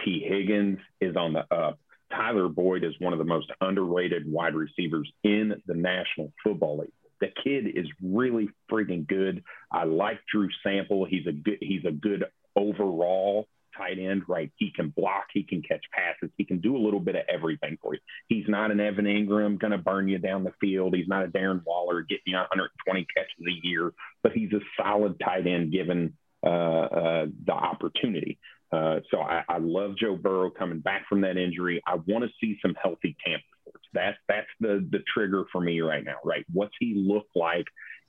T. 0.05 0.27
Higgins 0.29 0.81
is 1.01 1.15
on 1.15 1.35
the 1.35 1.45
up. 1.55 1.79
Tyler 2.13 2.49
Boyd 2.49 2.85
is 2.85 2.95
one 2.99 3.13
of 3.13 3.19
the 3.19 3.25
most 3.25 3.51
underrated 3.61 4.31
wide 4.31 4.55
receivers 4.55 5.11
in 5.25 5.55
the 5.67 5.75
National 5.75 6.33
Football 6.45 6.79
League. 6.79 6.93
The 7.21 7.29
kid 7.43 7.67
is 7.75 7.87
really 8.03 8.49
freaking 8.71 9.07
good. 9.07 9.45
I 9.71 9.85
like 9.85 10.19
Drew 10.33 10.49
Sample. 10.63 11.05
He's 11.05 11.27
a 11.27 11.33
good 11.33 11.59
he's 11.61 11.85
a 11.85 11.93
good 11.93 12.25
overall 12.57 13.47
tight 13.77 13.99
end, 13.99 14.23
right? 14.29 14.51
He 14.57 14.71
can 14.71 14.91
block, 14.91 15.27
he 15.33 15.43
can 15.43 15.63
catch 15.63 15.85
passes, 15.93 16.31
he 16.37 16.45
can 16.45 16.59
do 16.59 16.77
a 16.77 16.83
little 16.83 17.01
bit 17.01 17.17
of 17.17 17.23
everything 17.33 17.79
for 17.81 17.95
you. 17.95 18.01
He's 18.29 18.45
not 18.49 18.71
an 18.71 18.81
Evan 18.81 19.07
Engram 19.07 19.59
going 19.59 19.71
to 19.71 19.79
burn 19.79 20.09
you 20.09 20.19
down 20.19 20.45
the 20.45 20.53
field. 20.61 20.95
He's 20.95 21.09
not 21.09 21.25
a 21.25 21.29
Darren 21.29 21.63
Waller 21.65 22.03
getting 22.03 22.25
you 22.27 22.37
120 22.37 23.07
catches 23.17 23.47
a 23.47 23.67
year, 23.67 23.93
but 24.23 24.33
he's 24.33 24.53
a 24.53 24.61
solid 24.77 25.19
tight 25.21 25.47
end 25.47 25.73
given 25.73 26.15
uh, 26.45 26.49
uh, 26.49 27.27
the 27.47 27.53
opportunity. 27.53 28.39
Uh, 28.73 29.01
so 29.11 29.21
I, 29.21 29.43
I, 29.49 29.59
love 29.59 29.97
Joe 29.99 30.17
Burrow 30.17 30.51
coming 30.51 30.81
back 30.81 31.05
from 31.07 31.21
that 31.21 31.37
injury. 31.37 31.83
I 31.87 31.97
want 32.07 32.25
to 32.25 32.31
see 32.41 32.59
some 32.63 32.75
healthy 32.83 33.15
camp 33.25 33.43
reports. 33.67 33.87
That's 33.93 34.17
that's 34.29 34.47
the 34.61 34.87
the 34.91 35.01
trigger 35.13 35.45
for 35.53 35.61
me 35.61 35.81
right 35.83 36.03
now. 36.03 36.17
Right? 36.25 36.47
What's 36.51 36.75
he 36.81 36.95
look 36.97 37.27
like? 37.35 37.67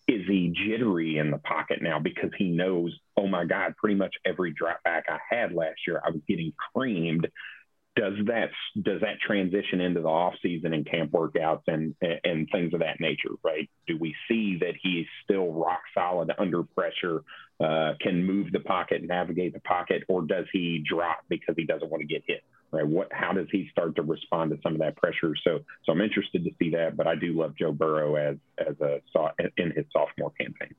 Is 0.07 0.21
he 0.27 0.53
jittery 0.55 1.17
in 1.17 1.31
the 1.31 1.37
pocket 1.39 1.81
now 1.81 1.99
because 1.99 2.31
he 2.37 2.49
knows? 2.49 2.97
Oh 3.17 3.27
my 3.27 3.43
God! 3.43 3.75
Pretty 3.77 3.95
much 3.95 4.15
every 4.25 4.53
drop 4.53 4.81
back 4.83 5.05
I 5.09 5.19
had 5.29 5.53
last 5.53 5.79
year, 5.85 6.01
I 6.05 6.11
was 6.11 6.21
getting 6.27 6.53
creamed. 6.73 7.27
Does 7.95 8.13
that 8.25 8.49
does 8.81 9.01
that 9.01 9.19
transition 9.19 9.79
into 9.81 10.01
the 10.01 10.07
off 10.07 10.33
season 10.41 10.73
and 10.73 10.85
camp 10.89 11.11
workouts 11.11 11.63
and 11.67 11.95
and 12.23 12.47
things 12.51 12.73
of 12.73 12.79
that 12.79 12.99
nature 12.99 13.29
right? 13.43 13.69
Do 13.87 13.97
we 13.97 14.15
see 14.27 14.57
that 14.61 14.73
he's 14.81 15.05
still 15.23 15.51
rock 15.51 15.81
solid 15.93 16.31
under 16.37 16.63
pressure 16.63 17.23
uh, 17.59 17.93
can 18.01 18.23
move 18.23 18.51
the 18.51 18.59
pocket 18.59 19.03
navigate 19.03 19.53
the 19.53 19.59
pocket 19.61 20.03
or 20.07 20.23
does 20.23 20.45
he 20.51 20.83
drop 20.87 21.19
because 21.29 21.55
he 21.57 21.65
doesn't 21.65 21.89
want 21.89 22.01
to 22.01 22.07
get 22.07 22.23
hit 22.25 22.43
right? 22.71 22.87
What 22.87 23.09
how 23.11 23.31
does 23.33 23.47
he 23.51 23.67
start 23.71 23.95
to 23.97 24.01
respond 24.01 24.51
to 24.51 24.57
some 24.63 24.73
of 24.73 24.79
that 24.79 24.97
pressure? 24.97 25.35
So 25.43 25.59
so 25.85 25.91
i'm 25.91 26.01
interested 26.01 26.43
to 26.43 26.51
see 26.59 26.71
that 26.71 26.97
but 26.97 27.05
i 27.05 27.15
do 27.15 27.33
love 27.33 27.55
joe 27.55 27.71
burrow 27.71 28.15
as 28.15 28.37
as 28.57 28.75
a 28.81 29.01
in 29.57 29.71
his 29.71 29.85
sophomore 29.91 30.31
campaign. 30.31 30.73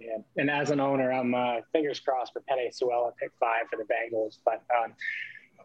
Yeah, 0.00 0.18
and 0.36 0.50
as 0.50 0.70
an 0.70 0.80
owner, 0.80 1.12
I'm 1.12 1.32
uh, 1.32 1.56
fingers 1.70 2.00
crossed 2.00 2.32
for 2.32 2.40
Penei 2.40 2.74
Sewell 2.74 3.14
pick 3.20 3.30
five 3.38 3.66
for 3.70 3.76
the 3.76 3.84
Bengals. 3.84 4.38
But 4.44 4.62
um, 4.76 4.94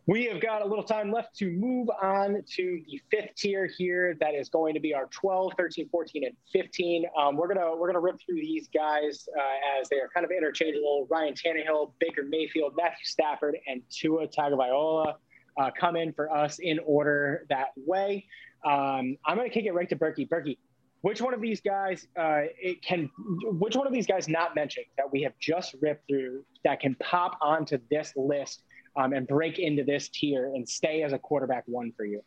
we 0.07 0.25
have 0.25 0.41
got 0.41 0.61
a 0.61 0.65
little 0.65 0.85
time 0.85 1.11
left 1.11 1.35
to 1.35 1.51
move 1.51 1.89
on 2.01 2.41
to 2.55 2.81
the 2.87 3.01
fifth 3.11 3.35
tier 3.35 3.69
here. 3.77 4.15
That 4.21 4.35
is 4.35 4.47
going 4.47 4.73
to 4.73 4.79
be 4.79 4.93
our 4.93 5.07
12, 5.07 5.51
13, 5.57 5.89
14, 5.89 6.23
and 6.23 6.33
15. 6.53 7.05
Um, 7.17 7.35
we're 7.35 7.49
gonna 7.53 7.75
we're 7.75 7.87
gonna 7.87 7.99
rip 7.99 8.15
through 8.25 8.35
these 8.35 8.69
guys 8.73 9.27
uh, 9.37 9.81
as 9.81 9.89
they 9.89 9.97
are 9.97 10.07
kind 10.13 10.25
of 10.25 10.31
interchangeable. 10.31 11.07
Ryan 11.11 11.33
Tannehill, 11.33 11.91
Baker 11.99 12.23
Mayfield, 12.23 12.73
Matthew 12.77 13.03
Stafford, 13.03 13.57
and 13.67 13.81
Tua 13.89 14.27
Tagovailoa 14.27 15.15
uh, 15.59 15.71
come 15.77 15.97
in 15.97 16.13
for 16.13 16.31
us 16.31 16.59
in 16.59 16.79
order 16.85 17.45
that 17.49 17.67
way. 17.75 18.25
Um, 18.65 19.17
I'm 19.25 19.35
gonna 19.35 19.49
kick 19.49 19.65
it 19.65 19.73
right 19.73 19.89
to 19.89 19.97
Berkey. 19.97 20.27
Berkey, 20.29 20.57
which 21.01 21.21
one 21.21 21.33
of 21.33 21.41
these 21.41 21.59
guys 21.59 22.07
uh, 22.17 22.43
it 22.61 22.81
can? 22.81 23.09
Which 23.43 23.75
one 23.75 23.85
of 23.85 23.91
these 23.91 24.07
guys 24.07 24.29
not 24.29 24.55
mentioned 24.55 24.85
that 24.95 25.11
we 25.11 25.23
have 25.23 25.33
just 25.37 25.75
ripped 25.81 26.07
through 26.07 26.45
that 26.63 26.79
can 26.79 26.95
pop 26.95 27.37
onto 27.41 27.77
this 27.91 28.13
list? 28.15 28.63
Um, 28.97 29.13
and 29.13 29.27
break 29.27 29.59
into 29.59 29.83
this 29.83 30.09
tier 30.09 30.47
and 30.47 30.67
stay 30.67 31.03
as 31.03 31.13
a 31.13 31.19
quarterback 31.19 31.63
one 31.67 31.93
for 31.95 32.05
you? 32.05 32.21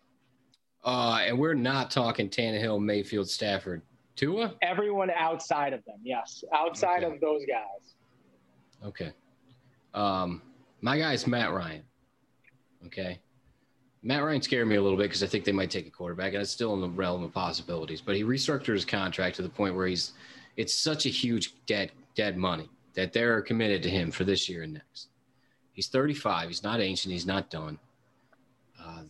Uh, 0.84 1.20
and 1.26 1.38
we're 1.38 1.54
not 1.54 1.90
talking 1.90 2.30
Tannehill, 2.30 2.80
Mayfield, 2.82 3.28
Stafford, 3.28 3.82
Tua. 4.16 4.54
Everyone 4.62 5.10
outside 5.10 5.72
of 5.72 5.84
them, 5.84 5.98
yes, 6.02 6.42
outside 6.54 7.04
okay. 7.04 7.14
of 7.14 7.20
those 7.20 7.42
guys. 7.46 7.94
Okay. 8.84 9.12
Um, 9.92 10.40
my 10.80 10.98
guy 10.98 11.12
is 11.12 11.26
Matt 11.26 11.52
Ryan. 11.52 11.82
Okay. 12.86 13.18
Matt 14.02 14.24
Ryan 14.24 14.40
scared 14.40 14.66
me 14.66 14.76
a 14.76 14.82
little 14.82 14.96
bit 14.96 15.04
because 15.04 15.22
I 15.22 15.26
think 15.26 15.44
they 15.44 15.52
might 15.52 15.70
take 15.70 15.86
a 15.86 15.90
quarterback, 15.90 16.32
and 16.32 16.40
it's 16.40 16.50
still 16.50 16.72
in 16.72 16.80
the 16.80 16.88
realm 16.88 17.22
of 17.22 17.34
possibilities. 17.34 18.00
But 18.00 18.16
he 18.16 18.22
restructured 18.22 18.72
his 18.72 18.86
contract 18.86 19.36
to 19.36 19.42
the 19.42 19.50
point 19.50 19.74
where 19.74 19.86
he's 19.86 20.12
it's 20.56 20.74
such 20.74 21.04
a 21.04 21.10
huge 21.10 21.54
dead 21.66 21.92
dead 22.14 22.38
money 22.38 22.70
that 22.94 23.12
they're 23.12 23.42
committed 23.42 23.82
to 23.82 23.90
him 23.90 24.10
for 24.10 24.24
this 24.24 24.48
year 24.48 24.62
and 24.62 24.72
next. 24.74 25.09
He's 25.72 25.88
35. 25.88 26.48
He's 26.48 26.62
not 26.62 26.80
ancient. 26.80 27.12
He's 27.12 27.26
not 27.26 27.50
done. 27.50 27.78
Uh, 28.78 29.02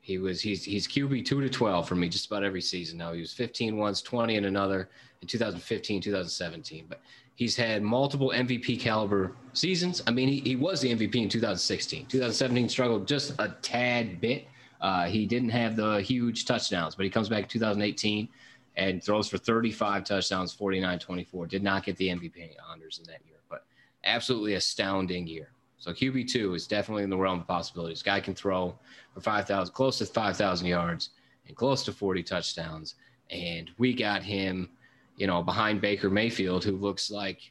he 0.00 0.18
was 0.18 0.40
he's 0.40 0.64
he's 0.64 0.88
QB 0.88 1.24
two 1.24 1.40
to 1.40 1.48
12 1.48 1.88
for 1.88 1.94
me 1.94 2.08
just 2.08 2.26
about 2.26 2.42
every 2.42 2.60
season 2.60 2.98
now. 2.98 3.12
He 3.12 3.20
was 3.20 3.32
15 3.32 3.76
once, 3.76 4.02
20 4.02 4.36
in 4.36 4.46
another 4.46 4.88
in 5.20 5.28
2015, 5.28 6.02
2017. 6.02 6.86
But 6.88 7.00
he's 7.36 7.54
had 7.54 7.82
multiple 7.82 8.32
MVP 8.34 8.80
caliber 8.80 9.32
seasons. 9.52 10.02
I 10.06 10.10
mean, 10.10 10.28
he, 10.28 10.40
he 10.40 10.56
was 10.56 10.80
the 10.80 10.92
MVP 10.92 11.14
in 11.14 11.28
2016. 11.28 12.06
2017 12.06 12.68
struggled 12.68 13.06
just 13.06 13.34
a 13.38 13.54
tad 13.62 14.20
bit. 14.20 14.46
Uh, 14.80 15.04
he 15.04 15.24
didn't 15.24 15.50
have 15.50 15.76
the 15.76 16.02
huge 16.02 16.44
touchdowns, 16.46 16.96
but 16.96 17.04
he 17.04 17.10
comes 17.10 17.28
back 17.28 17.44
in 17.44 17.48
2018 17.48 18.28
and 18.76 19.02
throws 19.04 19.28
for 19.28 19.38
35 19.38 20.02
touchdowns, 20.02 20.52
49 20.52 20.98
24. 20.98 21.46
Did 21.46 21.62
not 21.62 21.84
get 21.84 21.96
the 21.96 22.08
MVP 22.08 22.50
honors 22.68 22.98
in 22.98 23.04
that 23.04 23.20
year, 23.24 23.38
but 23.48 23.64
absolutely 24.02 24.54
astounding 24.54 25.28
year. 25.28 25.51
So 25.82 25.92
QB 25.92 26.28
two 26.30 26.54
is 26.54 26.68
definitely 26.68 27.02
in 27.02 27.10
the 27.10 27.16
realm 27.16 27.40
of 27.40 27.48
possibilities. 27.48 28.04
Guy 28.04 28.20
can 28.20 28.36
throw 28.36 28.78
for 29.12 29.20
five 29.20 29.48
thousand, 29.48 29.74
close 29.74 29.98
to 29.98 30.06
five 30.06 30.36
thousand 30.36 30.68
yards 30.68 31.10
and 31.48 31.56
close 31.56 31.82
to 31.82 31.92
forty 31.92 32.22
touchdowns. 32.22 32.94
And 33.30 33.68
we 33.78 33.92
got 33.92 34.22
him, 34.22 34.70
you 35.16 35.26
know, 35.26 35.42
behind 35.42 35.80
Baker 35.80 36.08
Mayfield, 36.08 36.62
who 36.62 36.76
looks 36.76 37.10
like 37.10 37.50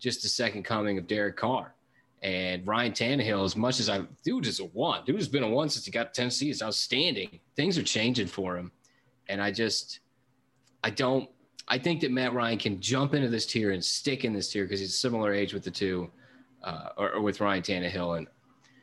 just 0.00 0.20
the 0.20 0.28
second 0.28 0.64
coming 0.64 0.98
of 0.98 1.06
Derek 1.06 1.36
Carr. 1.36 1.76
And 2.22 2.66
Ryan 2.66 2.90
Tannehill, 2.90 3.44
as 3.44 3.54
much 3.54 3.78
as 3.78 3.88
I 3.88 4.02
dude 4.24 4.48
is 4.48 4.58
a 4.58 4.64
one, 4.64 5.04
dude 5.04 5.14
has 5.14 5.28
been 5.28 5.44
a 5.44 5.48
one 5.48 5.68
since 5.68 5.84
he 5.84 5.92
got 5.92 6.12
to 6.12 6.20
Tennessee. 6.20 6.50
It's 6.50 6.64
outstanding. 6.64 7.38
Things 7.54 7.78
are 7.78 7.84
changing 7.84 8.26
for 8.26 8.56
him, 8.56 8.72
and 9.28 9.40
I 9.40 9.52
just, 9.52 10.00
I 10.82 10.90
don't. 10.90 11.30
I 11.68 11.78
think 11.78 12.00
that 12.00 12.10
Matt 12.10 12.34
Ryan 12.34 12.58
can 12.58 12.80
jump 12.80 13.14
into 13.14 13.28
this 13.28 13.46
tier 13.46 13.70
and 13.70 13.84
stick 13.84 14.24
in 14.24 14.32
this 14.32 14.50
tier 14.50 14.64
because 14.64 14.80
he's 14.80 14.98
similar 14.98 15.32
age 15.32 15.54
with 15.54 15.62
the 15.62 15.70
two 15.70 16.10
uh, 16.62 16.90
or, 16.96 17.12
or, 17.12 17.20
with 17.20 17.40
Ryan 17.40 17.62
Tannehill. 17.62 18.18
And 18.18 18.26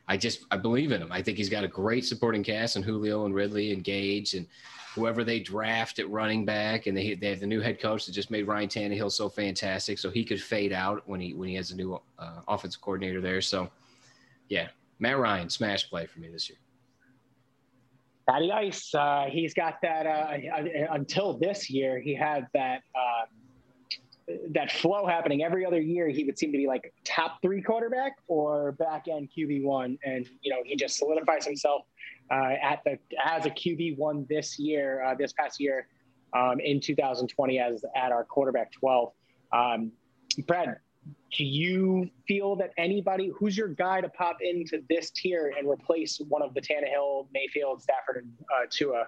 I 0.07 0.17
just 0.17 0.45
I 0.51 0.57
believe 0.57 0.91
in 0.91 1.01
him. 1.01 1.11
I 1.11 1.21
think 1.21 1.38
he's 1.38 1.49
got 1.49 1.63
a 1.63 1.67
great 1.67 2.05
supporting 2.05 2.43
cast 2.43 2.75
and 2.75 2.86
Julio 2.86 3.25
and 3.25 3.36
Ridley 3.36 3.73
and 3.73 3.84
Gage 3.84 4.34
and 4.34 4.47
whoever 4.95 5.23
they 5.23 5.39
draft 5.39 5.99
at 5.99 6.09
running 6.09 6.45
back. 6.45 6.88
And 6.88 6.97
they 6.97 7.15
they 7.15 7.30
have 7.30 7.39
the 7.39 7.47
new 7.47 7.61
head 7.61 7.80
coach 7.80 8.05
that 8.05 8.13
just 8.13 8.32
made 8.32 8.47
Ryan 8.47 8.69
Tannehill 8.69 9.11
so 9.11 9.30
fantastic, 9.30 9.99
so 9.99 10.09
he 10.09 10.23
could 10.23 10.41
fade 10.41 10.73
out 10.73 11.03
when 11.07 11.19
he 11.19 11.34
when 11.34 11.49
he 11.49 11.55
has 11.55 11.71
a 11.71 11.75
new 11.75 11.99
uh, 12.19 12.41
offensive 12.47 12.82
coordinator 12.82 13.21
there. 13.21 13.41
So 13.41 13.69
yeah, 14.49 14.69
Matt 14.99 15.17
Ryan 15.19 15.49
smash 15.49 15.89
play 15.89 16.05
for 16.05 16.19
me 16.19 16.30
this 16.30 16.49
year. 16.49 16.57
Matty 18.30 18.51
Ice, 18.51 18.93
uh, 18.93 19.25
he's 19.30 19.53
got 19.53 19.82
that. 19.82 20.05
Uh, 20.05 20.38
until 20.91 21.38
this 21.38 21.69
year, 21.69 21.99
he 21.99 22.13
had 22.13 22.47
that 22.53 22.82
um, 22.93 23.28
that 24.49 24.71
flow 24.71 25.05
happening 25.05 25.43
every 25.43 25.65
other 25.65 25.80
year, 25.80 26.09
he 26.09 26.23
would 26.25 26.38
seem 26.38 26.51
to 26.51 26.57
be 26.57 26.67
like 26.67 26.93
top 27.05 27.41
three 27.41 27.61
quarterback 27.61 28.17
or 28.28 28.73
back 28.73 29.07
end 29.07 29.30
QB 29.36 29.63
one, 29.63 29.97
and 30.03 30.28
you 30.41 30.51
know 30.51 30.61
he 30.65 30.75
just 30.75 30.97
solidifies 30.97 31.45
himself 31.45 31.84
uh, 32.30 32.53
at 32.61 32.82
the 32.84 32.99
as 33.23 33.45
a 33.45 33.49
QB 33.49 33.97
one 33.97 34.25
this 34.30 34.59
year, 34.59 35.03
uh, 35.03 35.15
this 35.15 35.32
past 35.34 35.59
year, 35.59 35.88
um, 36.36 36.59
in 36.59 36.82
2020 36.82 37.59
as 37.59 37.86
at 37.95 38.11
our 38.11 38.25
quarterback 38.25 38.71
12. 38.73 39.13
Um, 39.53 39.91
Brad, 40.45 40.78
do 41.32 41.45
you 41.45 42.09
feel 42.28 42.57
that 42.57 42.71
anybody 42.78 43.32
who's 43.38 43.57
your 43.57 43.69
guy 43.69 44.01
to 44.01 44.09
pop 44.09 44.38
into 44.41 44.84
this 44.89 45.09
tier 45.11 45.53
and 45.57 45.69
replace 45.69 46.19
one 46.28 46.41
of 46.41 46.53
the 46.53 46.61
Tannehill, 46.61 47.28
Mayfield, 47.34 47.82
Stafford, 47.82 48.23
and 48.23 48.34
uh, 48.53 48.65
Tua? 48.69 49.07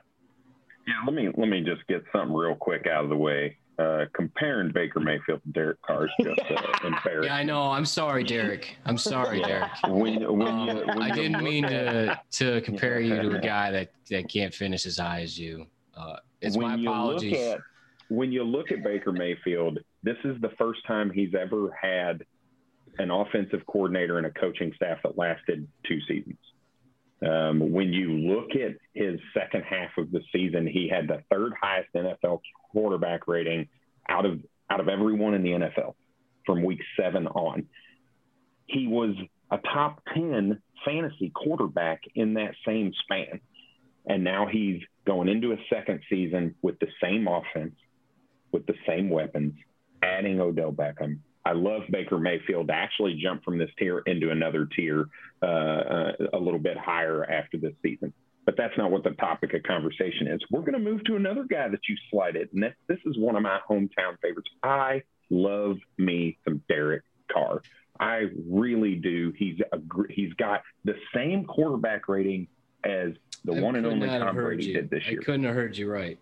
Yeah, 0.88 0.93
let 1.05 1.13
me 1.13 1.30
let 1.36 1.49
me 1.49 1.61
just 1.61 1.86
get 1.88 2.03
something 2.13 2.34
real 2.34 2.55
quick 2.55 2.88
out 2.88 3.03
of 3.03 3.09
the 3.09 3.17
way 3.17 3.57
uh, 3.80 4.05
comparing 4.13 4.71
Baker 4.71 4.99
Mayfield 4.99 5.41
to 5.43 5.49
Derek 5.51 5.82
Carr 5.82 6.05
is 6.05 6.11
just 6.21 6.39
uh, 6.51 6.71
embarrassing. 6.84 7.23
Yeah, 7.23 7.36
I 7.36 7.43
know. 7.43 7.63
I'm 7.63 7.86
sorry, 7.86 8.23
Derek. 8.23 8.77
I'm 8.86 8.97
sorry, 8.97 9.41
Derek. 9.41 9.71
when, 9.88 10.38
when 10.38 10.47
um, 10.47 10.67
you, 10.67 10.75
when 10.86 11.01
I 11.01 11.11
didn't 11.11 11.41
mean 11.43 11.63
to 11.63 12.19
to 12.32 12.61
compare 12.61 12.99
you 12.99 13.15
to 13.21 13.38
a 13.38 13.39
guy 13.41 13.71
that, 13.71 13.91
that 14.09 14.27
can't 14.30 14.53
finish 14.53 14.86
as 14.86 14.97
high 14.97 15.21
as 15.21 15.39
you. 15.39 15.65
Uh, 15.95 16.17
it's 16.41 16.57
when 16.57 16.84
my 16.84 16.91
apologies. 16.91 17.32
You 17.32 17.51
at, 17.51 17.59
when 18.09 18.32
you 18.32 18.43
look 18.43 18.71
at 18.71 18.84
Baker 18.84 19.11
Mayfield, 19.11 19.80
this 20.03 20.17
is 20.23 20.39
the 20.41 20.51
first 20.57 20.86
time 20.86 21.09
he's 21.09 21.34
ever 21.34 21.71
had 21.80 22.25
an 22.97 23.11
offensive 23.11 23.65
coordinator 23.65 24.17
and 24.17 24.27
a 24.27 24.32
coaching 24.32 24.73
staff 24.75 24.97
that 25.03 25.17
lasted 25.17 25.67
two 25.88 25.99
seasons. 26.07 26.38
Um, 27.26 27.72
when 27.74 27.91
you 27.91 28.11
look 28.11 28.51
at 28.51 28.78
his 28.93 29.20
second 29.34 29.63
half 29.63 29.89
of 29.97 30.11
the 30.11 30.22
season, 30.34 30.65
he 30.65 30.88
had 30.88 31.07
the 31.07 31.22
third 31.30 31.53
highest 31.61 31.89
NFL 31.93 32.39
quarterback 32.72 33.28
rating 33.28 33.67
out 34.07 34.26
of 34.26 34.39
out 34.70 34.80
of 34.80 34.88
everyone 34.88 35.34
in 35.34 35.43
the 35.43 35.51
NFL 35.51 35.95
from 36.45 36.63
week 36.63 36.80
seven 36.97 37.28
on. 37.28 37.65
He 38.67 38.88
was 38.88 39.15
a 39.51 39.57
top 39.57 40.01
10 40.13 40.61
fantasy 40.86 41.32
quarterback 41.34 42.03
in 42.15 42.36
that 42.36 42.53
same 42.65 42.93
span. 43.03 43.39
And 44.05 44.24
now 44.24 44.47
he's 44.47 44.82
going 45.05 45.28
into 45.28 45.51
a 45.51 45.57
second 45.70 46.01
season 46.09 46.55
with 46.61 46.80
the 46.80 46.88
same 47.01 47.28
offense, 47.28 47.76
with 48.51 48.65
the 48.65 48.76
same 48.88 49.09
weapons, 49.09 49.53
adding 50.03 50.39
Odell 50.39 50.72
Beckham, 50.72 51.20
I 51.50 51.54
love 51.54 51.82
Baker 51.89 52.20
Mayfield 52.20 52.68
to 52.68 52.74
actually 52.76 53.20
jump 53.20 53.43
from 53.43 53.58
this 53.58 53.72
tier 53.80 54.00
into 54.06 54.30
another 54.30 54.68
tier 54.76 55.08
uh, 55.41 55.45
uh, 55.45 56.12
a 56.34 56.38
little 56.38 56.60
bit 56.60 56.78
higher 56.78 57.26
after 57.26 57.58
this 57.58 57.74
season. 57.82 58.14
But 58.45 58.56
that's 58.56 58.78
not 58.78 58.91
what 58.91 59.04
the 59.04 59.12
topic 59.12 59.56
of 59.56 59.64
conversation 59.64 60.28
is. 60.28 60.39
We're 60.52 60.62
going 60.62 60.74
to 60.74 60.80
move 60.80 61.04
to 61.06 61.16
another 61.16 61.45
guy 61.50 61.68
that 61.68 61.80
you 61.89 61.95
slighted, 62.12 62.50
and 62.54 62.64
this 62.88 63.00
is 63.04 63.18
one 63.18 63.36
of 63.36 63.41
my 63.41 63.60
hometown 63.68 64.20
favorites. 64.22 64.50
I 64.62 65.02
love 65.32 65.78
me 65.97 66.38
some 66.45 66.62
Derek 66.70 67.02
Carr. 67.32 67.64
I 68.00 68.28
really 68.47 68.95
do. 68.95 69.34
He's 69.36 69.60
a, 69.72 69.80
he's 70.10 70.34
got 70.34 70.62
the 70.86 70.95
same 71.16 71.45
quarterback 71.45 72.08
rating 72.08 72.47
as 72.84 73.14
the 73.43 73.56
I 73.56 73.60
one 73.60 73.76
and 73.76 73.88
only 73.88 74.08
Tom 74.08 74.36
Brady 74.36 74.72
did 74.72 74.91
this 74.91 75.04
year. 75.08 75.20
I 75.20 75.24
couldn't 75.24 75.45
have 75.45 75.56
heard 75.56 75.76
you 75.76 75.91
right. 75.91 76.20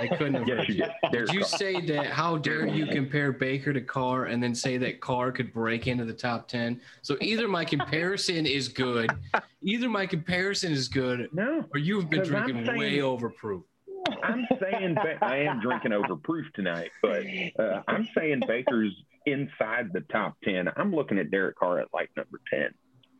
I 0.00 0.08
couldn't 0.08 0.34
have. 0.34 0.48
yes, 0.48 0.68
you 0.68 0.74
did. 0.74 0.90
Did 1.12 1.32
you 1.32 1.44
say 1.44 1.80
that? 1.86 2.06
How 2.06 2.36
dare 2.36 2.66
you 2.66 2.86
compare 2.86 3.32
Baker 3.32 3.72
to 3.72 3.80
Carr 3.80 4.26
and 4.26 4.42
then 4.42 4.54
say 4.54 4.76
that 4.78 5.00
Carr 5.00 5.32
could 5.32 5.52
break 5.52 5.86
into 5.86 6.04
the 6.04 6.12
top 6.12 6.48
ten? 6.48 6.80
So 7.02 7.16
either 7.20 7.48
my 7.48 7.64
comparison 7.64 8.46
is 8.46 8.68
good, 8.68 9.10
either 9.62 9.88
my 9.88 10.06
comparison 10.06 10.72
is 10.72 10.88
good, 10.88 11.28
no, 11.32 11.64
or 11.72 11.78
you've 11.78 12.10
been 12.10 12.22
drinking 12.22 12.66
saying, 12.66 12.78
way 12.78 13.00
over 13.00 13.30
proof. 13.30 13.64
I'm 14.22 14.46
saying 14.60 14.96
I 15.20 15.36
am 15.38 15.60
drinking 15.60 15.92
over 15.92 16.16
proof 16.16 16.46
tonight, 16.54 16.90
but 17.02 17.24
uh, 17.58 17.82
I'm 17.88 18.08
saying 18.16 18.42
Baker's 18.46 18.92
inside 19.26 19.90
the 19.92 20.00
top 20.12 20.36
ten. 20.44 20.68
I'm 20.76 20.94
looking 20.94 21.18
at 21.18 21.30
Derek 21.30 21.56
Carr 21.56 21.80
at 21.80 21.88
like 21.92 22.10
number 22.16 22.40
ten. 22.52 22.70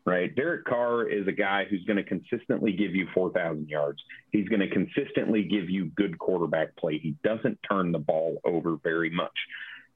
Right? 0.04 0.34
Derek 0.34 0.64
Carr 0.64 1.08
is 1.08 1.26
a 1.28 1.32
guy 1.32 1.64
who's 1.68 1.84
going 1.84 1.96
to 1.96 2.04
consistently 2.04 2.72
give 2.72 2.94
you 2.94 3.06
4,000 3.14 3.68
yards. 3.68 4.02
He's 4.30 4.48
going 4.48 4.60
to 4.60 4.68
consistently 4.68 5.44
give 5.44 5.70
you 5.70 5.86
good 5.96 6.18
quarterback 6.18 6.76
play. 6.76 6.98
He 6.98 7.14
doesn't 7.22 7.58
turn 7.68 7.92
the 7.92 7.98
ball 7.98 8.38
over 8.44 8.76
very 8.82 9.10
much. 9.10 9.36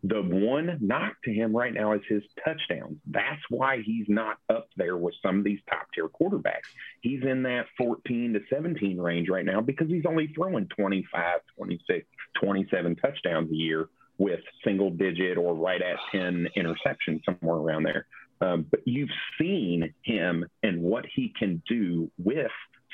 The 0.04 0.22
one 0.22 0.78
knock 0.80 1.14
to 1.24 1.32
him 1.32 1.57
right 1.57 1.72
now 1.72 1.94
is 1.94 2.02
his 2.09 2.22
touchdowns. 2.44 2.98
That's 3.07 3.42
why 3.48 3.82
he's 3.82 4.07
not 4.09 4.36
up 4.48 4.68
there 4.76 4.96
with 4.96 5.14
some 5.20 5.38
of 5.38 5.44
these 5.44 5.59
top 5.68 5.88
tier 5.94 6.09
quarterbacks. 6.09 6.68
He's 7.00 7.22
in 7.24 7.42
that 7.44 7.66
14 7.76 8.34
to 8.34 8.40
17 8.48 8.98
range 8.98 9.28
right 9.28 9.44
now 9.44 9.61
because 9.61 9.88
he's 9.88 10.07
only 10.07 10.28
throwing 10.28 10.68
25, 10.68 11.40
26, 11.57 12.07
27 12.40 12.96
touchdowns 12.96 13.50
a 13.50 13.54
year 13.54 13.88
with 14.18 14.40
single 14.64 14.90
digit 14.90 15.38
or 15.38 15.54
right 15.54 15.82
at 15.82 15.96
10 16.12 16.48
interceptions, 16.57 17.24
somewhere 17.24 17.57
around 17.57 17.82
there. 17.82 18.07
Um, 18.41 18.66
but 18.70 18.80
you've 18.84 19.11
seen 19.39 19.95
him 20.03 20.45
and 20.62 20.82
what 20.82 21.05
he 21.14 21.32
can 21.39 21.62
do 21.68 22.11
with 22.18 22.51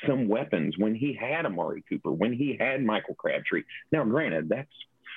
some 0.07 0.27
weapons 0.27 0.75
when 0.77 0.95
he 0.95 1.13
had 1.13 1.45
Amari 1.45 1.83
Cooper, 1.87 2.11
when 2.11 2.33
he 2.33 2.57
had 2.59 2.83
Michael 2.83 3.15
Crabtree. 3.15 3.63
Now, 3.91 4.03
granted, 4.03 4.49
that's 4.49 4.71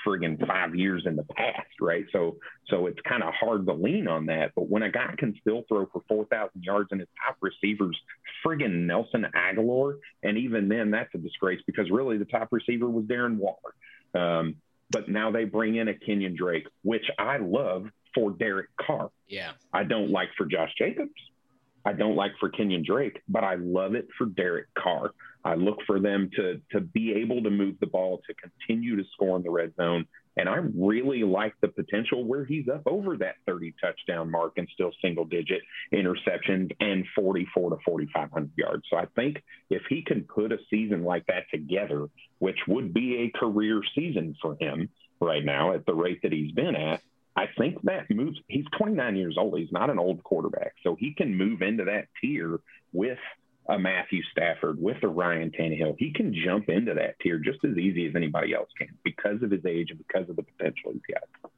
friggin' 0.06 0.44
five 0.46 0.74
years 0.74 1.04
in 1.06 1.16
the 1.16 1.24
past, 1.24 1.80
right? 1.80 2.04
So, 2.12 2.36
so 2.68 2.86
it's 2.86 3.00
kind 3.08 3.22
of 3.22 3.34
hard 3.34 3.66
to 3.66 3.72
lean 3.72 4.06
on 4.06 4.26
that. 4.26 4.52
But 4.54 4.68
when 4.68 4.82
a 4.82 4.90
guy 4.90 5.14
can 5.18 5.34
still 5.40 5.64
throw 5.68 5.86
for 5.86 6.02
4,000 6.08 6.62
yards 6.62 6.88
and 6.92 7.00
his 7.00 7.08
top 7.24 7.36
receivers, 7.40 7.98
friggin' 8.44 8.86
Nelson 8.86 9.26
Agholor, 9.34 9.98
and 10.22 10.38
even 10.38 10.68
then, 10.68 10.90
that's 10.90 11.12
a 11.14 11.18
disgrace 11.18 11.60
because 11.66 11.90
really 11.90 12.18
the 12.18 12.24
top 12.24 12.48
receiver 12.52 12.88
was 12.88 13.04
Darren 13.06 13.38
Waller. 13.38 13.74
Um, 14.14 14.56
but 14.90 15.08
now 15.08 15.32
they 15.32 15.44
bring 15.44 15.76
in 15.76 15.88
a 15.88 15.94
Kenyon 15.94 16.36
Drake, 16.36 16.66
which 16.82 17.04
I 17.18 17.38
love 17.38 17.86
for 18.16 18.32
Derek 18.32 18.70
Carr. 18.80 19.10
Yeah. 19.28 19.52
I 19.72 19.84
don't 19.84 20.10
like 20.10 20.30
for 20.36 20.46
Josh 20.46 20.72
Jacobs. 20.76 21.12
I 21.84 21.92
don't 21.92 22.16
like 22.16 22.32
for 22.40 22.48
Kenyon 22.48 22.82
Drake, 22.84 23.22
but 23.28 23.44
I 23.44 23.54
love 23.54 23.94
it 23.94 24.08
for 24.18 24.26
Derek 24.26 24.66
Carr. 24.76 25.12
I 25.44 25.54
look 25.54 25.78
for 25.86 26.00
them 26.00 26.30
to 26.34 26.60
to 26.72 26.80
be 26.80 27.12
able 27.12 27.44
to 27.44 27.50
move 27.50 27.76
the 27.80 27.86
ball, 27.86 28.20
to 28.26 28.34
continue 28.34 28.96
to 28.96 29.04
score 29.12 29.36
in 29.36 29.44
the 29.44 29.50
red 29.50 29.72
zone, 29.76 30.06
and 30.36 30.48
I 30.48 30.56
really 30.76 31.22
like 31.22 31.54
the 31.62 31.68
potential 31.68 32.24
where 32.24 32.44
he's 32.44 32.68
up 32.68 32.82
over 32.86 33.16
that 33.18 33.36
30 33.46 33.74
touchdown 33.80 34.30
mark 34.30 34.54
and 34.58 34.68
still 34.74 34.90
single 35.00 35.24
digit 35.24 35.62
interceptions 35.94 36.72
and 36.80 37.04
44 37.14 37.70
to 37.70 37.76
4,500 37.84 38.50
yards. 38.56 38.82
So 38.90 38.98
I 38.98 39.06
think 39.14 39.42
if 39.70 39.82
he 39.88 40.02
can 40.02 40.24
put 40.24 40.52
a 40.52 40.58
season 40.68 41.04
like 41.04 41.24
that 41.26 41.44
together, 41.50 42.08
which 42.38 42.58
would 42.68 42.92
be 42.92 43.22
a 43.22 43.38
career 43.38 43.80
season 43.94 44.36
for 44.42 44.56
him 44.60 44.90
right 45.20 45.44
now 45.44 45.72
at 45.72 45.86
the 45.86 45.94
rate 45.94 46.20
that 46.22 46.32
he's 46.32 46.52
been 46.52 46.76
at, 46.76 47.00
I 47.36 47.46
think 47.58 47.82
that 47.82 48.10
moves. 48.10 48.38
He's 48.48 48.64
29 48.78 49.16
years 49.16 49.36
old. 49.38 49.58
He's 49.58 49.70
not 49.72 49.90
an 49.90 49.98
old 49.98 50.22
quarterback, 50.24 50.72
so 50.82 50.96
he 50.98 51.12
can 51.14 51.36
move 51.36 51.60
into 51.60 51.84
that 51.84 52.06
tier 52.20 52.60
with 52.92 53.18
a 53.68 53.78
Matthew 53.78 54.22
Stafford, 54.30 54.80
with 54.80 54.96
a 55.02 55.08
Ryan 55.08 55.50
Tannehill. 55.50 55.96
He 55.98 56.12
can 56.12 56.32
jump 56.32 56.68
into 56.68 56.94
that 56.94 57.18
tier 57.20 57.38
just 57.38 57.58
as 57.64 57.76
easy 57.76 58.06
as 58.06 58.14
anybody 58.16 58.54
else 58.54 58.70
can 58.78 58.88
because 59.04 59.42
of 59.42 59.50
his 59.50 59.66
age 59.66 59.90
and 59.90 59.98
because 59.98 60.30
of 60.30 60.36
the 60.36 60.44
potential 60.44 60.92
he's 60.92 61.02
got. 61.12 61.50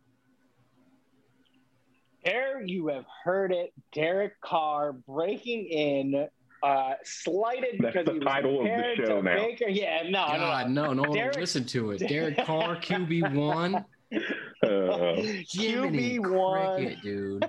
There 2.25 2.61
you 2.63 2.89
have 2.89 3.05
heard 3.25 3.53
it. 3.53 3.73
Derek 3.93 4.41
Carr 4.41 4.93
breaking 4.93 5.67
in, 5.67 6.29
uh, 6.63 6.93
slighted 7.05 7.77
That's 7.79 7.93
because 7.95 8.07
the 8.07 8.13
he 8.15 8.19
was 8.19 8.27
title 8.27 8.59
of 8.59 8.65
the 8.65 8.71
compared 8.71 8.97
show 8.97 9.17
to 9.21 9.23
now. 9.23 9.37
Baker. 9.37 9.69
Yeah, 9.69 10.03
no, 10.05 10.27
no, 10.27 10.39
God, 10.39 10.71
no, 10.71 10.93
no 10.93 11.03
one 11.03 11.13
Derek- 11.13 11.35
will 11.37 11.41
listen 11.43 11.65
to 11.67 11.93
it. 11.93 11.99
Derek 12.09 12.37
Carr, 12.45 12.77
QB 12.77 13.35
one, 13.35 13.73
Jiminy 13.73 13.85
Uh, 14.13 14.19
QB 14.67 16.19
one. 16.31 16.97
Dude. 17.03 17.49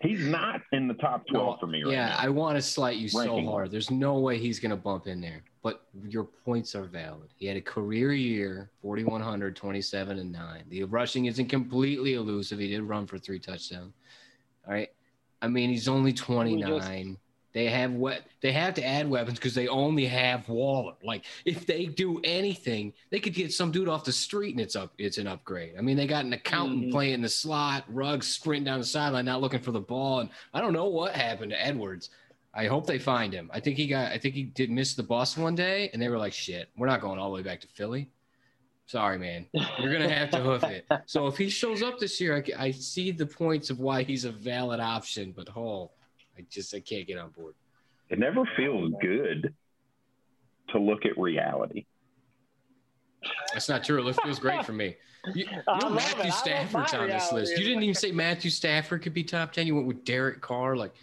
he's 0.00 0.24
not 0.26 0.60
in 0.72 0.86
the 0.86 0.94
top 0.94 1.26
12 1.26 1.46
No, 1.46 1.56
for 1.58 1.66
me 1.66 1.82
right 1.82 1.92
yeah, 1.92 2.08
now. 2.10 2.16
I 2.18 2.28
want 2.28 2.56
to 2.56 2.62
slight 2.62 2.98
you 2.98 3.08
so 3.08 3.42
hard. 3.44 3.70
There's 3.70 3.90
no 3.90 4.18
way 4.18 4.38
he's 4.38 4.60
going 4.60 4.70
to 4.70 4.76
bump 4.76 5.06
in 5.06 5.20
there. 5.20 5.42
But 5.62 5.82
your 6.06 6.24
points 6.24 6.74
are 6.74 6.84
valid. 6.84 7.30
He 7.36 7.46
had 7.46 7.56
a 7.56 7.60
career 7.60 8.12
year, 8.12 8.70
4,100, 8.80 9.56
27 9.56 10.18
and 10.18 10.32
9. 10.32 10.64
The 10.68 10.84
rushing 10.84 11.26
isn't 11.26 11.46
completely 11.48 12.14
elusive. 12.14 12.58
He 12.58 12.68
did 12.68 12.82
run 12.82 13.06
for 13.06 13.18
three 13.18 13.40
touchdowns. 13.40 13.92
All 14.66 14.74
right. 14.74 14.90
I 15.42 15.48
mean, 15.48 15.70
he's 15.70 15.88
only 15.88 16.12
29. 16.12 17.16
They 17.54 17.66
have 17.66 17.92
what 17.92 18.24
they 18.40 18.52
have 18.52 18.74
to 18.74 18.84
add 18.84 19.08
weapons 19.08 19.38
because 19.38 19.54
they 19.54 19.68
only 19.68 20.04
have 20.06 20.48
Waller. 20.48 20.94
Like 21.02 21.24
if 21.44 21.66
they 21.66 21.86
do 21.86 22.20
anything, 22.22 22.92
they 23.10 23.20
could 23.20 23.34
get 23.34 23.52
some 23.52 23.72
dude 23.72 23.88
off 23.88 24.04
the 24.04 24.12
street 24.12 24.52
and 24.52 24.60
it's 24.60 24.76
up. 24.76 24.92
It's 24.98 25.18
an 25.18 25.26
upgrade. 25.26 25.74
I 25.78 25.80
mean, 25.80 25.96
they 25.96 26.06
got 26.06 26.24
an 26.26 26.32
accountant 26.34 26.84
Mhm. 26.86 26.90
playing 26.92 27.22
the 27.22 27.28
slot, 27.28 27.84
Ruggs 27.88 28.28
sprinting 28.28 28.64
down 28.64 28.78
the 28.80 28.84
sideline, 28.86 29.24
not 29.24 29.40
looking 29.40 29.60
for 29.60 29.72
the 29.72 29.80
ball, 29.80 30.20
and 30.20 30.30
I 30.52 30.60
don't 30.60 30.74
know 30.74 30.86
what 30.86 31.14
happened 31.14 31.50
to 31.52 31.64
Edwards. 31.66 32.10
I 32.54 32.66
hope 32.66 32.86
they 32.86 32.98
find 32.98 33.32
him. 33.32 33.50
I 33.52 33.60
think 33.60 33.76
he 33.76 33.86
got. 33.86 34.12
I 34.12 34.18
think 34.18 34.34
he 34.34 34.42
did 34.44 34.70
miss 34.70 34.94
the 34.94 35.02
bus 35.02 35.36
one 35.36 35.54
day, 35.54 35.90
and 35.92 36.02
they 36.02 36.08
were 36.08 36.18
like, 36.18 36.32
"Shit, 36.32 36.68
we're 36.76 36.86
not 36.86 37.00
going 37.00 37.18
all 37.18 37.30
the 37.30 37.34
way 37.36 37.42
back 37.42 37.60
to 37.60 37.68
Philly." 37.68 38.10
Sorry, 38.86 39.18
man. 39.18 39.46
You're 39.52 39.92
gonna 39.92 40.08
have 40.08 40.30
to 40.30 40.38
hoof 40.40 40.64
it. 40.64 40.86
So 41.06 41.26
if 41.26 41.36
he 41.36 41.50
shows 41.50 41.82
up 41.82 41.98
this 41.98 42.20
year, 42.20 42.36
I, 42.58 42.64
I 42.66 42.70
see 42.70 43.10
the 43.10 43.26
points 43.26 43.68
of 43.70 43.80
why 43.80 44.02
he's 44.02 44.24
a 44.24 44.32
valid 44.32 44.80
option. 44.80 45.32
But 45.36 45.54
oh, 45.56 45.90
I 46.38 46.44
just 46.50 46.74
I 46.74 46.80
can't 46.80 47.06
get 47.06 47.18
on 47.18 47.30
board. 47.30 47.54
It 48.10 48.18
never 48.18 48.48
feels 48.56 48.92
good 49.02 49.52
to 50.70 50.78
look 50.78 51.04
at 51.04 51.18
reality. 51.18 51.84
That's 53.52 53.68
not 53.68 53.84
true. 53.84 54.06
It 54.06 54.16
feels 54.22 54.38
great 54.38 54.64
for 54.64 54.72
me. 54.72 54.96
You, 55.34 55.44
you 55.46 55.46
know 55.50 55.62
love 55.66 55.82
it. 55.82 55.84
I 55.84 55.94
Matthew 55.94 56.30
Stafford's 56.30 56.94
on 56.94 57.08
this 57.08 57.32
list. 57.32 57.58
You 57.58 57.64
didn't 57.64 57.82
even 57.82 57.94
say 57.94 58.12
Matthew 58.12 58.50
Stafford 58.50 59.02
could 59.02 59.14
be 59.14 59.24
top 59.24 59.52
ten. 59.52 59.66
You 59.66 59.74
went 59.74 59.88
with 59.88 60.04
Derek 60.04 60.40
Carr. 60.40 60.76
Like 60.76 60.94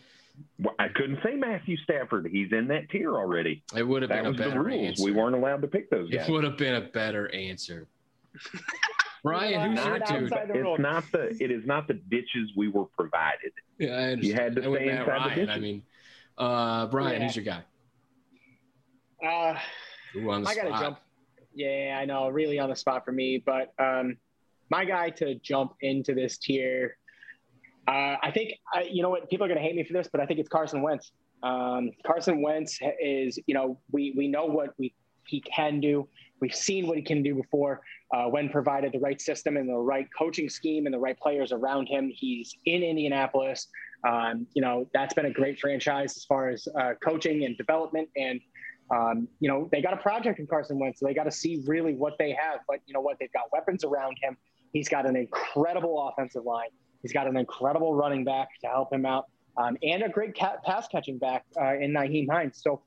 Well, 0.60 0.74
I 0.80 0.88
couldn't 0.88 1.20
say 1.24 1.36
Matthew 1.36 1.76
Stafford. 1.84 2.28
He's 2.32 2.52
in 2.54 2.68
that 2.70 2.90
tier 2.90 3.14
already. 3.16 3.62
it 3.76 3.84
would 3.84 4.02
have 4.02 4.10
That 4.10 4.18
been 4.24 4.26
a 4.28 4.30
was 4.30 4.38
the 4.38 4.44
better 4.46 4.64
rules. 4.64 4.88
answer. 4.88 5.04
We 5.04 5.12
weren't 5.12 5.36
allowed 5.36 5.62
to 5.64 5.68
pick 5.68 5.90
those 5.90 6.10
It 6.10 6.18
guys. 6.20 6.30
would 6.30 6.44
have 6.46 6.58
been 6.58 6.76
a 6.76 6.82
better 6.82 7.34
answer. 7.36 7.88
Brian, 9.26 9.76
who's 9.76 9.86
your 9.86 10.00
dude? 10.00 10.30
the 10.30 10.54
rules. 10.62 10.80
It's 10.80 10.82
not 10.84 11.04
the. 11.12 11.44
It 11.44 11.52
is 11.52 11.66
not 11.66 11.88
the 11.88 11.96
ditches 11.96 12.52
we 12.56 12.68
were 12.68 12.86
provided. 12.86 13.52
Yeah, 13.80 13.90
I 13.90 13.94
understand. 14.12 14.24
You 14.24 14.34
had 14.36 14.56
to 14.56 14.62
I 14.62 14.76
stay 14.76 14.86
Matt 14.86 15.00
inside 15.00 15.06
the 15.06 15.46
Ryan. 15.46 15.50
I 15.50 15.60
mean, 15.60 15.84
uh, 16.38 16.86
Brian, 16.88 17.22
Yeah. 17.22 17.28
who's 17.28 17.36
your 17.36 17.46
guy? 17.46 17.64
Uh, 19.26 19.58
Who 20.14 20.30
on 20.30 20.44
the 20.44 20.50
I 20.50 20.56
gotta 20.56 20.70
jump. 20.84 21.00
Yeah, 21.54 21.98
I 22.00 22.06
know, 22.06 22.30
really 22.30 22.60
on 22.60 22.70
the 22.70 22.76
spot 22.76 23.04
for 23.06 23.12
me. 23.12 23.42
But 23.44 23.74
um, 23.80 24.18
my 24.70 24.86
guy 24.86 25.10
to 25.12 25.36
jump 25.36 25.74
into 25.82 26.14
this 26.14 26.38
tier, 26.38 26.98
uh, 27.88 28.18
I 28.22 28.32
think 28.34 28.54
I, 28.74 28.84
you 28.84 29.02
know 29.02 29.10
what 29.10 29.30
people 29.30 29.46
are 29.46 29.50
gonna 29.50 29.62
hate 29.62 29.76
me 29.76 29.84
for 29.84 29.94
this, 29.94 30.08
but 30.12 30.22
I 30.22 30.26
think 30.26 30.40
it's 30.40 30.50
Carson 30.50 30.82
Wentz. 30.82 31.12
Um, 31.44 31.92
Carson 32.06 32.42
Wentz 32.42 32.80
is, 33.02 33.40
you 33.48 33.54
know, 33.56 33.80
we 33.92 34.14
we 34.18 34.28
know 34.28 34.46
what 34.46 34.74
we 34.78 34.94
he 35.28 35.42
can 35.42 35.80
do. 35.80 36.08
We've 36.42 36.54
seen 36.54 36.88
what 36.88 36.98
he 36.98 37.04
can 37.04 37.24
do 37.24 37.36
before 37.36 37.82
uh, 38.14 38.26
when 38.26 38.50
provided 38.50 38.92
the 38.92 39.00
right 39.00 39.20
system 39.20 39.58
and 39.58 39.68
the 39.70 39.76
right 39.76 40.08
coaching 40.18 40.50
scheme 40.50 40.86
and 40.86 40.94
the 40.94 41.00
right 41.00 41.18
players 41.20 41.52
around 41.52 41.88
him. 41.88 42.12
He's 42.14 42.54
in 42.66 42.84
Indianapolis. 42.84 43.68
Um, 44.08 44.46
you 44.54 44.62
know, 44.62 44.88
that's 44.94 45.14
been 45.14 45.26
a 45.26 45.32
great 45.32 45.60
franchise 45.60 46.16
as 46.18 46.26
far 46.26 46.50
as 46.50 46.68
uh, 46.80 46.94
coaching 47.04 47.46
and 47.46 47.58
development. 47.58 48.10
And, 48.16 48.40
um, 48.94 49.28
you 49.40 49.50
know, 49.50 49.68
they 49.72 49.82
got 49.82 49.94
a 49.94 49.98
project 49.98 50.40
in 50.40 50.48
Carson 50.48 50.78
Wentz. 50.78 51.00
So 51.00 51.08
they 51.08 51.14
got 51.14 51.24
to 51.24 51.32
see 51.32 51.64
really 51.66 51.96
what 51.96 52.14
they 52.20 52.32
have. 52.32 52.60
But 52.68 52.82
you 52.86 52.94
know 52.94 53.02
what? 53.02 53.18
They've 53.20 53.34
got 53.34 53.52
weapons 53.52 53.84
around 53.84 54.18
him. 54.22 54.38
He's 54.74 54.90
got 54.90 55.08
an 55.08 55.16
incredible 55.16 56.10
offensive 56.10 56.44
line. 56.44 56.70
He's 57.02 57.14
got 57.14 57.28
an 57.28 57.38
incredible 57.38 57.96
running 57.96 58.24
back 58.26 58.50
to 58.62 58.68
help 58.68 58.92
him 58.92 59.06
out 59.06 59.26
um, 59.58 59.78
and 59.84 60.04
a 60.04 60.10
great 60.10 60.38
ca- 60.38 60.58
pass 60.64 60.88
catching 60.88 61.18
back 61.18 61.46
uh, 61.60 61.76
in 61.76 61.94
Nyheim 61.94 62.28
Hines. 62.30 62.62
So 62.62 62.82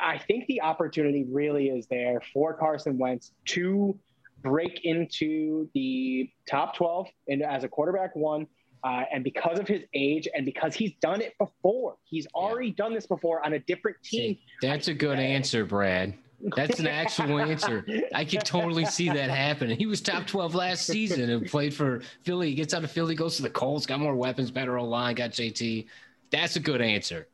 I 0.00 0.18
think 0.18 0.46
the 0.46 0.60
opportunity 0.60 1.24
really 1.30 1.68
is 1.68 1.86
there 1.86 2.20
for 2.32 2.54
Carson 2.54 2.98
Wentz 2.98 3.32
to 3.46 3.98
break 4.42 4.84
into 4.84 5.68
the 5.74 6.30
top 6.48 6.76
12 6.76 7.08
and 7.28 7.42
as 7.42 7.64
a 7.64 7.68
quarterback 7.68 8.14
one. 8.14 8.46
Uh, 8.84 9.02
and 9.12 9.24
because 9.24 9.58
of 9.58 9.66
his 9.66 9.82
age 9.92 10.28
and 10.34 10.44
because 10.44 10.72
he's 10.74 10.92
done 11.00 11.20
it 11.20 11.36
before, 11.38 11.96
he's 12.04 12.28
already 12.34 12.70
done 12.70 12.94
this 12.94 13.06
before 13.06 13.44
on 13.44 13.54
a 13.54 13.58
different 13.60 13.96
team. 14.04 14.34
See, 14.34 14.40
that's 14.62 14.86
a 14.86 14.94
good 14.94 15.18
answer, 15.18 15.64
Brad. 15.64 16.14
That's 16.54 16.78
an 16.78 16.86
actual 16.86 17.40
answer. 17.40 17.84
I 18.14 18.24
could 18.24 18.44
totally 18.44 18.84
see 18.84 19.08
that 19.08 19.30
happening. 19.30 19.76
He 19.76 19.86
was 19.86 20.00
top 20.00 20.26
12 20.26 20.54
last 20.54 20.86
season 20.86 21.28
and 21.28 21.46
played 21.46 21.74
for 21.74 22.02
Philly. 22.22 22.50
He 22.50 22.54
gets 22.54 22.72
out 22.72 22.84
of 22.84 22.90
Philly, 22.92 23.16
goes 23.16 23.36
to 23.36 23.42
the 23.42 23.50
Colts, 23.50 23.86
got 23.86 23.98
more 23.98 24.14
weapons, 24.14 24.52
better 24.52 24.78
O 24.78 24.84
line, 24.84 25.16
got 25.16 25.30
JT. 25.30 25.86
That's 26.30 26.54
a 26.54 26.60
good 26.60 26.80
answer. 26.80 27.26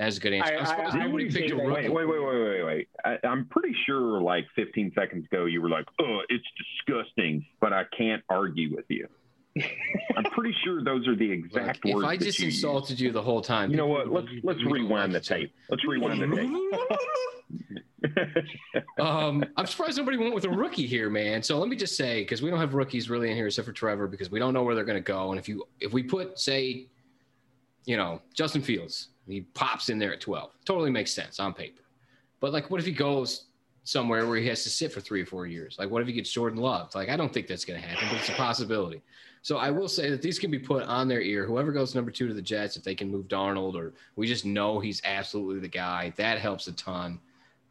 That's 0.00 0.16
a 0.16 0.20
good 0.20 0.32
answer. 0.32 0.54
I- 0.54 0.56
I'm 0.56 0.66
I- 0.66 0.98
I 1.02 1.06
nobody 1.06 1.30
picked 1.30 1.50
a 1.50 1.56
rookie. 1.56 1.88
Wait, 1.88 1.92
wait, 1.92 2.06
wait, 2.08 2.24
wait, 2.24 2.42
wait, 2.42 2.64
wait. 2.64 2.88
I, 3.04 3.18
I'm 3.26 3.44
pretty 3.46 3.76
sure 3.84 4.18
like 4.22 4.46
15 4.56 4.92
seconds 4.94 5.26
ago 5.26 5.44
you 5.44 5.60
were 5.60 5.68
like, 5.68 5.84
"Oh, 6.00 6.20
it's 6.30 6.44
disgusting," 6.56 7.44
but 7.60 7.74
I 7.74 7.84
can't 7.96 8.22
argue 8.30 8.74
with 8.74 8.86
you. 8.88 9.06
I'm 10.16 10.24
pretty 10.32 10.54
sure 10.64 10.82
those 10.82 11.06
are 11.06 11.14
the 11.14 11.28
Look, 11.28 11.44
exact 11.44 11.80
if 11.84 11.94
words. 11.94 12.06
I 12.06 12.16
that 12.16 12.24
just 12.24 12.38
you 12.38 12.46
used. 12.46 12.56
insulted 12.58 12.98
you 12.98 13.12
the 13.12 13.20
whole 13.20 13.42
time, 13.42 13.70
You 13.70 13.76
know 13.76 13.88
what? 13.88 14.08
Let's 14.10 14.28
be- 14.28 14.40
let's 14.42 14.64
rewind 14.64 15.12
the 15.12 15.18
like 15.18 15.24
each 15.24 15.30
other. 15.32 15.40
tape. 15.40 15.54
Let's 15.68 15.86
rewind 15.86 16.22
the 16.22 16.36
tape. 18.02 18.10
um, 19.00 19.44
I'm 19.58 19.66
surprised 19.66 19.98
nobody 19.98 20.16
went 20.16 20.34
with 20.34 20.44
a 20.44 20.50
rookie 20.50 20.86
here, 20.86 21.10
man. 21.10 21.42
So 21.42 21.58
let 21.58 21.68
me 21.68 21.76
just 21.76 21.96
say, 21.96 22.22
because 22.22 22.40
we 22.40 22.48
don't 22.48 22.60
have 22.60 22.72
rookies 22.72 23.10
really 23.10 23.28
in 23.30 23.36
here 23.36 23.48
except 23.48 23.66
for 23.66 23.72
Trevor, 23.72 24.06
because 24.06 24.30
we 24.30 24.38
don't 24.38 24.54
know 24.54 24.62
where 24.62 24.74
they're 24.74 24.84
going 24.84 24.96
to 25.02 25.02
go. 25.02 25.30
And 25.30 25.38
if 25.38 25.46
you 25.46 25.64
if 25.78 25.92
we 25.92 26.02
put 26.02 26.38
say 26.38 26.86
you 27.86 27.96
know, 27.96 28.20
Justin 28.34 28.62
Fields, 28.62 29.08
he 29.26 29.42
pops 29.42 29.88
in 29.88 29.98
there 29.98 30.12
at 30.12 30.20
12. 30.20 30.50
Totally 30.64 30.90
makes 30.90 31.12
sense 31.12 31.40
on 31.40 31.54
paper. 31.54 31.82
But 32.40 32.52
like, 32.52 32.70
what 32.70 32.80
if 32.80 32.86
he 32.86 32.92
goes 32.92 33.46
somewhere 33.84 34.26
where 34.26 34.38
he 34.38 34.46
has 34.48 34.62
to 34.64 34.70
sit 34.70 34.92
for 34.92 35.00
three 35.00 35.22
or 35.22 35.26
four 35.26 35.46
years? 35.46 35.76
Like, 35.78 35.90
what 35.90 36.02
if 36.02 36.08
he 36.08 36.14
gets 36.14 36.32
Jordan 36.32 36.58
Love? 36.58 36.94
Like, 36.94 37.08
I 37.08 37.16
don't 37.16 37.32
think 37.32 37.46
that's 37.46 37.64
going 37.64 37.80
to 37.80 37.86
happen, 37.86 38.08
but 38.08 38.18
it's 38.18 38.28
a 38.28 38.32
possibility. 38.32 39.02
So 39.42 39.56
I 39.56 39.70
will 39.70 39.88
say 39.88 40.10
that 40.10 40.20
these 40.20 40.38
can 40.38 40.50
be 40.50 40.58
put 40.58 40.82
on 40.84 41.08
their 41.08 41.22
ear. 41.22 41.46
Whoever 41.46 41.72
goes 41.72 41.94
number 41.94 42.10
two 42.10 42.28
to 42.28 42.34
the 42.34 42.42
Jets, 42.42 42.76
if 42.76 42.84
they 42.84 42.94
can 42.94 43.10
move 43.10 43.26
Darnold, 43.28 43.74
or 43.74 43.94
we 44.16 44.26
just 44.26 44.44
know 44.44 44.80
he's 44.80 45.00
absolutely 45.04 45.60
the 45.60 45.68
guy, 45.68 46.12
that 46.16 46.38
helps 46.38 46.66
a 46.66 46.72
ton. 46.72 47.18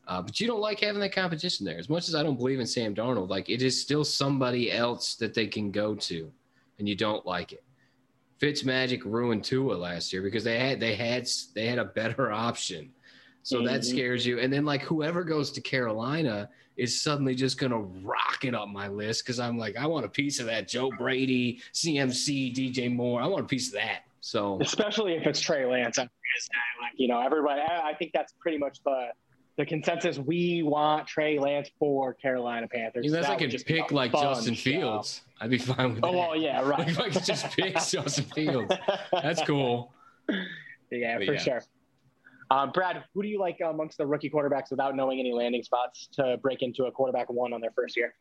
Uh, 0.08 0.22
but 0.22 0.40
you 0.40 0.48
don't 0.48 0.60
like 0.60 0.80
having 0.80 1.00
that 1.00 1.14
competition 1.14 1.66
there. 1.66 1.78
As 1.78 1.90
much 1.90 2.08
as 2.08 2.16
I 2.16 2.24
don't 2.24 2.38
believe 2.38 2.60
in 2.60 2.66
Sam 2.66 2.96
Darnold, 2.96 3.30
like 3.30 3.50
it 3.50 3.62
is 3.62 3.80
still 3.80 4.04
somebody 4.04 4.72
else 4.72 5.14
that 5.16 5.36
they 5.36 5.46
can 5.46 5.70
go 5.70 5.94
to, 5.94 6.32
and 6.80 6.90
you 6.90 6.96
don't 6.96 7.24
like 7.28 7.52
it. 7.52 7.64
Fitz 8.40 8.64
Magic 8.64 9.04
ruined 9.06 9.44
Tua 9.44 9.74
last 9.74 10.14
year 10.14 10.22
because 10.22 10.44
they 10.44 10.58
had 10.58 10.80
they 10.80 10.96
had 10.96 11.28
they 11.54 11.68
had 11.68 11.78
a 11.78 11.86
better 11.86 12.32
option. 12.32 12.92
So 13.44 13.58
mm-hmm. 13.58 13.68
that 13.68 13.86
scares 13.86 14.26
you. 14.26 14.40
And 14.40 14.52
then 14.52 14.66
like 14.66 14.82
whoever 14.82 15.24
goes 15.24 15.52
to 15.52 15.62
Carolina 15.62 16.50
is 16.78 17.02
suddenly 17.02 17.36
just 17.36 17.58
gonna 17.58 17.80
rocket 17.80 18.56
up 18.56 18.70
my 18.70 18.88
list 18.88 19.26
because 19.26 19.40
I'm 19.40 19.58
like, 19.58 19.76
I 19.78 19.86
want 19.86 20.06
a 20.06 20.10
piece 20.10 20.40
of 20.40 20.46
that 20.48 20.68
Joe 20.68 20.90
Brady, 20.98 21.62
CMC, 21.74 22.56
DJ 22.56 22.94
Moore. 22.94 23.22
I 23.22 23.28
want 23.28 23.44
a 23.44 23.48
piece 23.48 23.68
of 23.68 23.74
that. 23.74 24.04
So 24.22 24.58
especially 24.62 25.14
if 25.16 25.26
it's 25.26 25.40
Trey 25.40 25.66
Lance, 25.66 25.98
I'm 25.98 26.10
like 26.82 26.94
you 26.96 27.08
know, 27.08 27.22
everybody. 27.22 27.62
I 27.62 27.94
think 27.94 28.12
that's 28.14 28.34
pretty 28.40 28.58
much 28.58 28.80
the 28.84 29.10
the 29.60 29.66
consensus. 29.66 30.18
We 30.18 30.64
want 30.64 31.06
Trey 31.06 31.38
Lance 31.38 31.70
for 31.78 32.14
Carolina 32.14 32.66
Panthers. 32.66 33.06
Unless 33.06 33.26
that 33.26 33.32
I 33.34 33.36
could 33.36 33.66
pick 33.66 33.92
like 33.92 34.14
Justin 34.14 34.54
show. 34.54 34.72
Fields, 34.72 35.22
I'd 35.42 35.50
be 35.50 35.58
fine 35.58 35.96
with 35.96 36.00
oh, 36.02 36.12
that. 36.12 36.18
Oh 36.18 36.30
well, 36.30 36.36
yeah, 36.36 36.62
right. 36.68 36.88
if 36.88 36.98
I 36.98 37.10
could 37.10 37.26
just 37.26 37.46
pick 37.52 37.74
Justin 37.90 38.24
Fields, 38.24 38.74
that's 39.12 39.44
cool. 39.44 39.94
Yeah, 40.90 41.18
but 41.18 41.28
for 41.28 41.34
yeah. 41.34 41.40
sure. 41.40 41.64
Um, 42.50 42.72
Brad, 42.72 43.04
who 43.14 43.22
do 43.22 43.28
you 43.28 43.38
like 43.38 43.60
amongst 43.64 43.98
the 43.98 44.08
rookie 44.08 44.30
quarterbacks 44.30 44.72
without 44.72 44.96
knowing 44.96 45.20
any 45.20 45.34
landing 45.34 45.62
spots 45.62 46.08
to 46.14 46.38
break 46.42 46.62
into 46.62 46.86
a 46.86 46.92
quarterback 46.92 47.30
one 47.30 47.52
on 47.52 47.60
their 47.60 47.72
first 47.76 47.98
year? 47.98 48.16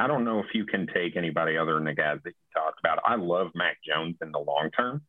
I 0.00 0.06
don't 0.06 0.24
know 0.24 0.38
if 0.38 0.54
you 0.54 0.64
can 0.64 0.86
take 0.94 1.16
anybody 1.16 1.58
other 1.58 1.74
than 1.74 1.84
the 1.84 1.94
guys 1.94 2.18
that 2.22 2.30
you 2.30 2.60
talked 2.60 2.78
about. 2.78 3.00
I 3.04 3.16
love 3.16 3.48
Mac 3.56 3.78
Jones 3.84 4.16
in 4.22 4.30
the 4.30 4.38
long 4.38 4.70
term. 4.74 5.02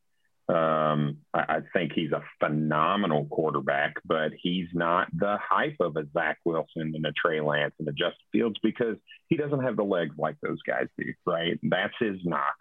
Um, 0.48 1.18
I, 1.34 1.40
I, 1.40 1.60
think 1.74 1.94
he's 1.96 2.12
a 2.12 2.22
phenomenal 2.40 3.26
quarterback, 3.26 3.96
but 4.06 4.32
he's 4.40 4.68
not 4.74 5.08
the 5.12 5.38
hype 5.42 5.78
of 5.80 5.96
a 5.98 6.06
Zach 6.14 6.38
Wilson 6.46 6.94
and 6.94 7.04
a 7.04 7.12
Trey 7.14 7.42
Lance 7.42 7.74
and 7.80 7.88
a 7.88 7.92
Justin 7.92 8.28
Fields 8.32 8.60
because 8.62 8.96
he 9.28 9.38
doesn't 9.38 9.64
have 9.64 9.76
the 9.76 9.84
legs 9.84 10.14
like 10.20 10.36
those 10.44 10.62
guys 10.62 10.86
do, 11.00 11.06
right? 11.26 11.60
That's 11.64 11.96
his 12.00 12.18
knock. 12.24 12.58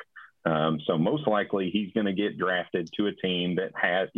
Um, 0.46 0.78
so 0.86 0.96
most 0.96 1.26
likely 1.26 1.70
he's 1.70 1.92
going 1.92 2.06
to 2.06 2.14
get 2.14 2.38
drafted 2.38 2.88
to 2.96 3.06
a 3.06 3.12
team 3.12 3.56
that 3.56 3.72
has, 3.74 4.08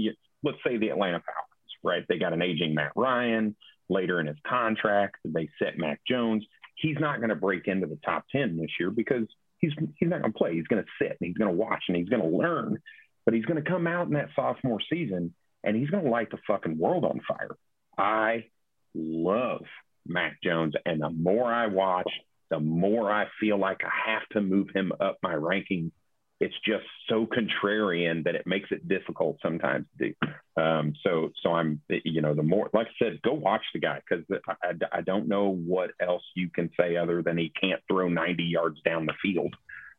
let's 0.44 0.58
say 0.64 0.76
the 0.76 0.90
Atlanta 0.90 1.20
Falcons, 1.20 1.72
right? 1.82 2.04
They 2.08 2.18
got 2.18 2.32
an 2.32 2.42
aging 2.42 2.74
Matt 2.74 2.92
Ryan 2.94 3.56
later 3.88 4.20
in 4.20 4.26
his 4.26 4.38
contract. 4.46 5.16
They 5.24 5.48
set 5.60 5.76
Mac 5.76 6.00
Jones. 6.08 6.44
He's 6.76 6.98
not 7.00 7.18
going 7.18 7.30
to 7.30 7.36
break 7.36 7.66
into 7.66 7.86
the 7.88 7.98
top 8.04 8.26
10 8.30 8.58
this 8.58 8.70
year 8.78 8.90
because 8.90 9.26
he's, 9.58 9.72
he's 9.96 10.08
not 10.08 10.20
going 10.20 10.32
to 10.32 10.38
play. 10.38 10.54
He's 10.54 10.66
going 10.66 10.82
to 10.82 10.88
sit 11.00 11.16
and 11.20 11.26
he's 11.26 11.36
going 11.36 11.50
to 11.50 11.56
watch 11.56 11.84
and 11.88 11.96
he's 11.96 12.08
going 12.08 12.22
to 12.22 12.36
learn, 12.36 12.78
but 13.26 13.34
he's 13.34 13.44
going 13.44 13.62
to 13.62 13.70
come 13.70 13.86
out 13.86 14.06
in 14.06 14.14
that 14.14 14.30
sophomore 14.34 14.80
season 14.90 15.34
and 15.62 15.76
he's 15.76 15.90
going 15.90 16.04
to 16.04 16.10
light 16.10 16.30
the 16.30 16.38
fucking 16.46 16.78
world 16.78 17.04
on 17.04 17.20
fire. 17.28 17.56
I 17.98 18.46
love 18.94 19.64
Mac 20.06 20.38
Jones. 20.42 20.74
And 20.86 21.02
the 21.02 21.10
more 21.10 21.52
I 21.52 21.66
watch, 21.66 22.10
the 22.48 22.60
more 22.60 23.12
I 23.12 23.26
feel 23.38 23.58
like 23.58 23.82
I 23.84 24.12
have 24.12 24.26
to 24.30 24.40
move 24.40 24.68
him 24.74 24.92
up 25.00 25.18
my 25.22 25.34
ranking 25.34 25.92
it's 26.40 26.54
just 26.64 26.84
so 27.08 27.26
contrarian 27.26 28.24
that 28.24 28.34
it 28.34 28.46
makes 28.46 28.70
it 28.70 28.86
difficult 28.86 29.38
sometimes 29.42 29.86
to 29.98 30.08
do. 30.08 30.62
Um, 30.62 30.92
so, 31.02 31.30
so 31.42 31.52
I'm, 31.52 31.80
you 31.88 32.20
know, 32.20 32.34
the 32.34 32.42
more, 32.42 32.68
like 32.74 32.88
I 32.88 33.04
said, 33.04 33.22
go 33.22 33.32
watch 33.32 33.62
the 33.72 33.80
guy 33.80 34.00
because 34.08 34.24
I, 34.62 34.72
I, 34.92 35.00
don't 35.00 35.28
know 35.28 35.48
what 35.48 35.90
else 36.00 36.22
you 36.34 36.50
can 36.50 36.70
say 36.78 36.96
other 36.96 37.22
than 37.22 37.38
he 37.38 37.52
can't 37.60 37.80
throw 37.90 38.08
90 38.08 38.42
yards 38.42 38.80
down 38.84 39.06
the 39.06 39.14
field, 39.22 39.54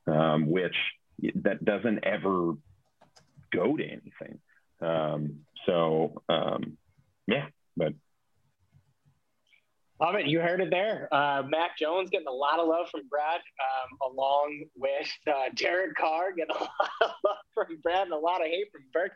um, 0.08 0.50
which 0.50 0.76
that 1.36 1.64
doesn't 1.64 2.06
ever 2.06 2.54
go 3.52 3.76
to 3.76 3.84
anything. 3.84 4.40
Um, 4.82 5.40
so, 5.66 6.22
um, 6.30 6.78
yeah, 7.28 7.48
but 7.76 7.94
Love 10.00 10.14
it. 10.14 10.28
You 10.28 10.40
heard 10.42 10.62
it 10.62 10.70
there. 10.70 11.10
Uh, 11.12 11.42
Mac 11.50 11.76
Jones 11.78 12.12
getting 12.12 12.28
a 12.28 12.32
lot 12.32 12.60
of 12.60 12.68
love 12.68 12.88
from 12.92 13.02
Brad, 13.10 13.40
um, 13.40 14.12
along 14.12 14.66
with 14.76 15.10
uh, 15.28 15.50
Derek 15.56 15.96
Carr 15.96 16.34
getting 16.34 16.56
a 16.56 16.60
lot 16.64 16.90
of 17.02 17.12
love 17.26 17.38
from 17.56 17.78
Brad 17.82 18.04
and 18.04 18.14
a 18.14 18.18
lot 18.18 18.42
of 18.42 18.48
hate 18.48 18.68
from 18.72 18.84
Burke. 18.94 19.14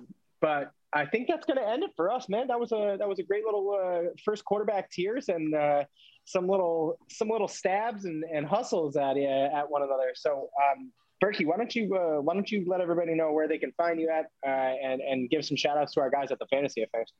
Um, 0.00 0.08
but 0.40 0.72
I 0.92 1.06
think 1.06 1.28
that's 1.28 1.46
going 1.46 1.58
to 1.58 1.68
end 1.68 1.84
it 1.84 1.90
for 1.94 2.10
us, 2.10 2.28
man. 2.28 2.48
That 2.48 2.58
was 2.58 2.72
a 2.72 2.96
that 2.98 3.08
was 3.08 3.20
a 3.20 3.22
great 3.22 3.44
little 3.44 3.78
uh, 3.80 4.10
first 4.24 4.44
quarterback 4.44 4.90
tiers 4.90 5.28
and 5.28 5.54
uh, 5.54 5.84
some 6.24 6.48
little 6.48 6.98
some 7.08 7.28
little 7.28 7.46
stabs 7.46 8.04
and, 8.04 8.24
and 8.24 8.44
hustles 8.44 8.96
at 8.96 9.16
uh, 9.16 9.56
at 9.56 9.70
one 9.70 9.82
another. 9.82 10.12
So, 10.16 10.50
um, 10.58 10.90
Berkey, 11.22 11.46
why 11.46 11.56
don't 11.56 11.74
you 11.74 11.94
uh, 11.94 12.20
why 12.20 12.34
don't 12.34 12.50
you 12.50 12.64
let 12.66 12.80
everybody 12.80 13.14
know 13.14 13.32
where 13.32 13.46
they 13.46 13.58
can 13.58 13.72
find 13.72 14.00
you 14.00 14.08
at 14.08 14.26
uh, 14.46 14.50
and 14.50 15.00
and 15.00 15.30
give 15.30 15.44
some 15.44 15.56
shout 15.56 15.78
outs 15.78 15.92
to 15.94 16.00
our 16.00 16.10
guys 16.10 16.32
at 16.32 16.38
the 16.38 16.46
Fantasy 16.46 16.82
Affairs. 16.82 17.12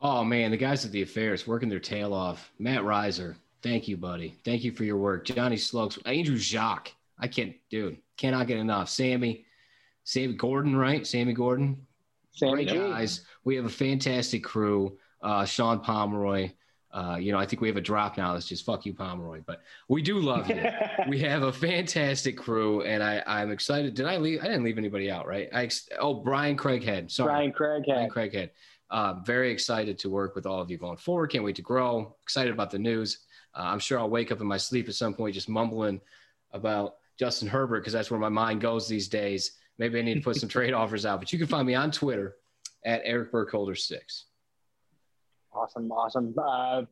Oh 0.00 0.22
man, 0.22 0.50
the 0.50 0.56
guys 0.56 0.84
at 0.84 0.92
the 0.92 1.02
affairs 1.02 1.46
working 1.46 1.68
their 1.68 1.80
tail 1.80 2.12
off. 2.12 2.52
Matt 2.58 2.82
Reiser, 2.82 3.34
thank 3.62 3.88
you, 3.88 3.96
buddy. 3.96 4.34
Thank 4.44 4.62
you 4.62 4.70
for 4.70 4.84
your 4.84 4.98
work. 4.98 5.24
Johnny 5.24 5.56
Slokes, 5.56 5.98
Andrew 6.06 6.36
Jacques. 6.36 6.92
I 7.18 7.28
can't, 7.28 7.54
dude, 7.70 7.98
cannot 8.16 8.46
get 8.46 8.58
enough. 8.58 8.88
Sammy, 8.88 9.44
Sammy 10.04 10.34
Gordon, 10.34 10.76
right? 10.76 11.06
Sammy 11.06 11.32
Gordon. 11.32 11.86
Sammy 12.32 12.64
Great 12.64 12.90
guys. 12.90 13.22
We 13.44 13.56
have 13.56 13.64
a 13.64 13.70
fantastic 13.70 14.42
crew. 14.42 14.98
Uh, 15.22 15.44
Sean 15.44 15.80
Pomeroy. 15.80 16.50
Uh, 16.94 17.16
you 17.16 17.32
know, 17.32 17.38
I 17.38 17.44
think 17.44 17.60
we 17.60 17.66
have 17.66 17.76
a 17.76 17.80
drop 17.80 18.16
now 18.16 18.32
that's 18.32 18.46
just 18.46 18.64
fuck 18.64 18.86
you, 18.86 18.94
Pomeroy. 18.94 19.42
But 19.44 19.62
we 19.88 20.00
do 20.00 20.20
love 20.20 20.48
you. 20.48 20.62
we 21.08 21.18
have 21.18 21.42
a 21.42 21.52
fantastic 21.52 22.36
crew, 22.36 22.82
and 22.82 23.02
I, 23.02 23.20
I'm 23.26 23.50
excited. 23.50 23.94
Did 23.94 24.06
I 24.06 24.16
leave? 24.16 24.40
I 24.40 24.44
didn't 24.44 24.62
leave 24.62 24.78
anybody 24.78 25.10
out, 25.10 25.26
right? 25.26 25.48
I 25.52 25.68
oh 25.98 26.14
Brian 26.14 26.56
Craighead. 26.56 27.10
Sorry, 27.10 27.28
Brian 27.28 27.52
Craighead. 27.52 27.86
Brian 27.86 28.10
Craighead. 28.10 28.50
Uh, 28.90 29.14
very 29.24 29.50
excited 29.50 29.98
to 29.98 30.08
work 30.08 30.36
with 30.36 30.46
all 30.46 30.60
of 30.60 30.70
you 30.70 30.78
going 30.78 30.96
forward. 30.96 31.32
Can't 31.32 31.42
wait 31.42 31.56
to 31.56 31.62
grow. 31.62 32.14
Excited 32.22 32.52
about 32.52 32.70
the 32.70 32.78
news. 32.78 33.24
Uh, 33.56 33.62
I'm 33.62 33.80
sure 33.80 33.98
I'll 33.98 34.08
wake 34.08 34.30
up 34.30 34.40
in 34.40 34.46
my 34.46 34.56
sleep 34.56 34.88
at 34.88 34.94
some 34.94 35.14
point 35.14 35.34
just 35.34 35.48
mumbling 35.48 36.00
about 36.52 36.94
Justin 37.18 37.48
Herbert 37.48 37.80
because 37.80 37.92
that's 37.92 38.12
where 38.12 38.20
my 38.20 38.28
mind 38.28 38.60
goes 38.60 38.86
these 38.86 39.08
days. 39.08 39.58
Maybe 39.78 39.98
I 39.98 40.02
need 40.02 40.14
to 40.14 40.20
put 40.20 40.36
some 40.36 40.48
trade 40.48 40.74
offers 40.74 41.04
out, 41.04 41.18
but 41.18 41.32
you 41.32 41.40
can 41.40 41.48
find 41.48 41.66
me 41.66 41.74
on 41.74 41.90
Twitter 41.90 42.36
at 42.84 43.02
Eric 43.04 43.32
Burkholder 43.32 43.74
six. 43.74 44.26
Awesome, 45.54 45.90
awesome. 45.92 46.34
Uh, 46.36 46.82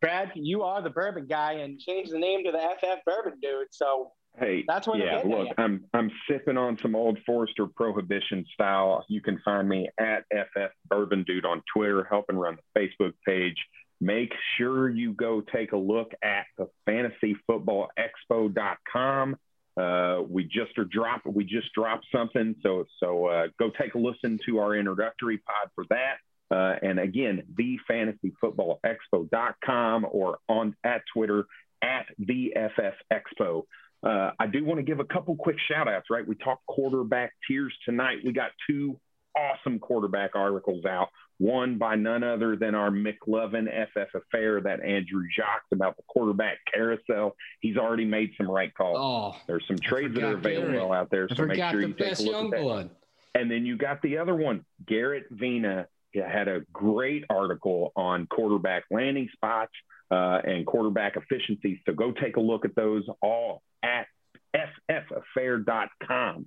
Brad, 0.00 0.32
you 0.34 0.62
are 0.62 0.82
the 0.82 0.90
bourbon 0.90 1.26
guy 1.26 1.54
and 1.54 1.80
change 1.80 2.10
the 2.10 2.18
name 2.18 2.44
to 2.44 2.52
the 2.52 2.58
FF 2.58 3.04
Bourbon 3.06 3.38
Dude. 3.40 3.68
So 3.70 4.12
Hey, 4.38 4.64
that's 4.66 4.88
what 4.88 4.98
yeah. 4.98 5.22
Look, 5.24 5.48
I'm 5.58 5.84
I'm 5.94 6.10
sipping 6.28 6.56
on 6.56 6.76
some 6.82 6.96
Old 6.96 7.18
Forester 7.24 7.68
Prohibition 7.68 8.44
style. 8.52 9.04
You 9.08 9.20
can 9.20 9.38
find 9.44 9.68
me 9.68 9.88
at 9.98 10.24
FF 10.32 10.72
Bourbon 10.88 11.22
Dude 11.22 11.44
on 11.44 11.62
Twitter, 11.72 12.04
helping 12.10 12.34
run 12.36 12.56
the 12.56 12.62
Facebook 12.80 13.12
page. 13.24 13.54
Make 14.00 14.32
sure 14.56 14.88
you 14.88 15.12
go 15.12 15.40
take 15.40 15.70
a 15.70 15.76
look 15.76 16.10
at 16.22 16.46
the 16.58 16.66
FantasyFootballExpo.com. 16.88 19.36
Uh, 19.76 20.22
we 20.28 20.44
just 20.44 20.78
are 20.78 20.84
drop 20.84 21.22
we 21.24 21.44
just 21.44 21.72
dropped 21.72 22.06
something, 22.12 22.56
so 22.62 22.84
so 22.98 23.26
uh, 23.26 23.46
go 23.58 23.70
take 23.70 23.94
a 23.94 23.98
listen 23.98 24.40
to 24.46 24.58
our 24.58 24.74
introductory 24.74 25.38
pod 25.38 25.70
for 25.76 25.84
that. 25.90 26.16
Uh, 26.54 26.76
and 26.82 27.00
again, 27.00 27.42
the 27.56 27.78
FantasyFootballExpo.com 27.90 30.06
or 30.10 30.38
on 30.48 30.76
at 30.84 31.02
Twitter 31.12 31.46
at 31.82 32.06
the 32.18 32.54
FF 32.54 32.94
Expo. 33.12 33.64
Uh, 34.06 34.30
I 34.38 34.46
do 34.46 34.64
want 34.64 34.78
to 34.78 34.84
give 34.84 35.00
a 35.00 35.04
couple 35.04 35.34
quick 35.36 35.56
shout 35.68 35.88
outs, 35.88 36.06
right? 36.10 36.24
We 36.26 36.36
talked 36.36 36.64
quarterback 36.66 37.32
tiers 37.48 37.74
tonight. 37.84 38.18
We 38.24 38.32
got 38.32 38.52
two 38.68 39.00
awesome 39.36 39.80
quarterback 39.80 40.36
articles 40.36 40.84
out. 40.84 41.08
One 41.38 41.78
by 41.78 41.96
none 41.96 42.22
other 42.22 42.54
than 42.54 42.76
our 42.76 42.90
McLovin 42.90 43.66
FF 43.88 44.14
affair 44.14 44.60
that 44.60 44.84
Andrew 44.84 45.24
Jacques 45.34 45.64
about 45.72 45.96
the 45.96 46.04
quarterback 46.06 46.58
carousel. 46.72 47.34
He's 47.58 47.76
already 47.76 48.04
made 48.04 48.30
some 48.36 48.48
right 48.48 48.72
calls. 48.72 48.98
Oh, 49.00 49.34
There's 49.48 49.66
some 49.66 49.78
trades 49.78 50.14
that 50.14 50.22
are 50.22 50.34
available 50.34 50.92
out 50.92 51.10
there. 51.10 51.28
So 51.34 51.46
make 51.46 51.58
sure 51.58 51.80
you 51.80 51.92
take 51.94 52.20
a 52.20 52.22
look 52.22 52.44
at 52.44 52.50
that. 52.52 52.62
Blood. 52.62 52.90
And 53.34 53.50
then 53.50 53.66
you 53.66 53.76
got 53.76 54.00
the 54.02 54.18
other 54.18 54.36
one, 54.36 54.64
Garrett 54.86 55.24
Vina 55.30 55.88
had 56.14 56.48
a 56.48 56.60
great 56.72 57.24
article 57.30 57.92
on 57.96 58.26
quarterback 58.26 58.84
landing 58.90 59.28
spots 59.32 59.72
uh, 60.10 60.40
and 60.44 60.66
quarterback 60.66 61.16
efficiency. 61.16 61.80
So 61.86 61.92
go 61.92 62.12
take 62.12 62.36
a 62.36 62.40
look 62.40 62.64
at 62.64 62.74
those 62.74 63.04
all 63.22 63.62
at 63.82 64.06
ffaffair.com. 64.54 66.46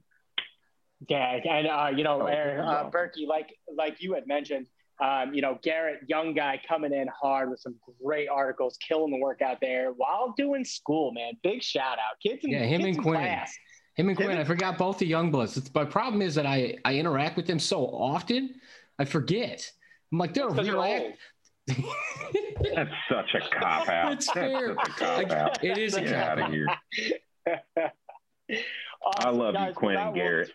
Yeah, 1.08 1.40
and 1.48 1.68
uh, 1.68 1.92
you 1.96 2.04
know, 2.04 2.22
oh, 2.22 2.28
uh, 2.28 2.90
Berkey, 2.90 3.28
like 3.28 3.54
like 3.76 3.98
you 4.02 4.16
had 4.16 4.26
mentioned, 4.26 4.66
um, 5.00 5.34
you 5.34 5.42
know, 5.44 5.60
Garrett, 5.62 6.00
young 6.08 6.34
guy 6.34 6.60
coming 6.68 6.92
in 6.92 7.08
hard 7.08 7.52
with 7.52 7.60
some 7.60 7.76
great 8.04 8.30
articles, 8.30 8.78
killing 8.78 9.12
the 9.12 9.20
work 9.20 9.42
out 9.44 9.60
there 9.62 9.92
while 9.92 10.34
doing 10.36 10.66
school, 10.66 11.12
man. 11.12 11.34
Big 11.44 11.62
shout 11.62 12.00
out, 12.00 12.20
kids 12.22 12.44
in, 12.44 12.52
yeah, 12.52 12.64
him 12.64 12.82
kids 12.82 12.98
and 12.98 13.06
Quinn. 13.06 13.20
Class. 13.20 13.56
Him 13.94 14.10
and 14.10 14.18
Quinn. 14.18 14.38
I 14.38 14.44
forgot 14.44 14.78
both 14.78 14.98
the 14.98 15.06
young 15.06 15.30
bloods. 15.30 15.58
It's, 15.58 15.74
my 15.74 15.86
problem 15.86 16.22
is 16.22 16.34
that 16.36 16.48
I 16.48 16.78
I 16.84 16.96
interact 16.96 17.38
with 17.38 17.46
them 17.46 17.60
so 17.60 17.86
often, 17.86 18.56
I 19.00 19.06
forget. 19.06 19.72
I'm 20.12 20.18
like, 20.18 20.34
they're 20.34 20.50
real. 20.50 20.82
Act- 20.82 21.18
That's 22.76 22.90
such 23.10 23.34
a 23.36 23.42
cop 23.60 23.88
out. 23.90 24.14
It's 24.14 24.32
fair. 24.32 24.74
cop 24.76 25.02
Like, 25.18 25.32
it 25.64 25.78
is 25.78 25.96
a 25.96 26.02
Get 26.02 26.14
cop 26.14 26.30
out 26.30 26.40
of 26.40 26.52
here. 26.52 26.68
Awesome, 29.06 29.28
I 29.28 29.30
love 29.30 29.54
you. 29.68 29.74
Quinn 29.74 29.96
and 29.98 30.16
Garrett. 30.16 30.50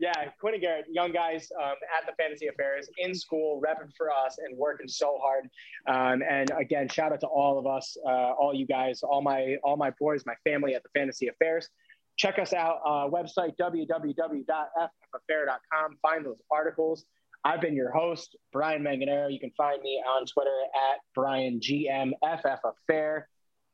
Yeah, 0.00 0.12
Quinn 0.40 0.54
and 0.54 0.62
Garrett, 0.62 0.86
young 0.90 1.12
guys 1.12 1.48
um, 1.62 1.74
at 1.98 2.04
the 2.06 2.12
Fantasy 2.20 2.48
Affairs 2.48 2.88
in 2.98 3.14
school, 3.14 3.60
repping 3.64 3.90
for 3.96 4.10
us 4.12 4.36
and 4.44 4.56
working 4.58 4.88
so 4.88 5.18
hard. 5.22 5.48
Um, 5.88 6.22
and 6.28 6.50
again, 6.58 6.88
shout 6.88 7.12
out 7.12 7.20
to 7.20 7.26
all 7.28 7.58
of 7.58 7.66
us, 7.66 7.96
uh, 8.04 8.32
all 8.32 8.52
you 8.54 8.66
guys, 8.66 9.02
all 9.02 9.22
my 9.22 9.56
all 9.62 9.76
my 9.76 9.90
boys, 10.00 10.24
my 10.26 10.34
family 10.44 10.74
at 10.74 10.82
the 10.82 10.88
Fantasy 10.96 11.28
Affairs. 11.28 11.68
Check 12.16 12.38
us 12.38 12.52
out, 12.52 12.80
uh, 12.84 13.08
website 13.08 13.52
www.ffaffair.com. 13.60 15.96
Find 16.02 16.26
those 16.26 16.40
articles. 16.50 17.04
I've 17.44 17.60
been 17.60 17.76
your 17.76 17.90
host, 17.90 18.36
Brian 18.52 18.82
Manganero. 18.82 19.30
You 19.30 19.38
can 19.38 19.50
find 19.56 19.80
me 19.82 20.02
on 20.06 20.26
Twitter 20.26 20.50
at 20.92 21.00
BrianGMFFAffair 21.16 23.24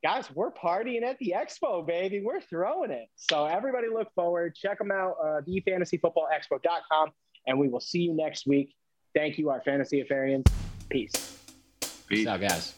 guys, 0.03 0.29
we're 0.33 0.51
partying 0.51 1.03
at 1.03 1.17
the 1.19 1.33
expo, 1.37 1.85
baby. 1.85 2.21
We're 2.23 2.41
throwing 2.41 2.91
it. 2.91 3.07
So 3.15 3.45
everybody 3.45 3.87
look 3.87 4.11
forward. 4.13 4.55
Check 4.55 4.77
them 4.77 4.91
out, 4.91 5.15
uh, 5.23 5.41
thefantasyfootballexpo.com, 5.47 7.11
and 7.47 7.59
we 7.59 7.67
will 7.67 7.79
see 7.79 7.99
you 7.99 8.13
next 8.13 8.47
week. 8.47 8.73
Thank 9.15 9.37
you, 9.37 9.49
our 9.49 9.61
fantasy 9.61 10.03
affarians. 10.03 10.47
Peace. 10.89 11.37
Peace 12.07 12.27
out, 12.27 12.41
guys. 12.41 12.75